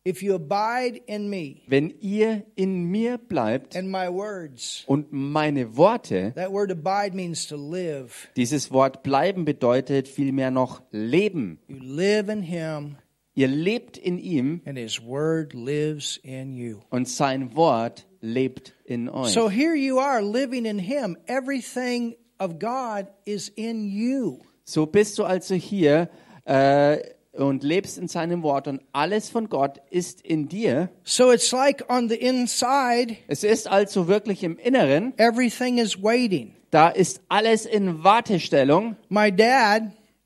If 0.04 0.24
you 0.24 0.34
abide 0.34 0.99
in 1.06 1.30
me 1.30 1.58
Wenn 1.68 1.91
ihr 2.02 2.43
in 2.56 2.86
mir 2.86 3.20
bleibt 3.20 3.76
and 3.76 3.91
my 3.91 4.08
words, 4.12 4.84
und 4.88 5.12
meine 5.12 5.78
Worte, 5.78 6.34
that 6.36 6.52
word 6.52 6.72
abide 6.72 7.16
means 7.16 7.47
to 7.47 7.56
live. 7.56 8.30
dieses 8.36 8.72
Wort 8.72 9.04
bleiben 9.04 9.45
bedeutet 9.45 10.08
vielmehr 10.08 10.49
noch 10.49 10.82
leben. 10.91 11.60
You 11.68 11.78
live 11.80 12.30
in 12.30 12.41
him, 12.41 12.95
Ihr 13.34 13.47
lebt 13.47 13.97
in 13.97 14.17
ihm 14.17 14.61
and 14.65 14.77
his 14.77 15.01
word 15.01 15.53
lives 15.53 16.17
in 16.23 16.53
you. 16.53 16.79
und 16.89 17.07
sein 17.07 17.55
Wort 17.55 18.05
lebt 18.19 18.73
in 18.84 19.07
euch. 19.09 19.32
So 19.32 19.49
here 19.49 19.73
you 19.75 19.99
are 19.99 20.21
living 20.21 20.65
in 20.65 20.77
him. 20.79 21.17
Everything 21.27 22.15
of 22.39 22.59
God 22.59 23.07
is 23.25 23.47
in 23.49 23.86
you. 23.86 24.39
So 24.65 24.86
bist 24.86 25.17
du 25.17 25.23
also 25.23 25.55
hier 25.55 26.09
äh, 26.45 26.97
und 27.34 27.63
lebst 27.63 27.97
in 27.97 28.09
seinem 28.09 28.43
Wort 28.43 28.67
und 28.67 28.82
alles 28.91 29.29
von 29.29 29.47
Gott 29.47 29.79
ist 29.89 30.21
in 30.21 30.49
dir. 30.49 30.89
So 31.05 31.32
it's 31.32 31.51
like 31.53 31.89
on 31.89 32.09
the 32.09 32.15
inside, 32.15 33.15
Es 33.27 33.45
ist 33.45 33.67
also 33.69 34.09
wirklich 34.09 34.43
im 34.43 34.57
Inneren, 34.57 35.13
everything 35.17 35.77
is 35.77 36.03
waiting. 36.03 36.53
da 36.71 36.89
ist 36.89 37.21
alles 37.29 37.65
in 37.65 38.03
Wartestellung. 38.03 38.97
My 39.07 39.32
dad 39.32 39.84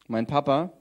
Mein 0.08 0.26
Papa 0.26 0.74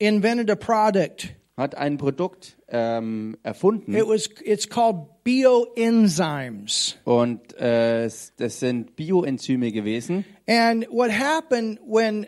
invented 0.00 0.50
a 0.50 0.56
product. 0.56 1.34
hat 1.56 1.74
ein 1.76 1.98
Produkt 1.98 2.56
ähm, 2.68 3.36
erfunden 3.42 3.94
It 3.94 4.06
was 4.08 4.28
it's 4.42 4.66
called 4.68 5.22
bioenzymes. 5.24 6.96
und 7.04 7.52
äh, 7.58 8.08
das 8.36 8.60
sind 8.60 8.96
Bioenzyme 8.96 9.70
gewesen. 9.72 10.24
And 10.48 10.86
what 10.90 11.10
happened 11.10 11.78
when 11.86 12.26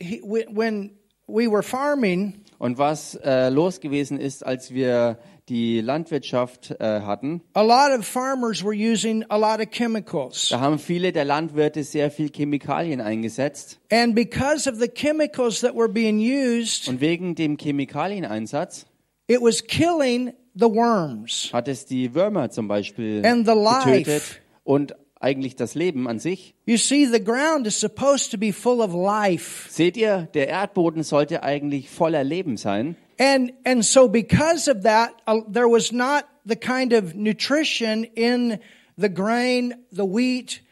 he, 0.00 0.20
when 0.22 0.96
we 1.26 1.48
were 1.50 1.62
farming, 1.62 2.34
Und 2.58 2.76
was 2.76 3.14
äh, 3.22 3.50
los 3.50 3.78
gewesen 3.80 4.18
ist, 4.18 4.44
als 4.44 4.72
wir 4.74 5.18
die 5.48 5.80
Landwirtschaft 5.80 6.72
äh, 6.80 7.00
hatten, 7.02 7.40
a 7.54 7.62
lot 7.62 7.96
of 7.96 8.04
farmers 8.04 8.64
were 8.64 8.74
using 8.74 9.24
a 9.28 9.36
lot 9.36 9.60
of 9.64 9.70
chemicals. 9.70 10.48
da 10.50 10.58
haben 10.60 10.78
viele 10.80 11.12
der 11.12 11.24
Landwirte 11.24 11.84
sehr 11.84 12.10
viel 12.10 12.30
Chemikalien 12.30 13.00
eingesetzt. 13.00 13.78
And 13.92 14.14
because 14.14 14.68
of 14.68 14.78
the 14.80 14.88
chemicals 14.88 15.60
that 15.60 15.74
were 15.76 15.88
being 15.88 16.18
used, 16.18 16.88
Und 16.88 17.00
wegen 17.00 17.34
dem 17.36 17.56
Chemikalieneinsatz 17.56 18.86
it 19.28 19.40
was 19.40 19.64
killing 19.66 20.32
the 20.54 20.66
worms. 20.66 21.50
hat 21.52 21.68
es 21.68 21.86
die 21.86 22.12
Würmer 22.14 22.50
zum 22.50 22.66
Beispiel 22.68 23.22
And 23.24 23.46
the 23.46 23.54
life. 23.54 23.86
getötet 23.88 24.40
und 24.64 24.94
eigentlich 25.20 25.56
das 25.56 25.74
Leben 25.74 26.08
an 26.08 26.18
sich. 26.18 26.54
You 26.66 26.76
see, 26.76 27.06
the 27.06 27.22
ground 27.22 27.66
is 27.66 27.78
supposed 27.78 28.30
to 28.30 28.38
be 28.38 28.52
full 28.52 28.80
of 28.80 28.92
life. 28.94 29.68
Seht 29.70 29.96
ihr, 29.96 30.28
der 30.34 30.48
Erdboden 30.48 31.02
sollte 31.02 31.42
eigentlich 31.42 31.90
voller 31.90 32.24
Leben 32.24 32.56
sein. 32.56 32.96
And 33.20 33.52
and 33.64 33.84
so 33.84 34.08
because 34.08 34.70
of 34.70 34.84
that, 34.84 35.10
uh, 35.26 35.40
there 35.52 35.68
was 35.68 35.90
not 35.90 36.24
the 36.46 36.56
kind 36.56 36.92
of 36.92 37.14
nutrition 37.14 38.04
in 38.04 38.58
the 38.96 39.08
grain, 39.08 39.74
the 39.90 40.04
wheat 40.04 40.62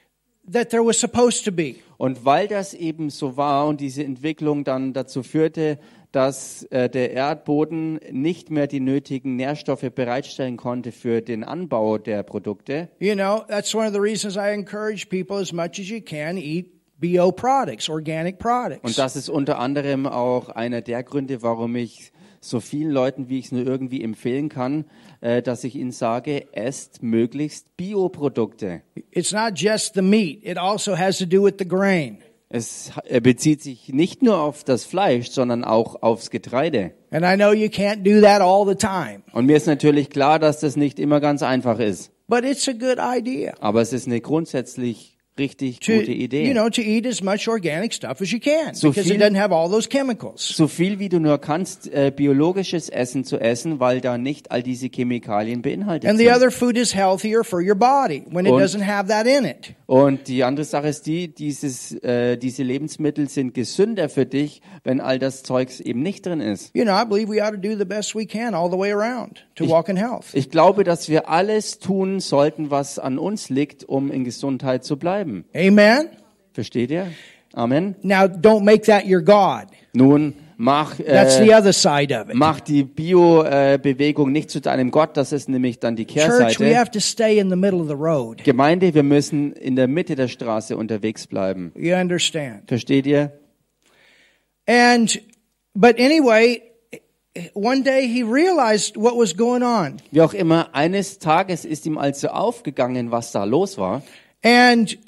that 0.49 0.71
there 0.71 0.85
was 0.85 0.99
supposed 0.99 1.45
to 1.45 1.53
be. 1.53 1.77
Und 1.99 2.25
weil 2.25 2.47
das 2.47 2.75
eben 2.75 3.11
so 3.11 3.37
war 3.37 3.67
und 3.67 3.81
diese 3.81 4.05
Entwicklung 4.05 4.65
dann 4.65 4.93
dazu 4.93 5.23
führte, 5.23 5.79
dass 6.17 6.63
äh, 6.71 6.89
der 6.89 7.11
Erdboden 7.11 8.01
nicht 8.11 8.51
mehr 8.51 8.67
die 8.67 8.81
nötigen 8.81 9.37
Nährstoffe 9.37 9.91
bereitstellen 9.95 10.57
konnte 10.57 10.91
für 10.91 11.21
den 11.21 11.45
Anbau 11.45 11.99
der 11.99 12.23
Produkte, 12.23 12.89
You 12.99 13.15
know, 13.15 13.43
that's 13.49 13.75
one 13.75 13.87
of 13.87 13.93
the 13.93 14.01
reasons 14.01 14.37
I 14.37 14.55
encourage 14.55 15.11
people 15.11 15.37
as 15.37 15.53
much 15.53 15.79
as 15.79 15.91
you 15.91 16.01
can 16.01 16.39
eat 16.39 16.73
bio 16.99 17.31
products, 17.33 17.91
organic 17.91 18.39
products. 18.39 18.83
Und 18.83 18.97
das 18.97 19.15
ist 19.15 19.29
unter 19.29 19.59
anderem 19.59 20.07
auch 20.07 20.49
einer 20.49 20.81
der 20.81 21.03
Gründe, 21.03 21.43
warum 21.43 21.77
ich 21.77 22.13
so 22.41 22.61
vielen 22.61 22.93
Leuten, 22.93 23.29
wie 23.29 23.39
ich 23.39 23.47
es 23.47 23.53
nur 23.53 23.67
irgendwie 23.67 24.03
empfehlen 24.03 24.49
kann, 24.49 24.87
äh, 25.21 25.43
dass 25.43 25.65
ich 25.65 25.75
ihnen 25.77 25.93
sage, 25.93 26.47
esst 26.53 27.03
möglichst 27.03 27.77
Bioprodukte. 27.77 28.81
It's 29.11 29.33
not 29.33 29.53
just 29.57 29.93
the 29.93 30.03
meat, 30.03 30.43
it 30.47 30.57
also 30.57 30.97
has 30.97 31.19
to 31.19 31.27
do 31.27 31.45
with 31.45 31.57
the 31.59 31.69
grain. 31.69 32.19
Es 32.49 32.93
bezieht 33.23 33.61
sich 33.63 33.89
nicht 33.89 34.23
nur 34.23 34.39
auf 34.41 34.63
das 34.63 34.85
Fleisch, 34.85 35.31
sondern 35.31 35.65
auch 35.65 36.03
aufs 36.03 36.31
Getreide. 36.31 36.93
And 37.11 37.25
I 37.25 37.35
know 37.35 37.53
you 37.53 37.67
can't 37.67 38.03
do 38.05 38.21
that 38.21 38.41
all 38.41 38.67
the 38.67 38.77
time, 38.77 39.23
Und 39.33 39.47
mir 39.47 39.57
ist 39.57 39.67
natürlich 39.67 40.11
klar, 40.11 40.39
dass 40.39 40.61
das 40.61 40.77
nicht 40.77 40.99
immer 41.01 41.21
ganz 41.21 41.43
einfach 41.43 41.79
ist. 41.81 42.13
but 42.29 42.45
it's 42.45 42.69
a 42.69 42.73
good 42.73 42.99
idea. 43.01 43.55
Aber 43.61 43.81
es 43.81 43.93
ist 43.93 44.07
eine 44.07 44.21
grundsätzlich 44.21 45.16
richtig 45.39 45.81
To, 45.81 45.93
gute 45.93 46.13
Idee. 46.13 46.47
you 46.47 46.53
know, 46.53 46.69
to 46.71 46.81
eat 46.81 47.07
as 47.07 47.23
much 47.23 47.49
organic 47.49 47.93
stuff 47.93 48.21
as 48.21 48.31
you 48.33 48.39
can 48.41 48.75
So 48.75 48.89
because 48.89 49.09
it 49.09 49.17
viel- 49.17 49.21
doesn't 49.21 49.39
have 49.41 49.55
all 49.55 49.69
those 49.71 49.89
chemicals. 49.89 50.47
so 50.57 50.69
viel 50.69 50.99
wie 50.99 51.09
du 51.09 51.19
nur 51.21 51.39
kannst, 51.39 51.93
äh, 51.93 52.11
biologisches 52.15 52.89
Essen 52.89 53.25
zu 53.25 53.39
essen, 53.39 53.81
weil 53.81 54.01
da 54.01 54.19
nicht 54.19 54.51
all 54.51 54.63
diese 54.63 54.89
Chemikalien 54.89 55.63
beinhaltet 55.63 56.09
And 56.09 56.19
the 56.19 56.27
sind. 56.27 56.37
other 56.37 56.51
food 56.51 56.77
is 56.77 56.95
healthier 56.95 57.45
for 57.45 57.61
your 57.61 57.75
body 57.75 58.25
when 58.31 58.47
it 58.47 58.53
Und- 58.53 58.63
doesn't 58.63 58.85
have 58.87 59.09
that 59.09 59.27
in 59.27 59.45
it. 59.45 59.75
Und 59.87 60.27
die 60.29 60.43
andere 60.43 60.65
Sache 60.65 60.89
ist 60.89 61.07
die, 61.07 61.29
dieses, 61.29 61.93
äh, 62.03 62.37
diese 62.37 62.63
Lebensmittel 62.65 63.29
sind 63.29 63.55
gesünder 63.55 64.09
für 64.09 64.27
dich, 64.27 64.63
wenn 64.83 65.01
all 65.01 65.19
das 65.19 65.43
Zeugs 65.45 65.81
eben 65.81 66.03
nicht 66.03 66.27
drin 66.27 66.41
ist. 66.41 66.75
You 66.75 66.83
know, 66.85 66.95
I 67.01 67.05
believe 67.05 67.31
we 67.33 67.43
ought 67.43 67.53
to 67.53 67.57
do 67.61 67.77
the 67.79 67.85
best 67.85 68.15
we 68.17 68.27
can 68.27 68.55
all 68.55 68.71
the 68.71 68.77
way 68.79 68.93
around 68.93 69.47
to 69.55 69.69
walk 69.69 69.89
in 69.89 69.97
health. 69.97 70.27
Ich 70.33 70.51
glaube, 70.51 70.83
dass 70.83 71.09
wir 71.09 71.29
alles 71.29 71.79
tun 71.79 72.19
sollten, 72.21 72.71
was 72.71 72.99
an 72.99 73.19
uns 73.19 73.49
liegt, 73.49 73.85
um 73.85 74.11
in 74.11 74.25
Gesundheit 74.25 74.85
zu 74.85 74.97
bleiben. 74.99 75.26
Amen. 75.55 76.09
Versteht 76.53 76.91
ihr? 76.91 77.09
Amen. 77.55 77.97
Now, 78.03 78.27
don't 78.27 78.65
make 78.65 78.85
that 78.87 79.07
your 79.07 79.23
God. 79.23 79.67
Nun, 79.95 80.35
mach, 80.59 80.97
That's 80.97 81.39
the 81.39 81.51
äh, 81.51 81.55
other 81.55 81.73
side 81.73 82.13
of 82.13 82.29
it. 82.29 82.35
mach 82.35 82.61
die 82.61 82.85
Bio-Bewegung 82.85 84.31
nicht 84.31 84.51
zu 84.51 84.61
deinem 84.61 84.91
Gott, 84.91 85.17
das 85.17 85.33
ist 85.33 85.49
nämlich 85.49 85.79
dann 85.81 85.97
die 85.97 86.07
Church, 86.07 86.59
we 86.59 86.65
Kehrseite. 86.65 86.77
have 86.79 86.91
to 86.91 87.01
stay 87.01 87.39
in 87.39 87.49
the 87.49 87.57
middle 87.57 87.81
of 87.81 87.89
the 87.89 87.95
road. 87.95 88.45
Gemeinde, 88.45 88.95
wir 88.95 89.03
müssen 89.03 89.53
in 89.53 89.75
der 89.77 89.89
Mitte 89.89 90.17
der 90.17 90.29
Straße 90.29 90.77
unterwegs 90.77 91.27
bleiben. 91.27 91.73
You 91.77 91.95
understand? 91.95 92.69
Versteht 92.69 93.07
ihr? 93.07 93.33
And, 94.67 95.21
but 95.75 95.99
anyway, 95.99 96.61
one 97.55 97.83
day 97.83 98.07
he 98.07 98.23
realized 98.23 98.97
what 98.97 99.15
was 99.17 99.37
going 99.37 99.63
on. 99.63 99.97
Wie 100.11 100.21
auch 100.21 100.35
immer, 100.35 100.75
eines 100.75 101.19
Tages 101.19 101.65
ist 101.65 101.87
ihm 101.87 101.99
also 101.99 102.29
aufgegangen, 102.29 103.11
was 103.11 103.33
da 103.33 103.45
los 103.45 103.79
war. 103.79 104.03
And 104.43 104.99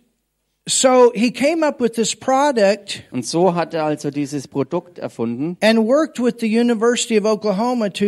so 0.69 1.11
he 1.15 1.31
came 1.33 1.67
up 1.67 1.81
with 1.81 1.93
this 1.93 2.15
product 2.15 3.03
Und 3.11 3.25
so 3.27 3.55
hat 3.55 3.75
er 3.75 3.85
also 3.85 4.11
dieses 4.11 4.47
Produkt 4.49 4.99
erfunden 4.99 5.57
and 5.63 5.79
worked 5.81 6.23
with 6.23 6.35
the 6.41 6.47
University 6.61 7.19
of 7.19 7.25
Oklahoma 7.25 7.89
to, 7.91 8.05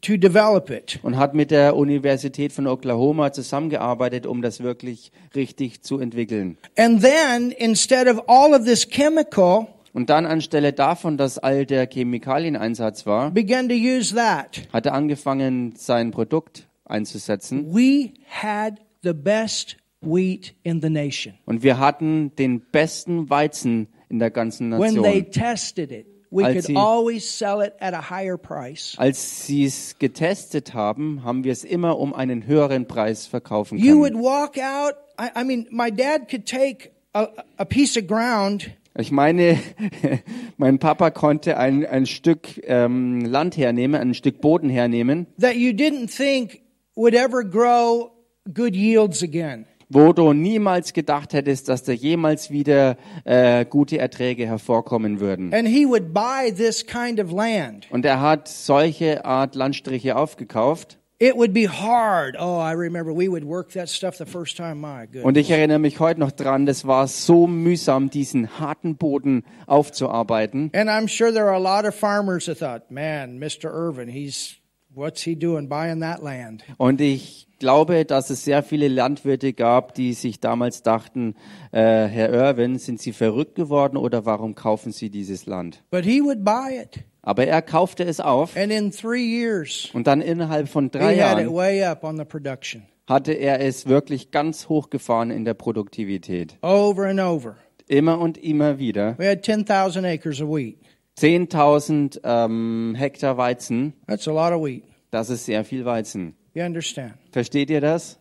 to 0.00 0.16
develop 0.16 0.70
it. 0.70 0.98
und 1.02 1.16
hat 1.16 1.34
mit 1.34 1.50
der 1.50 1.76
Universität 1.76 2.52
von 2.52 2.66
Oklahoma 2.66 3.32
zusammengearbeitet, 3.32 4.26
um 4.26 4.42
das 4.42 4.60
wirklich 4.62 5.12
richtig 5.34 5.82
zu 5.82 5.98
entwickeln. 5.98 6.56
And 6.76 7.02
then, 7.02 7.50
instead 7.50 8.06
of 8.08 8.22
all 8.28 8.54
of 8.54 8.64
this 8.64 8.88
chemical, 8.88 9.66
Und 9.92 10.10
dann 10.10 10.26
anstelle 10.26 10.72
davon, 10.72 11.16
dass 11.16 11.38
all 11.38 11.66
der 11.66 11.86
Chemikalieneinsatz 11.86 13.06
war, 13.06 13.30
began 13.30 13.68
to 13.68 13.74
use 13.74 14.14
that. 14.14 14.62
hat 14.72 14.86
er 14.86 14.94
angefangen, 14.94 15.74
sein 15.76 16.10
Produkt 16.10 16.66
einzusetzen. 16.84 17.72
We 17.74 18.10
had 18.28 18.74
the 19.02 19.12
best 19.12 19.76
wheat 20.06 20.54
in 20.62 20.80
the 20.82 20.90
nation. 20.90 21.34
Und 21.46 21.62
wir 21.62 21.78
hatten 21.78 22.34
den 22.36 22.60
besten 22.60 23.30
Weizen 23.30 23.88
in 24.08 24.18
der 24.18 24.30
ganzen 24.30 24.72
When 24.78 25.02
they 25.02 25.20
Nation. 25.22 25.30
tested 25.32 25.90
it, 25.92 26.06
we 26.30 26.44
Als 26.44 26.54
could 26.54 26.64
sie- 26.66 26.76
always 26.76 27.38
sell 27.38 27.60
it 27.62 27.72
at 27.80 27.94
a 27.94 28.10
higher 28.10 28.36
price. 28.36 28.94
Als 28.98 29.46
sie 29.46 29.64
es 29.64 29.96
getestet 29.98 30.74
haben, 30.74 31.22
haben 31.24 31.44
wir 31.44 31.52
es 31.52 31.64
immer 31.64 31.98
um 31.98 32.12
einen 32.14 32.46
höheren 32.46 32.86
Preis 32.86 33.26
verkaufen 33.26 33.78
You 33.78 33.98
would 33.98 34.12
können. 34.12 34.24
walk 34.24 34.58
out. 34.58 34.94
I, 35.20 35.40
I 35.40 35.44
mean, 35.44 35.66
my 35.70 35.90
dad 35.90 36.28
could 36.28 36.44
take 36.46 36.90
a, 37.12 37.28
a 37.56 37.64
piece 37.64 37.96
of 37.96 38.06
ground 38.06 38.70
Ich 38.96 39.10
meine, 39.10 39.58
mein 40.56 40.78
Papa 40.78 41.10
konnte 41.10 41.56
ein, 41.56 41.84
ein 41.86 42.06
Stück 42.06 42.60
ähm, 42.64 43.24
Land 43.24 43.56
hernehmen, 43.56 44.00
ein 44.00 44.14
Stück 44.14 44.40
Boden 44.40 44.68
hernehmen, 44.70 45.26
that 45.40 45.56
you 45.56 45.70
didn't 45.72 46.08
think 46.16 46.60
would 46.94 47.14
ever 47.14 47.42
grow 47.44 48.10
good 48.52 48.74
yields 48.76 49.22
again. 49.22 49.66
Wo 49.88 50.12
du 50.12 50.32
niemals 50.32 50.92
gedacht 50.92 51.32
hättest, 51.32 51.68
dass 51.68 51.82
da 51.82 51.92
jemals 51.92 52.50
wieder 52.50 52.96
äh, 53.24 53.64
gute 53.64 53.98
Erträge 53.98 54.46
hervorkommen 54.46 55.20
würden. 55.20 55.52
And 55.54 55.68
he 55.68 55.86
would 55.86 56.12
buy 56.12 56.52
this 56.52 56.86
kind 56.86 57.20
of 57.20 57.32
land. 57.32 57.86
Und 57.90 58.04
er 58.04 58.20
hat 58.20 58.48
solche 58.48 59.24
Art 59.24 59.54
Landstriche 59.54 60.16
aufgekauft. 60.16 60.98
It 61.20 61.36
would 61.36 61.54
be 61.54 61.68
hard. 61.68 62.36
Oh, 62.38 62.58
I 62.58 62.72
remember 62.72 63.12
we 63.12 63.28
would 63.28 63.44
work 63.44 63.70
that 63.74 63.88
stuff 63.88 64.16
the 64.16 64.26
first 64.26 64.56
time. 64.56 64.80
My 64.80 65.06
goodness. 65.06 65.24
Und 65.24 65.36
ich 65.36 65.48
erinnere 65.50 65.78
mich 65.78 66.00
heute 66.00 66.18
noch 66.18 66.32
dran, 66.32 66.66
das 66.66 66.86
war 66.86 67.06
so 67.06 67.46
mühsam, 67.46 68.10
diesen 68.10 68.58
harten 68.58 68.96
Boden 68.96 69.44
aufzuarbeiten. 69.66 70.70
And 70.74 70.90
I'm 70.90 71.06
sure 71.06 71.32
there 71.32 71.46
are 71.46 71.54
a 71.54 71.58
lot 71.58 71.86
of 71.86 71.94
farmers 71.94 72.46
that 72.46 72.58
thought, 72.58 72.90
man, 72.90 73.38
Mr. 73.38 73.72
Irvin, 73.72 74.08
he's, 74.08 74.56
what's 74.92 75.22
he 75.22 75.36
doing 75.36 75.68
buying 75.68 76.00
that 76.00 76.20
land? 76.20 76.64
Und 76.78 77.00
ich 77.00 77.46
glaube, 77.64 78.04
dass 78.04 78.28
es 78.28 78.44
sehr 78.44 78.62
viele 78.62 78.88
Landwirte 78.88 79.54
gab, 79.54 79.94
die 79.94 80.12
sich 80.12 80.38
damals 80.38 80.82
dachten, 80.82 81.34
äh, 81.72 81.80
Herr 81.80 82.30
Irwin, 82.30 82.78
sind 82.78 83.00
Sie 83.00 83.12
verrückt 83.14 83.54
geworden 83.54 83.96
oder 83.96 84.26
warum 84.26 84.54
kaufen 84.54 84.92
Sie 84.92 85.08
dieses 85.08 85.46
Land? 85.46 85.82
But 85.90 86.04
he 86.04 86.20
would 86.22 86.44
buy 86.44 86.78
it. 86.78 87.04
Aber 87.22 87.46
er 87.46 87.62
kaufte 87.62 88.04
es 88.04 88.20
auf 88.20 88.54
And 88.54 88.70
in 88.70 88.90
three 88.90 89.24
years, 89.24 89.88
und 89.94 90.06
dann 90.06 90.20
innerhalb 90.20 90.68
von 90.68 90.90
he 90.92 90.98
drei 90.98 91.16
had 91.16 91.38
it 91.38 91.46
Jahren 91.46 91.54
way 91.54 91.82
up 91.82 92.04
on 92.04 92.18
the 92.18 92.24
production. 92.26 92.82
hatte 93.08 93.32
er 93.32 93.60
es 93.62 93.86
wirklich 93.86 94.30
ganz 94.30 94.68
hochgefahren 94.68 95.30
in 95.30 95.46
der 95.46 95.54
Produktivität. 95.54 96.58
Over 96.60 97.06
and 97.06 97.20
over. 97.20 97.56
Immer 97.86 98.18
und 98.18 98.36
immer 98.36 98.78
wieder. 98.78 99.16
We 99.18 99.26
had 99.26 99.42
10,000 99.42 100.04
acres 100.04 100.42
of 100.42 100.50
wheat. 100.50 100.76
10.000 101.18 102.20
ähm, 102.24 102.94
Hektar 102.94 103.38
Weizen, 103.38 103.94
That's 104.06 104.28
a 104.28 104.32
lot 104.32 104.52
of 104.52 104.62
wheat. 104.62 104.82
das 105.10 105.30
ist 105.30 105.46
sehr 105.46 105.64
viel 105.64 105.86
Weizen. 105.86 106.34
You 106.54 106.62
understand? 106.62 107.14
Versteht 107.32 107.68
ihr 107.70 107.80
das? 107.80 108.18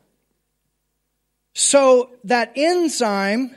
So 1.54 2.08
that 2.28 2.50
enzyme 2.56 3.52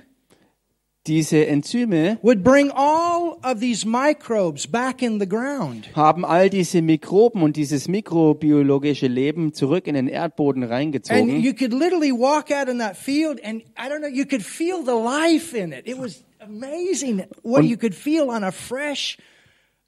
Diese 1.07 1.47
Enzyme 1.47 2.19
would 2.21 2.43
bring 2.43 2.69
all 2.75 3.39
of 3.45 3.61
these 3.61 3.87
microbes 3.87 4.67
back 4.67 5.03
in 5.03 5.21
the 5.21 5.27
ground. 5.29 5.89
haben 5.95 6.25
all 6.25 6.51
diese 6.51 6.83
Mikroben 6.83 7.43
und 7.45 7.57
dieses 7.57 7.87
mikrobiologische 7.87 9.07
Leben 9.07 9.53
zurück 9.53 9.87
in 9.87 9.95
den 9.95 10.09
Erdboden 10.09 10.65
And 10.65 10.73
reingezogen. 10.73 11.41
you 11.41 11.53
could 11.55 11.73
literally 11.73 12.11
walk 12.11 12.51
out 12.51 12.69
in 12.69 12.79
that 12.81 12.97
field 12.97 13.39
and 13.45 13.63
I 13.79 13.89
don't 13.89 14.01
know, 14.01 14.09
you 14.09 14.27
could 14.27 14.43
feel 14.43 14.83
the 14.85 14.97
life 14.97 15.55
in 15.57 15.73
it. 15.73 15.87
It 15.87 15.97
was 15.97 16.25
amazing 16.41 17.25
what 17.43 17.65
you 17.65 17.77
could 17.77 17.95
feel 17.95 18.29
on 18.29 18.43
a 18.43 18.51
fresh 18.51 19.17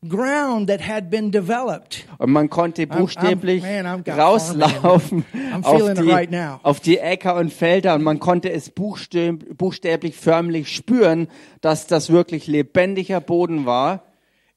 ground 0.07 0.68
that 0.68 0.80
had 0.80 1.11
been 1.11 1.30
developed. 1.30 2.05
Und 2.18 2.30
man 2.30 2.49
konnte 2.49 2.86
buchstäblich 2.86 3.62
man, 3.62 3.86
I've 3.86 4.05
got 4.05 4.18
rauslaufen 4.18 5.24
I'm 5.34 5.64
auf 5.64 5.94
die, 5.94 6.11
right 6.11 6.61
auf 6.62 6.80
die 6.80 6.99
Äcker 6.99 7.34
und 7.36 7.53
Felder 7.53 7.94
und 7.94 8.03
man 8.03 8.20
konnte 8.20 8.51
es 8.51 8.70
buchstäb, 8.70 9.57
buchstäblich 9.57 10.16
förmlich 10.16 10.74
spüren, 10.74 11.28
dass 11.61 11.86
das 11.86 12.11
wirklich 12.11 12.46
lebendiger 12.46 13.20
Boden 13.20 13.66
war. 13.66 14.05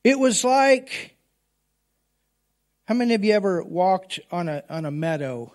It 0.04 0.18
was 0.18 0.44
like 0.44 1.16
how 2.88 2.96
many 2.96 3.16
of 3.16 3.24
you 3.24 3.34
ever 3.34 3.64
walked 3.64 4.22
on 4.32 4.48
a 4.48 4.64
on 4.70 4.86
a 4.86 4.92
meadow? 4.92 5.54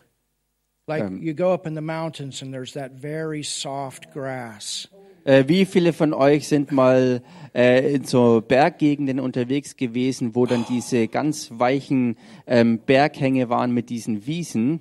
Like 0.89 1.03
Um, 1.03 1.21
you 1.21 1.35
go 1.35 1.53
up 1.53 1.67
in 1.67 1.75
the 1.75 1.81
mountains 1.81 2.43
and 2.43 2.53
there's 2.53 2.73
that 2.75 2.93
very 2.93 3.43
soft 3.43 4.13
grass. 4.13 4.89
Äh, 5.27 5.49
wie 5.49 5.65
viele 5.65 5.93
von 5.93 6.15
euch 6.15 6.47
sind 6.47 6.71
mal 6.71 7.21
äh, 7.53 7.95
in 7.95 8.05
so 8.05 8.41
Berggegenden 8.47 9.19
unterwegs 9.19 9.77
gewesen, 9.77 10.37
wo 10.37 10.47
dann 10.47 10.65
diese 10.69 11.09
ganz 11.09 11.51
weichen 11.53 12.17
ähm, 12.47 12.79
Berghänge 12.79 13.49
waren 13.49 13.73
mit 13.73 13.91
diesen 13.91 14.29
Wiesen? 14.29 14.81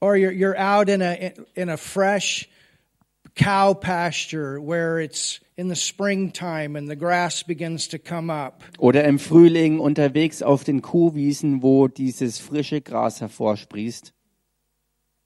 Or 0.00 0.16
you're 0.16 0.32
you're 0.32 0.58
out 0.58 0.88
in 0.88 1.00
a 1.00 1.14
in 1.54 1.70
a 1.70 1.76
fresh 1.76 2.48
cow 3.36 3.78
pasture 3.78 4.58
where 4.60 5.00
it's 5.00 5.40
in 5.56 5.68
the 5.68 5.76
springtime 5.76 6.76
and 6.76 6.90
the 6.90 6.96
grass 6.96 7.44
begins 7.44 7.88
to 7.88 7.98
come 7.98 8.32
up. 8.32 8.64
Oder 8.78 9.04
im 9.04 9.20
Frühling 9.20 9.78
unterwegs 9.78 10.42
auf 10.42 10.64
den 10.64 10.82
Kuhwiesen, 10.82 11.62
wo 11.62 11.86
dieses 11.86 12.40
frische 12.40 12.80
Gras 12.80 13.20
hervorsprießt? 13.20 14.12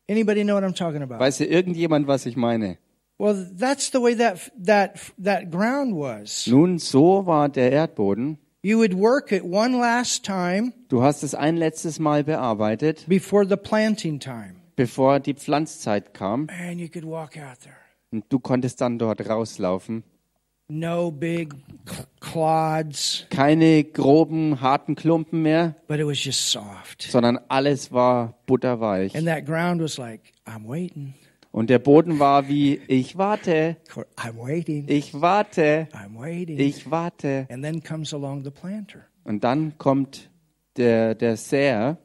Anybody 0.06 0.44
know 0.44 0.54
what 0.54 0.64
I'm 0.64 0.76
talking 0.76 1.00
about? 1.00 1.18
Weiß 1.18 1.40
irgendjemand, 1.40 2.06
was 2.08 2.26
ich 2.26 2.36
meine? 2.36 2.76
Well, 3.20 3.46
that's 3.54 3.90
the 3.90 4.00
way 4.00 4.14
that 4.16 4.50
that 4.56 4.98
that 5.22 5.50
ground 5.50 5.94
was. 5.94 6.46
Nun, 6.46 6.78
so 6.78 7.26
war 7.26 7.50
der 7.50 7.70
Erdboden. 7.70 8.38
You 8.62 8.78
would 8.78 8.94
work 8.94 9.30
it 9.30 9.42
one 9.44 9.78
last 9.78 10.24
time 10.24 10.72
Du 10.88 11.02
hast 11.02 11.22
es 11.22 11.34
ein 11.34 11.56
letztes 11.58 11.98
Mal 11.98 12.24
bearbeitet, 12.24 13.04
before 13.08 13.46
the 13.46 13.56
planting 13.58 14.20
time. 14.20 14.54
bevor 14.76 15.20
die 15.20 15.34
Pflanzzeit 15.34 16.14
kam. 16.14 16.48
And 16.48 16.80
you 16.80 16.88
could 16.88 17.04
walk 17.04 17.36
out 17.36 17.60
there. 17.62 17.76
Und 18.10 18.24
du 18.30 18.38
konntest 18.38 18.80
dann 18.80 18.98
dort 18.98 19.28
rauslaufen. 19.28 20.02
No 20.68 21.10
big 21.10 21.54
cl- 21.84 22.06
clods, 22.20 23.26
Keine 23.28 23.84
groben, 23.84 24.60
harten 24.62 24.94
Klumpen 24.94 25.42
mehr, 25.42 25.74
but 25.88 25.98
it 25.98 26.06
was 26.06 26.24
just 26.24 26.50
soft. 26.50 27.02
sondern 27.02 27.38
alles 27.48 27.92
war 27.92 28.34
butterweich. 28.46 29.14
And 29.16 29.26
that 29.26 29.44
ground 29.44 29.82
was 29.82 29.98
like, 29.98 30.32
I'm 30.46 30.66
waiting. 30.66 31.14
Und 31.52 31.68
der 31.68 31.80
Boden 31.80 32.18
war 32.20 32.48
wie, 32.48 32.80
ich 32.86 33.18
warte, 33.18 33.76
I'm 34.16 34.36
waiting. 34.36 34.84
ich 34.88 35.20
warte, 35.20 35.88
I'm 35.92 36.18
waiting. 36.18 36.58
ich 36.58 36.90
warte. 36.90 37.46
And 37.50 37.64
then 37.64 37.82
comes 37.82 38.14
along 38.14 38.44
the 38.44 38.50
planter. 38.50 39.00
Und 39.24 39.42
dann 39.42 39.76
kommt 39.78 40.30
der, 40.76 41.14
der 41.14 41.36
Säer 41.36 41.98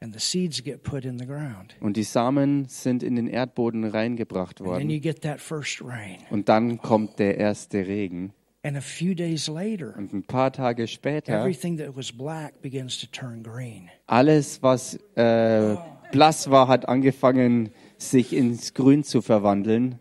And 0.00 0.12
the 0.12 0.18
seeds 0.18 0.64
get 0.64 0.82
put 0.82 1.04
in 1.04 1.16
the 1.18 1.26
ground. 1.26 1.76
und 1.80 1.96
die 1.96 2.02
Samen 2.02 2.66
sind 2.66 3.04
in 3.04 3.14
den 3.14 3.28
Erdboden 3.28 3.84
reingebracht 3.84 4.58
worden. 4.60 4.90
you 4.90 5.00
get 5.00 5.22
that 5.22 5.40
first 5.40 5.80
rain. 5.80 6.18
Und 6.30 6.48
dann 6.48 6.78
kommt 6.78 7.20
der 7.20 7.38
erste 7.38 7.86
Regen. 7.86 8.32
And 8.64 8.76
a 8.76 8.80
few 8.80 9.14
days 9.14 9.46
later, 9.48 9.96
Und 9.96 10.12
ein 10.12 10.24
paar 10.24 10.52
Tage 10.52 10.88
später, 10.88 11.40
everything 11.40 11.78
that 11.78 11.96
was 11.96 12.12
black 12.12 12.60
begins 12.62 12.98
to 13.00 13.06
turn 13.12 13.42
green. 13.44 13.88
alles, 14.06 14.60
was 14.62 14.96
äh, 15.14 15.76
blass 16.10 16.50
war, 16.50 16.66
hat 16.68 16.88
angefangen, 16.88 17.70
sich 18.10 18.32
ins 18.32 18.74
Grün 18.74 19.04
zu 19.04 19.22
verwandeln. 19.22 19.98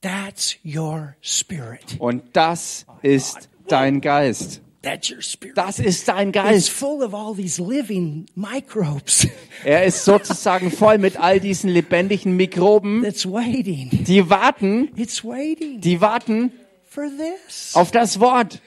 That's 0.00 0.56
your 0.64 1.14
spirit. 1.20 1.96
Und 1.98 2.22
das 2.32 2.86
ist 3.02 3.48
dein 3.68 4.00
Geist. 4.00 4.60
That's 4.82 5.12
your 5.12 5.22
spirit. 5.22 5.56
Das 5.56 5.78
ist 5.78 6.08
dein 6.08 6.30
It's 6.30 6.34
Geist. 6.34 6.70
full 6.70 7.04
of 7.04 7.14
all 7.14 7.36
these 7.36 7.62
living 7.62 8.26
microbes 8.34 9.28
Er 9.64 9.84
ist 9.84 10.04
sozusagen 10.04 10.72
voll 10.72 10.98
mit 10.98 11.16
all 11.20 11.38
diesen 11.38 11.70
lebendigen 11.70 12.36
Mikroben, 12.36 13.02
that's 13.04 13.24
waiting. 13.24 13.90
die 14.04 14.28
warten, 14.28 14.90
It's 14.96 15.22
waiting 15.24 15.80
die 15.80 16.00
warten 16.00 16.50
for 16.82 17.04
this. 17.04 17.76
auf 17.76 17.92
das 17.92 18.18
Wort. 18.18 18.60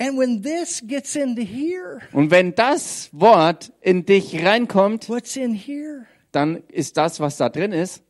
And 0.00 0.16
when 0.16 0.40
this 0.40 0.84
gets 0.86 1.16
into 1.16 1.42
here, 1.42 1.98
Und 2.12 2.30
wenn 2.30 2.54
das 2.54 3.08
Wort 3.10 3.72
in 3.80 4.06
dich 4.06 4.40
reinkommt, 4.44 5.08
what's 5.08 5.34
in 5.34 5.52
here 5.52 6.06
dann 6.38 6.62
ist 6.68 6.96
das, 6.96 7.18
was 7.18 7.36
da 7.36 7.48
drin 7.48 7.72
ist, 7.72 8.00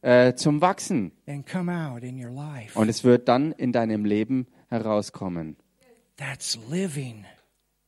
äh, 0.00 0.32
zum 0.32 0.62
Wachsen. 0.62 1.12
Und 2.74 2.88
es 2.88 3.04
wird 3.04 3.28
dann 3.28 3.52
in 3.52 3.72
deinem 3.72 4.06
Leben 4.06 4.46
herauskommen. 4.68 5.56
That's 6.16 6.58
living 6.70 7.26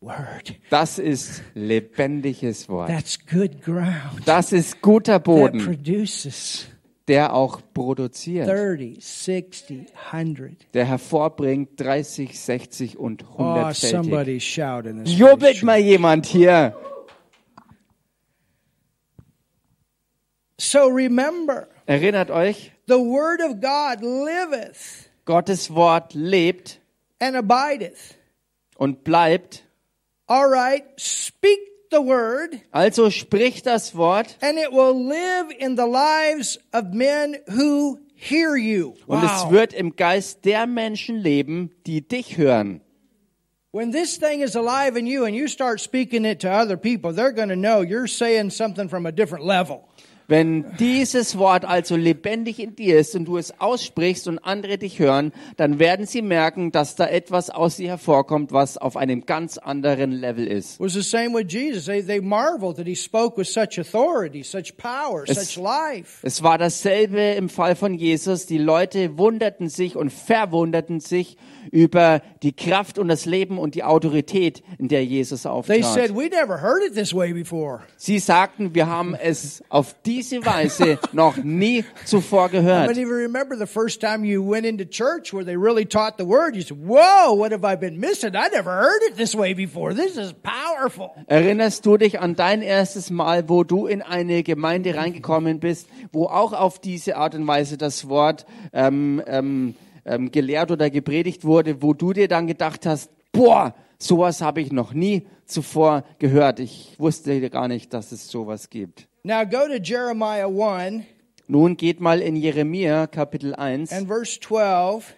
word. 0.02 0.54
Das 0.68 0.98
ist 0.98 1.42
lebendiges 1.54 2.68
Wort. 2.68 2.90
That's 2.90 3.18
good 3.26 3.62
ground. 3.62 4.20
Das 4.26 4.52
ist 4.52 4.82
guter 4.82 5.14
That 5.14 5.24
Boden, 5.24 5.64
produces 5.64 6.66
der 7.06 7.32
auch 7.32 7.62
produziert, 7.72 8.46
30, 8.46 9.02
60, 9.02 9.86
100. 10.12 10.74
der 10.74 10.84
hervorbringt 10.84 11.80
30, 11.80 12.38
60 12.38 12.98
und 12.98 13.24
Oh, 13.38 13.42
100 13.42 13.74
somebody's 13.74 14.44
shouting 14.44 15.02
this. 15.02 15.18
Jubelt 15.18 15.62
mal 15.62 15.78
jemand 15.78 16.26
hier. 16.26 16.76
So 20.58 20.88
remember, 20.88 21.68
Erinnert 21.86 22.30
euch, 22.30 22.72
the 22.86 22.98
word 22.98 23.40
of 23.40 23.60
God 23.60 24.02
liveth 24.02 25.08
Gottes 25.24 25.70
Wort 25.70 26.14
lebt 26.14 26.78
and 27.20 27.36
abideth. 27.36 28.16
und 28.78 29.04
bleibt. 29.04 29.62
All 30.28 30.48
right, 30.50 30.84
speak 30.98 31.58
the 31.90 32.00
word, 32.02 32.60
Also 32.72 33.08
sprich 33.10 33.62
das 33.62 33.94
Wort 33.94 34.36
and 34.42 34.58
it 34.58 34.72
will 34.72 34.92
live 35.08 35.50
in 35.58 35.76
the 35.76 35.86
lives 35.86 36.58
of 36.72 36.92
men 36.92 37.36
who 37.48 38.00
hear 38.14 38.56
you. 38.56 38.94
und 39.06 39.22
es 39.24 39.50
wird 39.50 39.72
im 39.72 39.94
Geist 39.96 40.44
der 40.44 40.66
Menschen 40.66 41.16
leben, 41.22 41.70
die 41.86 42.00
dich 42.06 42.36
hören. 42.36 42.80
When 43.70 43.92
this 43.92 44.18
thing 44.18 44.40
is 44.40 44.56
alive 44.56 44.96
in 44.98 45.06
you 45.06 45.24
and 45.24 45.34
you 45.36 45.46
start 45.46 45.80
speaking 45.80 46.24
it 46.24 46.40
to 46.40 46.50
other 46.50 46.76
people, 46.76 47.12
they're 47.12 47.32
going 47.32 47.50
to 47.50 47.56
know 47.56 47.80
you're 47.82 48.08
saying 48.08 48.50
something 48.50 48.88
from 48.88 49.06
a 49.06 49.12
different 49.12 49.44
level. 49.44 49.88
Wenn 50.30 50.66
dieses 50.78 51.38
Wort 51.38 51.64
also 51.64 51.96
lebendig 51.96 52.60
in 52.60 52.76
dir 52.76 52.98
ist 52.98 53.14
und 53.16 53.24
du 53.24 53.38
es 53.38 53.58
aussprichst 53.60 54.28
und 54.28 54.38
andere 54.38 54.76
dich 54.76 54.98
hören, 54.98 55.32
dann 55.56 55.78
werden 55.78 56.04
sie 56.04 56.20
merken, 56.20 56.70
dass 56.70 56.96
da 56.96 57.06
etwas 57.06 57.48
aus 57.48 57.76
dir 57.76 57.88
hervorkommt, 57.88 58.52
was 58.52 58.76
auf 58.76 58.98
einem 58.98 59.24
ganz 59.24 59.56
anderen 59.56 60.12
Level 60.12 60.46
ist. 60.46 60.78
Was 60.80 60.92
the 60.92 61.00
same 61.00 61.32
with 61.32 61.50
Jesus. 61.50 61.86
They, 61.86 62.02
they 62.02 62.20
marveled 62.20 62.76
that 62.76 62.86
he 62.86 62.94
spoke 62.94 63.38
with 63.40 63.48
such 63.50 63.78
authority, 63.78 64.42
such 64.42 64.76
power, 64.76 65.24
Es- 65.26 65.54
such 65.54 65.62
life. 65.62 66.18
Es 66.22 66.42
war 66.42 66.58
dasselbe 66.58 67.20
im 67.32 67.48
Fall 67.48 67.74
von 67.74 67.94
Jesus. 67.94 68.44
Die 68.44 68.58
Leute 68.58 69.16
wunderten 69.16 69.70
sich 69.70 69.96
und 69.96 70.10
verwunderten 70.12 71.00
sich 71.00 71.38
über 71.70 72.22
die 72.42 72.52
Kraft 72.52 72.98
und 72.98 73.08
das 73.08 73.24
Leben 73.24 73.58
und 73.58 73.74
die 73.74 73.84
Autorität, 73.84 74.62
in 74.78 74.88
der 74.88 75.04
Jesus 75.04 75.46
auftrat. 75.46 75.76
Sie 77.96 78.18
sagten, 78.18 78.74
wir 78.74 78.86
haben 78.86 79.14
es 79.14 79.62
auf 79.68 79.94
diese 80.04 80.44
Weise 80.44 80.98
noch 81.12 81.36
nie 81.36 81.84
zuvor 82.04 82.48
gehört. 82.48 82.88
Erinnerst 91.26 91.84
du 91.86 91.96
dich 91.96 92.20
an 92.20 92.36
dein 92.36 92.62
erstes 92.62 93.10
Mal, 93.10 93.48
wo 93.48 93.64
du 93.64 93.86
in 93.86 94.02
eine 94.02 94.42
Gemeinde 94.42 94.94
reingekommen 94.94 95.60
bist, 95.60 95.88
wo 96.12 96.26
auch 96.26 96.52
auf 96.52 96.78
diese 96.78 97.16
Art 97.16 97.34
und 97.34 97.46
Weise 97.46 97.76
das 97.76 98.08
Wort 98.08 98.46
ähm, 98.72 99.22
ähm, 99.26 99.74
ähm, 100.08 100.30
gelehrt 100.30 100.70
oder 100.70 100.90
gepredigt 100.90 101.44
wurde, 101.44 101.82
wo 101.82 101.92
du 101.92 102.12
dir 102.12 102.28
dann 102.28 102.46
gedacht 102.46 102.86
hast, 102.86 103.10
boah, 103.32 103.74
sowas 103.98 104.40
habe 104.40 104.60
ich 104.60 104.72
noch 104.72 104.92
nie 104.92 105.26
zuvor 105.44 106.04
gehört. 106.18 106.60
Ich 106.60 106.94
wusste 106.98 107.48
gar 107.50 107.68
nicht, 107.68 107.92
dass 107.92 108.12
es 108.12 108.28
sowas 108.28 108.70
gibt. 108.70 109.08
Now 109.22 109.44
go 109.44 109.66
to 109.66 109.74
Jeremiah 109.82 110.48
1 110.48 111.04
Nun 111.46 111.76
geht 111.76 112.00
mal 112.00 112.20
in 112.20 112.36
Jeremia 112.36 113.06
Kapitel 113.06 113.54
1, 113.54 113.92
and 113.92 114.06
verse 114.06 114.38
12. 114.40 115.14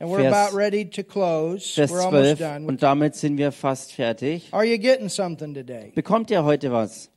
And 0.00 0.10
we're 0.10 0.22
Vers- 0.22 0.34
about 0.34 0.56
ready 0.56 0.84
to 0.90 1.02
close. 1.02 1.74
Vers 1.74 1.90
We're 1.90 2.04
almost 2.04 2.36
12 2.36 2.38
done. 2.38 2.66
und 2.66 2.82
damit 2.82 3.14
sind 3.14 3.38
wir 3.38 3.52
fast 3.52 3.92
fertig. 3.92 4.48
Are 4.52 4.64
you 4.64 4.76
getting 4.78 5.08
something 5.08 5.54
today? 5.54 5.92
Bekommt 5.94 6.30
ihr 6.30 6.44
heute 6.44 6.72
was? 6.72 7.10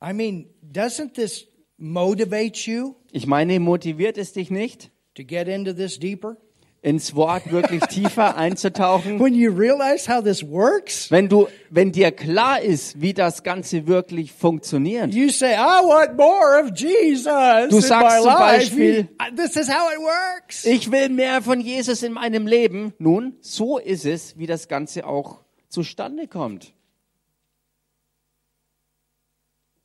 I 0.00 0.12
mean, 0.12 0.46
doesn't 0.62 1.14
this 1.14 1.46
motivate 1.76 2.66
you 2.66 2.96
Ich 3.12 3.26
meine, 3.26 3.58
motiviert 3.60 4.18
es 4.18 4.32
dich 4.32 4.50
nicht, 4.50 4.90
to 5.14 5.24
get 5.24 5.48
into 5.48 5.72
this 5.72 5.98
deeper? 5.98 6.36
ins 6.80 7.16
Wort 7.16 7.50
wirklich 7.50 7.82
tiefer 7.86 8.36
einzutauchen? 8.36 9.18
When 9.18 9.34
you 9.34 9.50
realize 9.50 10.08
how 10.08 10.22
this 10.22 10.48
works, 10.48 11.10
Wenn 11.10 11.28
du, 11.28 11.48
wenn 11.70 11.90
dir 11.90 12.12
klar 12.12 12.60
ist, 12.62 13.00
wie 13.00 13.12
das 13.12 13.42
Ganze 13.42 13.88
wirklich 13.88 14.32
funktioniert, 14.32 15.12
you 15.12 15.28
say, 15.28 15.54
I 15.54 15.82
want 15.82 16.16
more 16.16 16.62
of 16.62 16.70
Jesus 16.78 17.24
Du 17.68 17.76
in 17.78 17.82
sagst 17.82 18.16
my 18.18 18.22
zum 18.22 18.26
life. 18.26 18.38
Beispiel- 18.38 19.08
You- 19.10 19.34
this 19.36 19.56
is 19.56 19.68
how 19.68 19.90
it 19.92 19.98
works. 19.98 20.64
ich 20.64 20.92
will 20.92 21.08
mehr 21.08 21.42
von 21.42 21.60
Jesus 21.60 22.04
in 22.04 22.12
meinem 22.12 22.46
Leben. 22.46 22.92
Nun, 22.98 23.36
so 23.40 23.78
ist 23.78 24.06
es, 24.06 24.38
wie 24.38 24.46
das 24.46 24.68
Ganze 24.68 25.04
auch 25.04 25.40
zustande 25.68 26.28
kommt. 26.28 26.72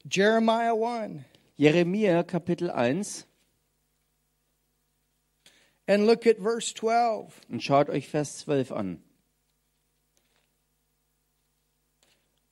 Jeremiah 0.09 0.74
1. 0.74 1.21
Jeremia 1.58 2.24
Kapitel 2.24 2.70
1 2.72 3.26
And 5.86 6.08
look 6.08 6.26
at 6.26 6.38
verse 6.39 6.74
12. 6.74 7.41
und 7.49 7.62
schaut 7.62 7.89
euch 7.89 8.08
Vers 8.08 8.38
12 8.39 8.72
an. 8.72 9.04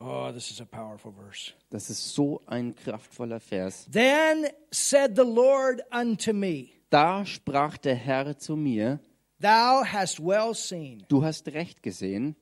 Oh, 0.04 0.32
this 0.32 0.50
is 0.50 0.60
a 0.60 0.66
powerful 0.66 1.12
verse. 1.12 1.54
Das 1.70 1.90
ist 1.90 2.14
so 2.14 2.42
ein 2.48 2.76
kraftvoller 2.76 3.40
Vers. 3.40 3.88
Then 3.92 4.48
said 4.72 5.16
the 5.16 5.24
Lord 5.24 5.82
unto 5.92 6.34
me, 6.34 6.70
Da 6.90 7.24
sprach 7.26 7.78
der 7.78 7.96
Herr 7.96 8.38
zu 8.38 8.56
mir, 8.56 9.00
Thou 9.40 9.84
hast 9.86 10.20
well 10.20 10.54
seen, 10.54 11.06
du 11.08 11.24
hast 11.24 11.48
recht 11.50 11.84
gesehen, 11.84 12.36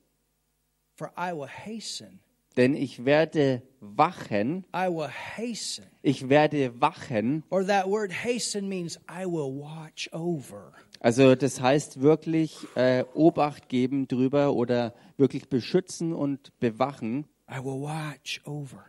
for 0.96 1.12
I 1.16 1.32
will 1.32 1.48
hasten. 1.48 2.20
Denn 2.60 2.74
ich 2.74 3.06
werde 3.06 3.62
wachen, 3.80 4.66
I 4.76 4.86
will 4.88 5.08
hasten. 5.08 5.86
ich 6.02 6.28
werde 6.28 6.78
wachen. 6.78 7.42
Or 7.48 7.66
that 7.66 7.86
word 7.86 8.12
hasten 8.12 8.68
means 8.68 8.98
I 9.08 9.24
will 9.24 9.50
watch 9.50 10.12
over. 10.12 10.74
Also 11.00 11.34
das 11.34 11.62
heißt 11.62 12.02
wirklich 12.02 12.54
äh, 12.74 13.04
Obacht 13.14 13.70
geben 13.70 14.06
drüber 14.08 14.52
oder 14.52 14.94
wirklich 15.16 15.48
beschützen 15.48 16.12
und 16.12 16.52
bewachen. 16.60 17.26
I 17.50 17.64
will 17.64 17.80
watch 17.80 18.42
over. 18.44 18.84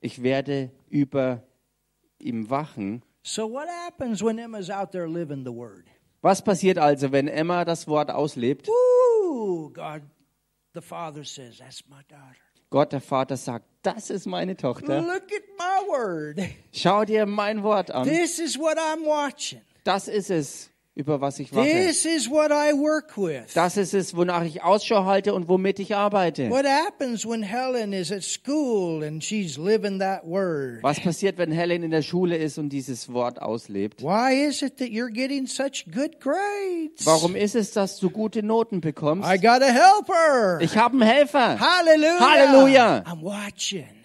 Ich 0.00 0.22
werde 0.22 0.70
über 0.90 1.42
ihm 2.18 2.50
wachen. 2.50 3.02
So 3.22 3.50
what 3.50 3.68
happens 3.86 4.22
when 4.22 4.38
Emma's 4.38 4.68
out 4.68 4.92
there 4.92 5.08
living 5.08 5.46
the 5.46 5.54
word? 5.54 5.86
Was 6.20 6.42
passiert 6.44 6.76
also, 6.76 7.10
wenn 7.10 7.26
Emma 7.26 7.64
das 7.64 7.88
Wort 7.88 8.10
auslebt? 8.10 8.68
Woo! 8.68 9.70
God 9.70 10.02
the 10.74 10.82
Father 10.82 11.24
says, 11.24 11.56
That's 11.58 11.82
my 11.88 12.02
daughter. 12.08 12.47
Gott 12.70 12.92
der 12.92 13.00
Vater 13.00 13.36
sagt, 13.36 13.64
das 13.82 14.10
ist 14.10 14.26
meine 14.26 14.56
Tochter. 14.56 15.00
Look 15.00 15.24
at 15.32 15.42
my 15.58 15.88
word. 15.88 16.38
Schau 16.72 17.04
dir 17.04 17.24
mein 17.26 17.62
Wort 17.62 17.90
an. 17.90 18.06
This 18.06 18.38
is 18.38 18.58
what 18.58 18.76
I'm 18.76 19.04
watching. 19.04 19.62
Das 19.84 20.08
ist 20.08 20.30
es, 20.30 20.70
über 20.98 21.20
was 21.20 21.38
ich 21.38 21.54
wache. 21.54 21.64
This 21.64 22.04
is 22.04 22.28
what 22.28 22.50
I 22.50 22.74
work 22.74 23.16
with. 23.16 23.54
Das 23.54 23.76
ist 23.76 23.94
es, 23.94 24.16
wonach 24.16 24.42
ich 24.44 24.64
Ausschau 24.64 25.04
halte 25.04 25.32
und 25.32 25.48
womit 25.48 25.78
ich 25.78 25.94
arbeite. 25.94 26.50
What 26.50 26.66
happens 26.66 27.24
when 27.24 27.44
Helen 27.44 27.92
is 27.92 28.10
at 28.10 28.24
school 28.24 29.04
and 29.04 29.22
she's 29.22 29.56
living 29.56 30.00
that 30.00 30.26
word? 30.26 30.82
Was 30.82 30.98
passiert, 30.98 31.38
wenn 31.38 31.52
Helen 31.52 31.84
in 31.84 31.92
der 31.92 32.02
Schule 32.02 32.36
ist 32.36 32.58
und 32.58 32.70
dieses 32.70 33.12
Wort 33.12 33.40
auslebt? 33.40 34.02
Why 34.02 34.44
is 34.48 34.60
it 34.60 34.78
that 34.78 34.88
you're 34.88 35.12
getting 35.12 35.46
such 35.46 35.84
good 35.92 36.20
grades? 36.20 37.06
Warum 37.06 37.36
ist 37.36 37.54
es, 37.54 37.70
dass 37.70 38.00
du 38.00 38.10
gute 38.10 38.42
Noten 38.42 38.80
bekommst? 38.80 39.28
I 39.30 39.38
got 39.38 39.62
a 39.62 39.72
helper. 39.72 40.58
Ich 40.60 40.76
habe 40.76 40.94
einen 40.94 41.08
Helfer. 41.08 41.60
Hallelujah. 41.60 42.18
Halleluja. 42.20 43.04
I'm 43.06 43.22
watching. 43.22 43.97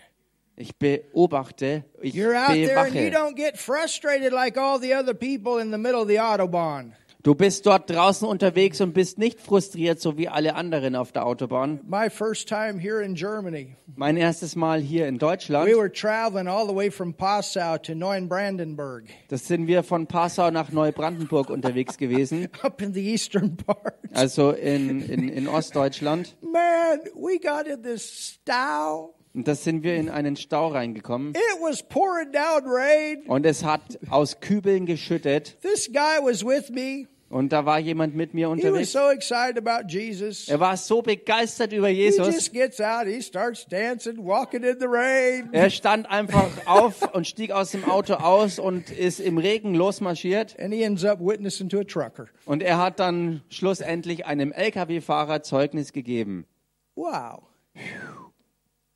Ich 0.63 0.77
beobachte, 0.77 1.83
ich 2.01 2.13
You're 2.15 2.37
out 2.37 2.53
there 2.53 2.79
and 2.79 2.95
you 2.95 3.09
don't 3.09 3.35
get 3.35 3.57
frustrated 3.57 4.31
like 4.31 4.57
all 4.57 4.79
the 4.79 4.93
other 4.93 5.13
people 5.13 5.61
in 5.61 5.71
the 5.71 5.77
middle 5.77 6.01
of 6.01 6.07
the 6.07 6.21
Autobahn. 6.21 6.93
Du 7.21 7.35
bist 7.35 7.65
dort 7.65 7.89
draußen 7.89 8.25
unterwegs 8.25 8.79
und 8.79 8.93
bist 8.93 9.17
nicht 9.17 9.41
frustriert, 9.41 9.99
so 9.99 10.17
wie 10.17 10.29
alle 10.29 10.55
anderen 10.55 10.95
auf 10.95 11.11
der 11.11 11.25
Autobahn. 11.25 11.81
My 11.85 12.09
first 12.09 12.47
time 12.47 12.79
here 12.79 13.03
in 13.03 13.15
Germany, 13.15 13.75
Mein 13.97 14.15
erstes 14.15 14.55
Mal 14.55 14.79
hier 14.79 15.09
in 15.09 15.17
Deutschland, 15.17 15.67
we 15.69 15.75
were 15.75 15.91
traveling 15.91 16.47
all 16.47 16.65
the 16.65 16.73
way 16.73 16.89
from 16.89 17.13
Passau 17.13 17.77
to 17.77 17.93
Neubrandenburg, 17.93 19.09
das 19.27 19.45
sind 19.45 19.67
wir 19.67 19.83
von 19.83 20.07
Passau 20.07 20.49
nach 20.49 20.71
Neubrandenburg 20.71 21.49
unterwegs 21.49 21.97
gewesen, 21.97 22.47
up 22.61 22.81
in 22.81 22.93
the 22.93 23.01
eastern 23.01 23.57
part. 23.57 23.95
also 24.13 24.51
in, 24.51 25.01
in, 25.01 25.27
in 25.27 25.49
Ostdeutschland. 25.49 26.37
Man, 26.41 26.99
we 27.15 27.37
got 27.37 27.67
in 27.67 27.83
this 27.83 28.37
stau. 28.45 29.13
Und 29.35 29.47
da 29.47 29.55
sind 29.55 29.81
wir 29.83 29.95
in 29.95 30.09
einen 30.09 30.35
Stau 30.35 30.67
reingekommen 30.67 31.31
It 31.33 31.59
was 31.61 31.81
pouring 31.83 32.31
down 32.31 32.63
rain. 32.65 33.23
und 33.27 33.45
es 33.45 33.63
hat 33.63 33.81
aus 34.09 34.39
Kübeln 34.41 34.85
geschüttet 34.85 35.57
This 35.61 35.87
guy 35.91 36.19
was 36.21 36.45
with 36.45 36.69
me. 36.69 37.07
und 37.29 37.51
da 37.51 37.65
war 37.65 37.79
jemand 37.79 38.13
mit 38.15 38.35
mir 38.35 38.47
unterwegs. 38.51 38.91
so 38.91 39.09
excited 39.09 39.57
about 39.57 39.87
Jesus. 39.87 40.47
Er 40.47 40.59
war 40.59 40.77
so 40.77 41.01
begeistert 41.01 41.73
über 41.73 41.87
He 41.87 41.95
Jesus. 42.03 42.27
just 42.27 42.53
gets 42.53 42.79
out, 42.79 43.07
he 43.07 43.23
starts 43.23 43.65
dancing, 43.65 44.23
walking 44.23 44.61
in 44.61 44.75
the 44.79 44.85
rain. 44.87 45.49
Er 45.51 45.71
stand 45.71 46.07
einfach 46.11 46.51
auf 46.67 47.01
und 47.15 47.25
stieg 47.25 47.49
aus 47.51 47.71
dem 47.71 47.85
Auto 47.85 48.13
aus 48.13 48.59
und 48.59 48.91
ist 48.91 49.19
im 49.19 49.39
Regen 49.39 49.73
losmarschiert. 49.73 50.59
And 50.59 50.71
he 50.75 50.83
ends 50.83 51.03
up 51.03 51.19
witnessing 51.19 51.69
to 51.69 51.79
a 51.79 51.83
trucker. 51.83 52.27
Und 52.45 52.61
er 52.61 52.77
hat 52.77 52.99
dann 52.99 53.41
schlussendlich 53.49 54.27
einem 54.27 54.51
LKW-Fahrer 54.51 55.41
Zeugnis 55.41 55.91
gegeben. 55.91 56.45
Wow. 56.93 57.41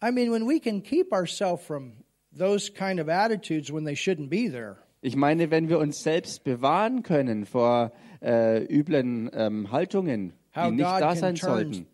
I 0.01 0.11
mean, 0.11 0.31
when 0.31 0.45
we 0.45 0.59
can 0.59 0.81
keep 0.81 1.11
ourselves 1.11 1.63
from 1.65 2.03
those 2.31 2.69
kind 2.69 2.99
of 2.99 3.09
attitudes 3.09 3.71
when 3.71 3.83
they 3.85 3.95
shouldn't 3.95 4.29
be 4.29 4.47
there, 4.47 4.77
Ich 5.01 5.15
meine, 5.15 5.51
wenn 5.51 5.69
wir 5.69 5.77
uns 5.79 6.01
selbst 6.01 6.43
bewahren 6.43 7.03
können 7.03 7.45
vor 7.45 7.91
äh, 8.21 8.63
üblen 8.65 9.29
ähm, 9.31 9.71
Haltungen, 9.71 10.33
how 10.55 10.69
die 10.69 10.77
nicht 10.77 10.89
God 10.89 11.01
da 11.01 11.15
sein 11.15 11.35
sollten, 11.35 11.85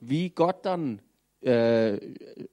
wie 0.00 0.30
Gott 0.30 0.66
dann 0.66 1.00
äh, 1.42 1.94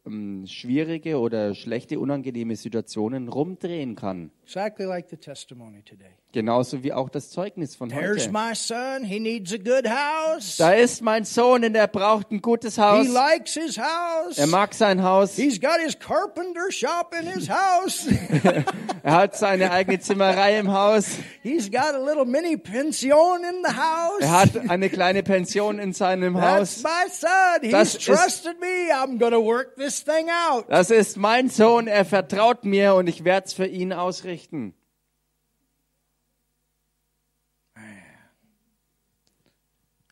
ähm, 0.05 0.45
schwierige 0.45 1.19
oder 1.19 1.55
schlechte, 1.55 1.99
unangenehme 1.99 2.55
Situationen 2.55 3.27
rumdrehen 3.27 3.95
kann. 3.95 4.31
Exactly 4.55 4.85
like 4.85 5.09
the 5.09 5.17
testimony 5.17 5.81
today. 5.81 6.11
Genauso 6.31 6.83
wie 6.83 6.93
auch 6.93 7.09
das 7.09 7.29
Zeugnis 7.31 7.75
von 7.75 7.89
There's 7.89 8.23
heute. 8.25 8.31
my 8.31 8.53
son. 8.55 9.03
He 9.03 9.19
needs 9.19 9.51
a 9.51 9.57
good 9.57 9.87
house. 9.87 10.57
Da 10.57 10.71
ist 10.73 11.01
mein 11.01 11.25
Sohn 11.25 11.63
und 11.63 11.75
er 11.75 11.87
braucht 11.87 12.31
ein 12.31 12.39
gutes 12.41 12.77
Haus. 12.77 13.05
He 13.07 13.11
likes 13.11 13.53
his 13.53 13.77
house. 13.79 14.37
Er 14.37 14.45
mag 14.47 14.73
sein 14.75 15.01
Haus. 15.03 15.35
He's 15.35 15.59
got 15.59 15.79
his 15.83 15.97
carpenter 15.97 16.71
shop 16.71 17.15
in 17.19 17.27
his 17.27 17.49
house. 17.49 18.07
Er 19.05 19.15
hat 19.17 19.35
seine 19.35 19.69
eigene 19.71 19.99
Zimmerei 19.99 20.57
im 20.59 20.71
Haus. 20.71 21.05
He's 21.41 21.69
got 21.69 21.93
a 21.93 21.97
little 21.99 22.23
mini 22.23 22.55
pension 22.55 23.43
in 23.43 23.61
the 23.61 23.73
house. 23.75 24.21
Er 24.21 24.31
hat 24.31 24.69
eine 24.69 24.89
kleine 24.89 25.23
Pension 25.23 25.77
in 25.77 25.91
seinem 25.91 26.35
That's 26.35 26.77
Haus. 26.77 26.83
my 26.83 27.09
son. 27.11 27.29
He's 27.63 27.71
Das 27.71 27.95
ist- 27.95 28.05
trusted 28.05 28.59
me. 28.61 28.93
I'm 28.93 29.19
to 29.19 29.43
work 29.43 29.75
this 29.75 30.03
thing 30.05 30.29
out. 30.49 30.65
Das 30.69 30.89
ist 30.89 31.17
mein 31.17 31.49
Sohn. 31.49 31.87
Er 31.87 32.05
vertraut 32.05 32.63
mir 32.63 32.95
und 32.95 33.07
ich 33.07 33.25
werde 33.25 33.45
es 33.47 33.53
für 33.53 33.65
ihn 33.67 33.91
ausrichten. 33.91 34.42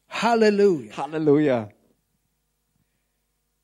Hallelujah. 0.08 0.92
Halleluja. 0.92 1.72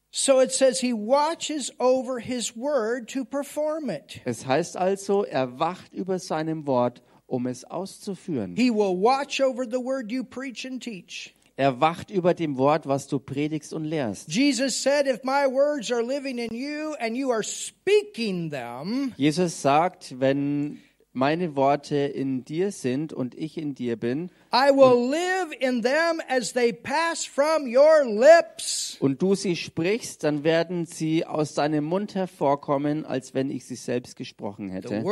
So 0.09 0.39
it 0.39 0.51
says 0.51 0.79
he 0.79 0.93
watches 0.93 1.69
over 1.79 2.19
his 2.19 2.55
word 2.55 3.07
to 3.09 3.23
perform 3.23 3.91
it. 3.91 4.21
Es 4.25 4.45
heißt 4.45 4.75
also, 4.75 5.23
er 5.23 5.59
wacht 5.59 5.93
über 5.93 6.17
seinem 6.17 6.65
Wort, 6.65 7.03
um 7.27 7.45
es 7.45 7.63
auszuführen. 7.63 8.55
He 8.55 8.71
will 8.71 8.97
watch 8.97 9.39
over 9.39 9.65
the 9.65 9.79
word 9.79 10.11
you 10.11 10.23
preach 10.23 10.65
and 10.65 10.81
teach. 10.81 11.35
Er 11.59 11.81
wacht 11.81 12.11
über 12.11 12.35
dem 12.35 12.55
Wort, 12.59 12.87
was 12.87 13.07
du 13.07 13.19
predigst 13.19 13.73
und 13.73 13.83
lehrst. 13.83 14.31
Jesus 14.31 14.79
said, 14.83 15.07
If 15.07 15.23
my 15.23 15.51
words 15.51 15.91
are 15.91 16.03
living 16.03 16.37
in 16.37 16.53
you 16.53 16.93
and 16.99 17.17
you 17.17 17.31
are 17.31 17.41
speaking 17.41 18.51
them, 18.51 19.11
Jesus 19.17 19.59
sagt, 19.59 20.19
wenn 20.19 20.77
meine 21.13 21.55
Worte 21.55 21.95
in 21.95 22.45
dir 22.45 22.71
sind 22.71 23.11
und 23.11 23.33
ich 23.33 23.57
in 23.57 23.73
dir 23.73 23.95
bin 23.95 24.29
I 24.53 24.69
will 24.69 25.09
live 25.09 25.51
in 25.59 25.81
them 25.81 26.21
as 26.29 26.53
they 26.53 26.71
pass 26.71 27.25
from 27.25 27.65
your 27.65 28.05
lips. 28.05 28.97
und 28.99 29.19
du 29.23 29.33
sie 29.33 29.55
sprichst, 29.55 30.23
dann 30.23 30.43
werden 30.43 30.85
sie 30.85 31.25
aus 31.25 31.55
deinem 31.55 31.85
Mund 31.85 32.13
hervorkommen, 32.13 33.03
als 33.03 33.33
wenn 33.33 33.49
ich 33.49 33.65
sie 33.65 33.75
selbst 33.75 34.15
gesprochen 34.15 34.69
hätte. 34.69 35.03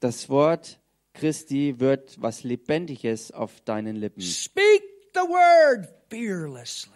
Das 0.00 0.28
Wort 0.28 0.78
Christi 1.14 1.78
wird 1.78 2.20
was 2.20 2.42
Lebendiges 2.42 3.30
auf 3.32 3.60
deinen 3.60 3.96
Lippen. 3.96 4.20
Speak 4.22 4.82
the 5.14 5.20
word 5.20 5.88
fearlessly. 6.10 6.92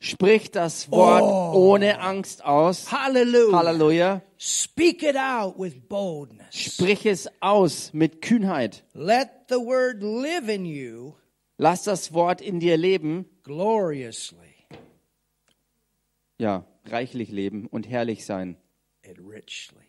Sprich 0.00 0.50
das 0.52 0.90
Wort 0.92 1.22
ohne 1.56 2.00
Angst 2.00 2.44
aus. 2.44 2.92
Hallelujah. 2.92 3.56
Halleluja. 3.58 4.22
Speak 4.38 5.02
it 5.02 5.16
out 5.16 5.58
with 5.58 5.74
boldness. 5.88 6.54
Sprich 6.54 7.04
es 7.04 7.28
aus 7.40 7.92
mit 7.92 8.22
Kühnheit. 8.22 8.84
Let 8.94 9.28
the 9.48 9.56
word 9.56 10.02
live 10.02 10.48
in 10.48 10.64
you 10.64 11.14
Lass 11.56 11.82
das 11.82 12.12
Wort 12.14 12.40
in 12.40 12.60
dir 12.60 12.76
leben. 12.76 13.26
gloriously 13.42 14.36
Ja, 16.38 16.64
reichlich 16.84 17.30
leben 17.30 17.66
und 17.66 17.88
herrlich 17.88 18.24
sein. 18.24 18.56
and 19.04 19.18
richly. 19.18 19.87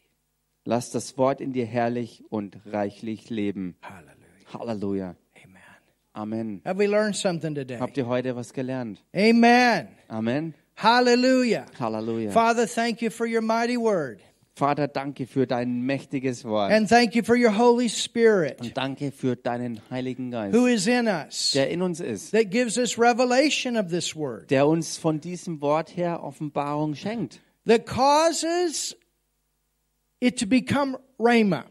Lass 0.70 0.92
das 0.92 1.18
Wort 1.18 1.42
in 1.42 1.52
dir 1.52 1.66
herrlich 1.66 2.24
und 2.30 2.60
reichlich 2.68 3.32
leben. 3.32 3.76
Hallelujah. 3.82 4.54
Halleluja. 4.54 5.16
Amen. 6.14 6.62
Have 6.64 6.78
we 6.78 6.86
learned 6.86 7.16
something 7.16 7.56
today? 7.56 7.80
Habt 7.80 7.98
ihr 7.98 8.06
heute 8.06 8.36
was 8.36 8.54
gelernt? 8.54 9.04
Amen. 9.16 9.88
Amen. 10.10 10.54
Hallelujah. 10.76 11.66
Halleluja. 11.80 12.30
Father, 12.30 12.68
thank 12.68 13.02
you 13.02 13.10
for 13.10 13.26
your 13.26 13.42
mighty 13.42 13.78
word. 13.78 14.22
Vater, 14.54 14.88
danke 14.88 15.26
für 15.26 15.48
dein 15.48 15.82
mächtiges 15.82 16.46
Wort. 16.46 16.72
And 16.72 16.88
thank 16.88 17.16
you 17.16 17.24
for 17.24 17.36
your 17.36 17.58
Holy 17.58 17.90
Spirit 17.90 18.62
Und 18.62 18.78
danke 18.78 19.12
für 19.12 19.36
deinen 19.36 19.82
Heiligen 19.90 20.30
Geist, 20.30 20.56
who 20.56 20.68
is 20.68 20.86
in 20.86 21.08
us 21.08 21.54
der 21.54 21.72
in 21.72 21.82
uns 21.82 22.00
ist, 22.00 22.32
that 22.32 22.52
gives 22.52 22.78
us 22.78 22.96
revelation 23.00 23.76
of 23.76 23.88
this 23.88 24.16
word 24.16 24.52
der 24.52 24.68
uns 24.68 24.98
von 24.98 25.20
diesem 25.20 25.62
Wort 25.62 25.98
her 25.98 26.22
Offenbarung 26.22 26.94
schenkt, 26.94 27.42
that 27.66 27.88
causes 27.88 28.96
it 30.20 30.38
to 30.38 30.46
become 30.46 30.98
rhema. 31.20 31.66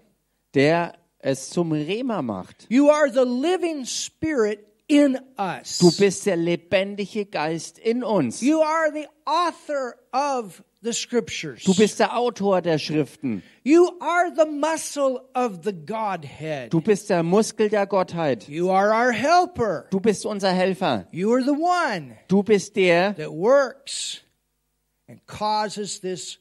der 0.54 0.94
es 1.20 1.50
zum 1.50 1.72
Rema 1.72 2.22
macht. 2.22 2.66
You 2.68 2.90
are 2.90 3.10
the 3.10 3.24
living 3.24 3.84
spirit 3.84 4.64
in 4.88 5.18
us. 5.38 5.78
Du 5.78 5.90
bist 5.90 6.26
der 6.26 6.36
lebendige 6.36 7.26
Geist 7.26 7.78
in 7.78 8.02
uns. 8.02 8.40
You 8.40 8.62
are 8.62 8.90
the 8.92 9.06
author 9.26 9.96
of 10.12 10.62
the 10.82 10.92
scriptures. 10.92 11.64
Du 11.64 11.74
bist 11.74 11.98
der 11.98 12.16
Autor 12.16 12.62
der 12.62 12.78
Schriften. 12.78 13.42
You 13.64 13.90
are 14.00 14.30
the 14.34 14.46
muscle 14.46 15.20
of 15.34 15.64
the 15.64 15.72
Godhead. 15.72 16.70
Du 16.72 16.80
bist 16.80 17.10
der 17.10 17.22
Muskel 17.22 17.68
der 17.68 17.86
Gottheit. 17.86 18.48
You 18.48 18.70
are 18.70 18.92
our 18.92 19.12
helper. 19.12 19.86
Du 19.90 20.00
bist 20.00 20.24
unser 20.24 20.52
Helfer. 20.52 21.06
You 21.10 21.32
are 21.32 21.42
the 21.42 21.52
one 21.52 22.16
Du 22.28 22.42
bist 22.42 22.76
der, 22.76 23.14
that 23.14 23.32
works 23.32 24.22
and 25.08 25.20
causes 25.26 26.00
this 26.00 26.38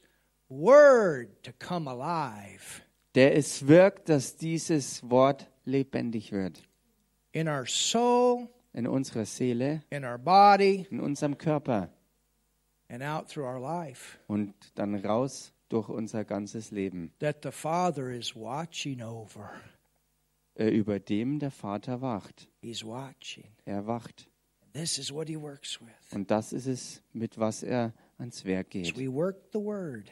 word 0.48 1.28
to 1.42 1.52
come 1.58 1.88
alive 1.90 2.82
der 3.14 3.36
es 3.36 3.66
wirkt, 3.66 4.08
dass 4.08 4.36
dieses 4.36 5.08
Wort 5.10 5.50
lebendig 5.64 6.30
wird. 6.32 6.62
in 7.32 7.48
our 7.48 7.66
soul, 7.66 8.48
In 8.74 8.86
unserer 8.86 9.24
Seele, 9.24 9.82
in 9.90 10.04
our 10.04 10.18
body, 10.18 10.86
in 10.90 11.00
unserem 11.00 11.36
Körper 11.36 11.88
and 12.88 13.02
out 13.02 13.28
through 13.28 13.44
our 13.46 13.58
life. 13.60 14.18
und 14.28 14.54
dann 14.76 14.94
raus 14.94 15.52
durch 15.68 15.88
unser 15.88 16.24
ganzes 16.24 16.70
Leben, 16.70 17.12
That 17.18 17.42
the 17.42 17.50
Father 17.50 18.10
is 18.10 18.36
watching 18.36 19.02
over. 19.02 19.50
äh, 20.54 20.68
über 20.68 21.00
dem 21.00 21.38
der 21.38 21.50
Vater 21.50 22.00
wacht. 22.00 22.48
He's 22.62 22.84
watching. 22.84 23.48
Er 23.64 23.86
wacht. 23.86 24.28
This 24.74 24.98
is 24.98 25.12
what 25.12 25.28
He 25.28 25.36
works 25.40 25.80
with. 25.80 25.88
Und 26.14 26.30
das 26.30 26.52
ist 26.52 26.66
es, 26.66 27.02
mit 27.12 27.38
was 27.38 27.62
er 27.62 27.92
ans 28.18 28.44
Werk 28.44 28.70
geht. 28.70 28.96
we 28.96 29.12
work 29.12 29.36
the 29.52 29.58
Word, 29.58 30.10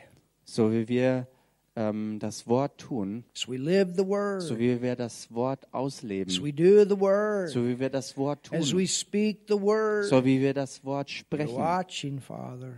So 0.49 0.72
wie 0.72 0.88
wir 0.88 1.26
ähm, 1.74 2.18
das 2.20 2.47
Wort 2.47 2.78
tun, 2.78 3.24
as 3.34 3.49
we 3.49 3.57
live 3.57 3.94
the 3.97 4.07
Word, 4.07 4.42
so 4.42 4.59
wie 4.59 4.80
wir 4.80 4.97
das 4.97 5.30
Wort 5.32 5.66
ausleben, 5.74 6.32
we 6.42 6.53
do 6.53 6.84
the 6.84 6.99
Word, 6.99 7.51
so 7.51 7.66
wie 7.66 7.78
wir 7.78 7.90
das 7.90 8.16
Wort 8.16 8.51
as 8.53 8.70
tun, 8.70 8.78
we 8.78 8.86
speak 8.86 9.40
the 9.49 9.61
Word. 9.61 10.07
so 10.07 10.24
wie 10.24 10.40
wir 10.40 10.55
das 10.55 10.84
Wort 10.84 11.11
sprechen, 11.11 11.55
watching, 11.55 12.20
Father. 12.20 12.72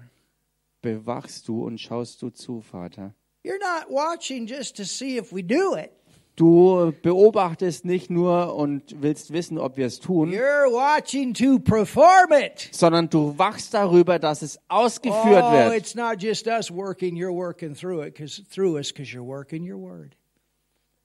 bewachst 0.82 1.46
du 1.46 1.64
und 1.64 1.78
schaust 1.78 2.22
du 2.22 2.30
zu, 2.30 2.60
Vater. 2.60 3.14
You're 3.44 3.60
not 3.60 3.88
watching 3.90 4.46
just 4.46 4.76
to 4.76 4.84
see 4.84 5.18
if 5.18 5.32
we 5.32 5.42
do 5.42 5.76
it. 5.76 5.92
Du 6.38 6.92
beobachtest 7.02 7.84
nicht 7.84 8.10
nur 8.10 8.54
und 8.54 9.02
willst 9.02 9.32
wissen, 9.32 9.58
ob 9.58 9.76
wir 9.76 9.86
es 9.86 9.98
tun, 9.98 10.30
You're 10.30 10.70
watching 10.70 11.34
to 11.34 11.58
perform 11.58 12.32
it. 12.32 12.68
sondern 12.70 13.10
du 13.10 13.36
wachst 13.36 13.74
darüber, 13.74 14.20
dass 14.20 14.42
es 14.42 14.56
ausgeführt 14.68 15.44
oh, 15.44 15.52
wird. 15.52 15.74
it's 15.76 15.96
not 15.96 16.22
just 16.22 16.46
us 16.46 16.70
working, 16.70 17.16
you're 17.16 17.34
working 17.34 17.74
through 17.74 18.04
it 18.04 18.14
cuz 18.14 18.42
through 18.48 18.76
us 18.78 18.94
cuz 18.94 19.12
you're 19.12 19.26
working 19.26 19.64
your 19.68 19.78
word. 19.78 20.16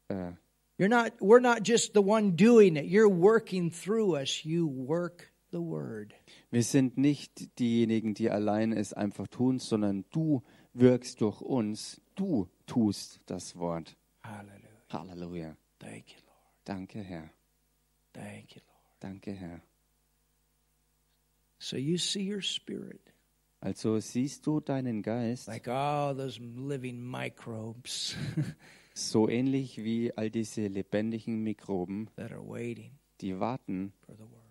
Äh, 0.10 0.34
You're 0.78 0.90
not 0.90 1.14
we're 1.20 1.42
not 1.42 1.68
just 1.68 1.94
the 1.94 2.02
one 2.02 2.36
doing 2.36 2.76
it. 2.76 2.86
You're 2.86 3.10
working 3.10 3.72
through 3.72 4.16
us. 4.16 4.44
You 4.46 4.68
work 4.68 5.32
the 5.52 5.62
word. 5.62 6.14
Wir 6.52 6.64
sind 6.64 6.98
nicht 6.98 7.58
diejenigen, 7.60 8.14
die 8.14 8.30
allein 8.30 8.72
es 8.72 8.94
einfach 8.94 9.28
tun, 9.28 9.58
sondern 9.60 10.06
du 10.12 10.44
wirkst 10.74 11.22
durch 11.22 11.42
uns. 11.42 12.02
Du 12.16 12.48
tust 12.68 13.20
das 13.26 13.56
Wort. 13.56 13.96
Hallelujah. 14.24 14.63
Halleluja. 14.94 15.56
Thank 15.80 16.12
you, 16.12 16.18
Lord. 16.26 16.66
Danke, 16.66 17.04
Herr. 17.04 17.30
Thank 18.14 18.56
you, 18.56 18.62
Lord. 18.66 19.00
Danke, 19.00 19.34
Herr. 19.34 19.62
So 21.60 21.78
you 21.78 21.98
see 21.98 22.30
your 22.32 22.42
spirit 22.42 23.14
Also 23.62 23.98
siehst 24.00 24.46
du 24.46 24.60
deinen 24.60 25.02
Geist 25.02 25.48
like 25.48 25.68
all 25.70 26.14
those 26.16 26.38
living 26.42 27.00
microbes 27.02 28.16
so 28.94 29.30
ähnlich 29.30 29.78
wie 29.78 30.12
all 30.18 30.30
diese 30.30 30.68
lebendigen 30.68 31.42
Mikroben, 31.44 32.10
that 32.18 32.32
are 32.34 32.46
waiting 32.46 32.92
die 33.22 33.40
warten 33.40 33.94
for 34.06 34.16
the 34.16 34.24
word. 34.24 34.42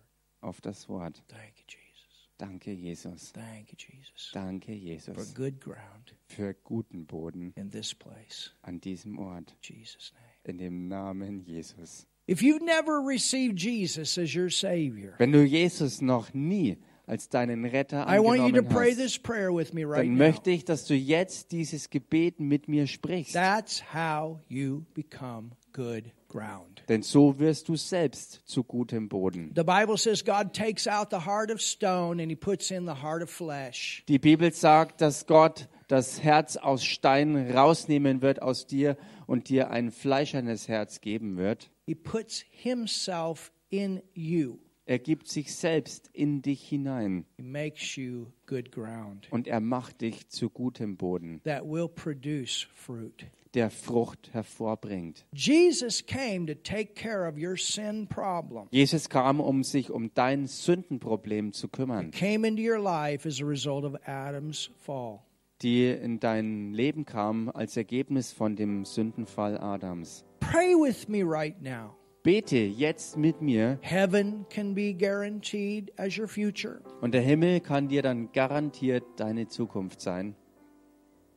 auf 0.41 0.59
das 0.61 0.89
Wort. 0.89 1.23
Thank 1.27 1.53
you, 1.59 1.65
Jesus. 1.67 2.29
Danke, 2.39 2.71
Jesus. 2.71 3.31
Thank 3.31 3.71
you, 3.71 3.77
Jesus. 3.77 4.31
Danke, 4.33 4.71
For 4.71 4.75
Jesus, 4.75 5.35
good 5.35 5.61
ground 5.61 6.15
für 6.25 6.55
guten 6.63 7.05
Boden 7.05 7.53
in 7.55 7.69
this 7.69 7.93
place. 7.93 8.51
an 8.63 8.81
diesem 8.81 9.19
Ort. 9.19 9.51
In 9.69 9.75
Jesus' 9.77 10.11
name. 10.13 10.22
In 10.45 10.57
dem 10.57 10.87
Namen 10.87 11.43
Jesus. 11.45 12.05
If 12.27 12.41
you've 12.41 12.63
never 12.63 13.01
received 13.01 13.57
Jesus 13.57 14.17
as 14.17 14.33
your 14.35 14.49
Savior, 14.49 15.15
Wenn 15.17 15.31
du 15.31 15.43
Jesus 15.43 16.01
noch 16.01 16.33
nie 16.33 16.77
als 17.05 17.27
deinen 17.27 17.65
Retter 17.65 18.05
I 18.07 18.19
want 18.19 18.39
you 18.39 18.51
to 18.51 18.59
angenommen 18.59 18.69
pray 18.69 18.91
hast, 18.91 18.97
this 18.97 19.17
prayer 19.17 19.53
with 19.53 19.73
me 19.73 19.83
right 19.83 20.05
dann 20.05 20.13
now. 20.13 20.25
möchte 20.25 20.51
ich, 20.51 20.63
dass 20.63 20.85
du 20.85 20.95
jetzt 20.95 21.51
dieses 21.51 21.89
Gebet 21.89 22.39
mit 22.39 22.67
mir 22.69 22.87
sprichst. 22.87 23.33
That's 23.33 23.83
how 23.93 24.39
you 24.47 24.85
become 24.93 25.51
good 25.73 26.05
ground. 26.29 26.83
Denn 26.87 27.03
so 27.03 27.39
wirst 27.39 27.67
du 27.67 27.75
selbst 27.75 28.41
zu 28.45 28.63
gutem 28.63 29.09
Boden. 29.09 29.51
The 29.55 29.63
Bible 29.63 29.97
says 29.97 30.23
God 30.23 30.53
takes 30.53 30.87
out 30.87 31.09
the 31.11 31.25
heart 31.25 31.51
of 31.51 31.59
stone 31.61 32.21
and 32.21 32.29
he 32.29 32.35
puts 32.35 32.71
in 32.71 32.85
the 32.85 33.01
heart 33.01 33.21
of 33.21 33.29
flesh. 33.29 34.03
Die 34.07 34.19
Bibel 34.19 34.53
sagt, 34.53 35.01
dass 35.01 35.25
Gott 35.27 35.67
das 35.87 36.23
Herz 36.23 36.57
aus 36.57 36.83
Stein 36.83 37.51
rausnehmen 37.51 38.21
wird 38.21 38.41
aus 38.41 38.67
dir 38.67 38.97
und 39.27 39.49
dir 39.49 39.69
ein 39.71 39.91
fleischernes 39.91 40.67
Herz 40.67 41.01
geben 41.01 41.37
wird. 41.37 41.69
He 41.85 41.95
puts 41.95 42.45
himself 42.49 43.51
in 43.69 44.01
you. 44.13 44.57
Er 44.85 44.99
gibt 44.99 45.29
sich 45.29 45.55
selbst 45.55 46.09
in 46.11 46.41
dich 46.41 46.67
hinein 46.67 47.25
He 47.37 47.43
makes 47.43 47.95
you 47.95 48.27
good 48.45 48.69
ground 48.71 49.27
und 49.31 49.47
er 49.47 49.61
macht 49.61 50.01
dich 50.01 50.27
zu 50.27 50.49
gutem 50.49 50.97
Boden, 50.97 51.41
that 51.45 51.63
will 51.63 51.87
produce 51.87 52.67
fruit. 52.73 53.25
der 53.53 53.69
Frucht 53.69 54.33
hervorbringt. 54.33 55.25
Jesus 55.31 56.05
came 56.05 56.45
to 56.47 56.53
take 56.55 56.95
care 56.95 57.27
of 57.29 57.37
your 57.37 57.55
sin 57.55 58.07
problem. 58.07 58.67
Jesus 58.71 59.07
kam, 59.07 59.39
um 59.39 59.63
sich 59.63 59.89
um 59.89 60.13
dein 60.15 60.47
Sündenproblem 60.47 61.53
zu 61.53 61.69
kümmern, 61.69 62.11
Came 62.11 62.45
into 62.45 62.61
your 62.61 62.79
life 62.79 63.25
as 63.25 63.41
a 63.41 63.45
result 63.45 63.85
of 63.85 63.95
Adam's 64.05 64.69
fall. 64.81 65.21
Die 65.63 65.87
in 65.89 66.19
dein 66.19 66.73
Leben 66.73 67.05
kam 67.05 67.49
als 67.53 67.77
Ergebnis 67.77 68.31
von 68.31 68.55
dem 68.55 68.85
Sündenfall 68.85 69.57
Adams. 69.57 70.25
Pray 70.39 70.73
with 70.75 71.07
me 71.07 71.23
right 71.23 71.59
now. 71.61 71.95
Bete 72.23 72.57
jetzt 72.57 73.17
mit 73.17 73.41
mir 73.41 73.77
Heaven 73.81 74.45
can 74.49 74.73
be 74.73 74.93
guaranteed 74.93 75.91
as 75.97 76.17
your 76.17 76.27
future. 76.27 76.81
und 77.01 77.13
der 77.13 77.21
Himmel 77.21 77.59
kann 77.59 77.87
dir 77.89 78.01
dann 78.01 78.31
garantiert 78.31 79.03
deine 79.17 79.47
Zukunft 79.47 79.99
sein. 80.01 80.35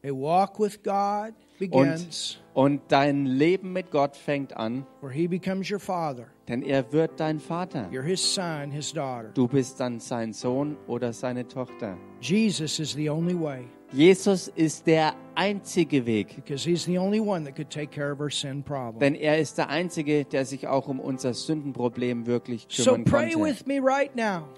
A 0.05 0.11
walk 0.11 0.61
with 0.61 0.81
God 0.85 1.35
Und, 1.59 1.59
begins 1.59 2.39
und 2.55 2.83
dein 2.89 3.27
Leben 3.27 3.73
mit 3.73 3.91
Gott 3.91 4.15
fängt 4.17 4.57
an, 4.57 4.87
where 5.01 5.13
He 5.13 5.27
becomes 5.27 5.69
your 5.71 5.81
Father. 5.81 6.27
denn 6.47 6.63
er 6.63 6.93
wird 6.93 7.19
dein 7.19 7.41
Vater. 7.41 7.89
You're 7.91 8.03
His 8.03 8.35
son, 8.35 8.71
His 8.71 8.93
daughter. 8.93 9.31
Du 9.35 9.49
bist 9.49 9.81
dann 9.81 9.99
sein 9.99 10.33
Sohn 10.33 10.77
oder 10.87 11.13
seine 11.13 11.49
Tochter. 11.49 11.97
Jesus 12.21 12.79
is 12.79 12.93
the 12.93 13.11
only 13.11 13.35
way 13.35 13.65
Jesus 13.93 14.49
ist 14.49 14.87
der 14.87 15.15
einzige 15.35 16.05
Weg, 16.07 16.35
because 16.37 16.69
He's 16.69 16.85
the 16.85 16.99
only 16.99 17.21
one 17.21 17.45
that 17.45 17.55
could 17.55 17.71
take 17.71 17.89
care 17.93 18.13
of 18.13 18.21
our 18.21 18.31
sin 18.31 18.63
problem. 18.63 18.99
denn 18.99 19.15
er 19.15 19.39
ist 19.39 19.59
der 19.59 19.69
einzige, 19.69 20.25
der 20.25 20.45
sich 20.45 20.67
auch 20.67 20.89
um 20.89 20.99
unser 20.99 21.35
Sündenproblem 21.35 22.27
wirklich 22.27 22.67
So 22.69 22.93
kümmern 22.93 23.05
pray 23.05 23.33
konnte. 23.33 23.83
right 23.83 24.11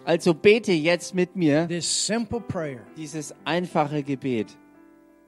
Also 0.04 0.34
bete 0.34 0.72
jetzt 0.72 1.14
mit 1.14 1.36
mir 1.36 1.66
dieses 1.66 3.34
einfache 3.44 4.02
Gebet. 4.02 4.56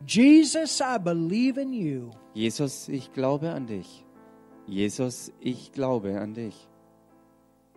Jesus, 0.07 0.80
I 0.80 0.98
believe 0.98 1.61
in 1.61 1.72
you. 1.74 2.11
Jesus, 2.32 2.88
ich 2.88 3.12
glaube 3.12 3.51
an 3.51 3.66
dich. 3.66 4.05
Jesus, 4.66 5.30
ich 5.40 5.72
glaube 5.72 6.18
an 6.18 6.32
dich. 6.32 6.55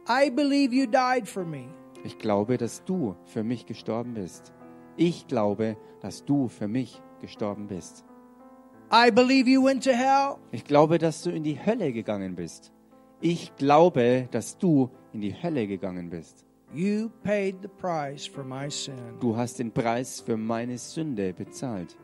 I 0.07 0.29
believe 0.29 0.73
you 0.73 0.85
died 0.85 1.27
for 1.27 1.43
me. 1.43 1.65
Ich 2.05 2.17
glaube, 2.19 2.57
dass 2.57 2.83
du 2.85 3.15
für 3.25 3.43
mich 3.43 3.65
gestorben 3.65 4.13
bist. 4.13 4.53
Ich 4.97 5.27
glaube, 5.27 5.77
dass 6.01 6.25
du 6.25 6.47
für 6.47 6.67
mich 6.67 7.01
gestorben 7.19 7.67
bist. 7.67 8.05
I 8.91 9.09
believe 9.09 9.49
you 9.49 9.63
went 9.63 9.83
to 9.85 9.91
hell. 9.91 10.35
Ich 10.51 10.65
glaube, 10.65 10.99
dass 10.99 11.23
du 11.23 11.31
in 11.31 11.43
die 11.43 11.57
Hölle 11.57 11.91
gegangen 11.93 12.35
bist. 12.35 12.71
Ich 13.21 13.55
glaube, 13.55 14.27
dass 14.31 14.57
du 14.57 14.89
in 15.13 15.21
die 15.21 15.33
Hölle 15.33 15.65
gegangen 15.65 16.09
bist. 16.09 16.45
You 16.73 17.09
paid 17.23 17.55
the 17.61 17.67
price 17.67 18.27
for 18.27 18.43
my 18.43 18.69
sin. 18.69 18.93
Du 19.19 19.35
hast 19.37 19.59
den 19.59 19.71
Preis 19.71 20.19
für 20.19 20.37
meine 20.37 20.77
Sünde 20.77 21.33
bezahlt. 21.33 21.97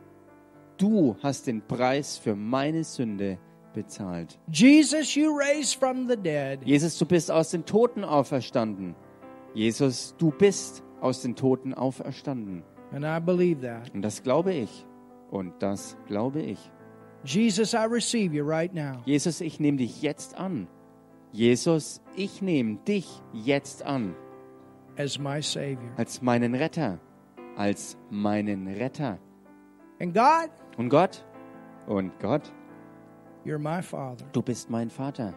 Du 0.77 1.15
hast 1.21 1.47
den 1.47 1.61
Preis 1.61 2.17
für 2.17 2.35
meine 2.35 2.83
Sünde 2.83 3.37
bezahlt. 3.73 4.39
Jesus, 4.51 5.13
you 5.15 5.31
raised 5.35 5.75
from 5.75 6.07
the 6.07 6.15
dead. 6.15 6.59
Jesus, 6.63 6.97
du 6.97 7.05
bist 7.05 7.29
aus 7.29 7.51
den 7.51 7.65
Toten 7.65 8.03
auferstanden. 8.03 8.95
Jesus, 9.53 10.15
du 10.17 10.31
bist 10.31 10.83
aus 11.01 11.21
den 11.21 11.35
Toten 11.35 11.73
auferstanden. 11.73 12.63
And 12.91 13.05
I 13.05 13.19
believe 13.19 13.61
that. 13.61 13.93
Und 13.93 14.01
das 14.01 14.23
glaube 14.23 14.53
ich. 14.53 14.85
Und 15.31 15.53
das 15.61 15.95
glaube 16.07 16.41
ich. 16.41 16.71
Jesus, 17.23 17.73
I 17.73 17.85
receive 17.85 18.33
you 18.35 18.43
right 18.45 18.73
now. 18.73 19.01
Jesus, 19.05 19.41
ich 19.41 19.59
nehme 19.59 19.77
dich 19.77 20.01
jetzt 20.01 20.35
an. 20.35 20.67
Jesus, 21.31 22.01
ich 22.15 22.41
nehme 22.41 22.77
dich 22.87 23.21
jetzt 23.33 23.83
an 23.85 24.15
as 24.97 25.19
my 25.19 25.41
Savior. 25.41 25.91
als 25.97 26.21
meinen 26.21 26.55
Retter, 26.55 26.99
als 27.55 27.97
meinen 28.09 28.67
Retter. 28.67 29.19
And 29.99 30.13
God, 30.15 30.49
Und 30.77 30.89
Gott, 30.89 31.23
und 31.87 32.17
Gott, 32.19 32.51
you're 33.45 33.59
my 33.59 33.81
Father, 33.83 34.25
du 34.31 34.41
bist 34.41 34.69
mein 34.69 34.89
Vater. 34.89 35.33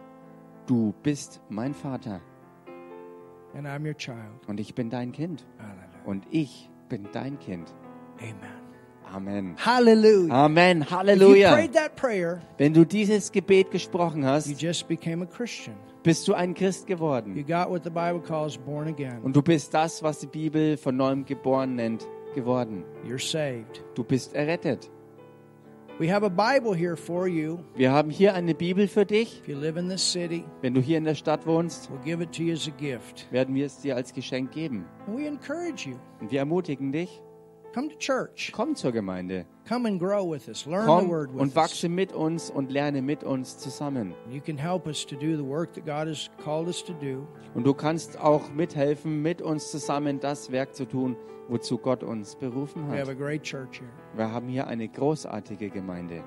Du 0.65 0.93
bist 1.03 1.41
mein 1.49 1.73
Vater 1.73 2.21
and 3.53 3.67
I'm 3.67 3.85
your 3.85 3.95
child. 3.95 4.47
und 4.47 4.59
ich 4.59 4.73
bin 4.73 4.89
dein 4.89 5.11
Kind 5.11 5.45
und 6.05 6.25
ich 6.31 6.69
bin 6.93 7.07
dein 7.11 7.39
Kind. 7.39 7.73
Amen. 8.19 8.35
Amen. 9.11 9.55
Hallelujah. 9.57 10.31
Amen. 10.33 10.85
Halleluja. 10.89 11.53
prayed 11.53 11.73
that 11.73 11.95
prayer, 11.95 12.41
Wenn 12.57 12.73
du 12.73 12.85
dieses 12.85 13.31
Gebet 13.31 13.71
gesprochen 13.71 14.21
you 14.21 14.27
hast, 14.27 14.61
just 14.61 14.87
became 14.87 15.23
a 15.23 15.25
Christian. 15.25 15.75
bist 16.03 16.27
du 16.27 16.33
ein 16.33 16.53
Christ 16.53 16.87
You 16.89 16.95
geworden. 16.95 17.45
got 17.47 17.69
what 17.69 17.83
the 17.83 17.89
Bible 17.89 18.21
calls 18.21 18.57
born 18.57 18.87
again. 18.87 19.21
Und 19.23 19.35
du 19.35 19.41
bist 19.41 19.73
das, 19.73 20.01
was 20.03 20.19
die 20.19 20.27
Bibel 20.27 20.77
von 20.77 20.95
neuem 20.95 21.25
geboren 21.25 21.75
nennt, 21.75 22.07
geworden. 22.35 22.83
You're 23.07 23.19
saved. 23.19 23.83
Du 23.95 24.03
bist 24.03 24.33
errettet. 24.35 24.89
Wir 25.99 27.91
haben 27.91 28.09
hier 28.09 28.33
eine 28.33 28.55
Bibel 28.55 28.87
für 28.87 29.05
dich. 29.05 29.41
If 29.41 29.47
you 29.47 29.55
live 29.59 29.77
in 29.77 29.89
this 29.89 30.11
city, 30.11 30.43
Wenn 30.61 30.73
du 30.73 30.81
hier 30.81 30.97
in 30.97 31.03
der 31.03 31.13
Stadt 31.13 31.45
wohnst, 31.45 31.89
we'll 31.91 32.03
give 32.03 32.23
it 32.23 32.31
to 32.31 32.41
you 32.41 32.53
as 32.53 32.67
a 32.67 32.71
gift. 32.71 33.31
werden 33.31 33.53
wir 33.53 33.67
es 33.67 33.77
dir 33.79 33.95
als 33.95 34.11
Geschenk 34.11 34.51
geben. 34.51 34.85
And 35.05 35.15
we 35.17 35.27
encourage 35.27 35.87
you. 35.87 35.95
Und 36.19 36.31
wir 36.31 36.39
ermutigen 36.39 36.91
dich, 36.91 37.21
Come 37.73 37.89
to 37.89 37.95
church. 37.97 38.51
komm 38.53 38.75
zur 38.75 38.91
Gemeinde. 38.91 39.45
Come 39.67 39.87
and 39.87 39.99
grow 39.99 40.29
with 40.29 40.47
us. 40.47 40.65
Learn 40.65 40.81
the 40.81 40.87
Komm 40.87 41.09
word 41.09 41.33
with 41.33 41.41
und 41.41 41.47
us. 41.49 41.55
wachse 41.55 41.89
mit 41.89 42.13
uns 42.13 42.49
und 42.51 42.71
lerne 42.71 43.01
mit 43.01 43.23
uns 43.23 43.57
zusammen. 43.57 44.13
You 44.29 44.41
can 44.41 44.57
help 44.57 44.85
us 44.87 45.05
to 45.07 45.15
do 45.15 45.35
the 45.35 45.43
work 45.43 45.73
that 45.73 45.85
God 45.85 46.07
has 46.07 46.29
called 46.43 46.67
us 46.67 46.83
to 46.83 46.93
do. 46.93 47.27
Und 47.55 47.65
du 47.65 47.73
kannst 47.73 48.19
auch 48.19 48.51
mithelfen, 48.53 49.21
mit 49.21 49.41
uns 49.41 49.71
zusammen 49.71 50.19
das 50.19 50.51
Werk 50.51 50.75
zu 50.75 50.85
tun, 50.85 51.15
wozu 51.47 51.77
Gott 51.77 52.03
uns 52.03 52.35
berufen 52.35 52.87
We 52.91 52.97
have 52.99 53.07
a 53.09 53.11
hat. 53.13 53.17
great 53.17 53.41
church 53.43 53.79
here. 53.79 53.89
Wir 54.15 54.31
haben 54.31 54.47
hier 54.49 54.67
eine 54.67 54.87
großartige 54.87 55.69
Gemeinde. 55.69 56.23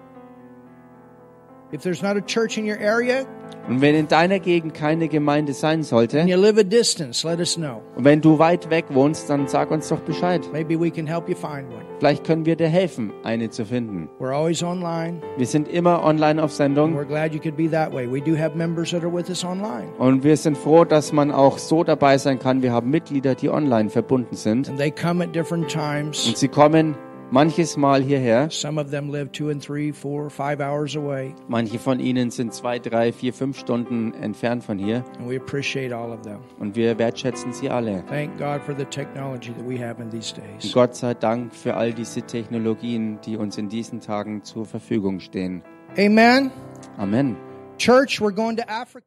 Area 2.80 3.24
Und 3.68 3.80
wenn 3.80 3.96
in 3.96 4.06
deiner 4.06 4.38
Gegend 4.38 4.74
keine 4.74 5.08
Gemeinde 5.08 5.52
sein 5.52 5.78
and 5.80 5.84
sollte, 5.84 6.20
you 6.20 6.36
live 6.40 6.56
a 6.58 6.62
distance, 6.62 7.26
let 7.28 7.40
us 7.40 7.56
know. 7.56 7.82
und 7.96 8.04
wenn 8.04 8.20
du 8.20 8.38
weit 8.38 8.70
weg 8.70 8.84
wohnst, 8.90 9.28
dann 9.28 9.48
sag 9.48 9.70
uns 9.72 9.88
doch 9.88 9.98
Bescheid. 10.00 10.48
Maybe 10.52 10.78
we 10.78 10.90
can 10.90 11.06
help 11.06 11.28
you 11.28 11.34
find 11.34 11.68
one. 11.72 11.84
Vielleicht 11.98 12.24
können 12.24 12.44
wir 12.46 12.54
dir 12.56 12.68
helfen, 12.68 13.12
eine 13.24 13.50
zu 13.50 13.64
finden. 13.64 14.08
We're 14.20 14.32
always 14.34 14.62
online. 14.62 15.20
Wir 15.38 15.46
sind 15.46 15.66
immer 15.66 16.04
online 16.04 16.40
auf 16.42 16.52
Sendung. 16.52 16.94
We're 16.96 17.06
glad 17.06 17.32
you 17.32 17.40
could 17.40 17.56
be 17.56 17.68
that 17.70 17.92
way. 17.92 18.06
We 18.08 18.20
do 18.20 18.38
have 18.38 18.56
members 18.56 18.90
that 18.92 19.02
are 19.02 19.12
with 19.12 19.28
us 19.28 19.44
online, 19.44 19.88
Und 19.98 20.22
wir 20.22 20.36
sind 20.36 20.56
froh, 20.56 20.84
dass 20.84 21.12
man 21.12 21.32
auch 21.32 21.58
so 21.58 21.82
dabei 21.82 22.18
sein 22.18 22.38
kann. 22.38 22.62
Wir 22.62 22.72
haben 22.72 22.90
Mitglieder, 22.90 23.34
die 23.34 23.48
online 23.50 23.90
verbunden 23.90 24.36
sind. 24.36 24.68
and 24.68 24.78
they 24.78 24.90
come 24.92 25.24
at 25.24 25.34
different 25.34 25.68
times. 25.68 26.26
Und 26.28 26.36
sie 26.36 26.48
kommen 26.48 26.94
manches 27.30 27.76
Mal 27.76 28.02
hierher. 28.02 28.48
Some 28.50 28.80
of 28.80 28.90
them 28.90 29.10
live 29.10 29.30
two 29.32 29.50
and 29.50 29.62
three, 29.62 29.92
four, 29.92 30.30
five 30.30 30.60
hours 30.60 30.96
away, 30.96 31.34
Manche 31.48 31.78
von 31.78 32.00
ihnen 32.00 32.30
sind 32.30 32.54
zwei, 32.54 32.78
drei, 32.78 33.12
vier, 33.12 33.32
fünf 33.32 33.58
Stunden 33.58 34.14
entfernt 34.14 34.64
von 34.64 34.78
hier. 34.78 35.04
and 35.18 35.28
we 35.28 35.36
appreciate 35.36 35.92
all 35.94 36.12
of 36.12 36.22
them. 36.22 36.38
Und 36.58 36.76
wir 36.76 36.98
wertschätzen 36.98 37.52
sie 37.52 37.68
alle. 37.70 38.04
Thank 38.08 38.38
God 38.38 38.62
for 38.62 38.74
the 38.76 38.84
technology 38.84 39.52
that 39.52 39.66
we 39.68 39.78
have 39.78 40.00
in 40.00 40.10
these 40.10 40.34
Und 40.34 40.62
days. 40.62 40.72
Gott 40.72 40.94
sei 40.94 41.14
Dank 41.14 41.54
für 41.54 41.74
all 41.74 41.92
diese 41.92 42.22
Technologien, 42.22 43.18
die 43.24 43.36
uns 43.36 43.58
in 43.58 43.68
diesen 43.68 44.00
Tagen 44.00 44.44
zur 44.44 44.64
Verfügung 44.66 45.20
stehen. 45.20 45.62
Amen. 45.98 46.50
Amen. 46.98 47.36
Church, 47.78 48.20
we're 48.22 48.32
going 48.32 48.56
to 48.56 48.62
Africa. 48.68 49.04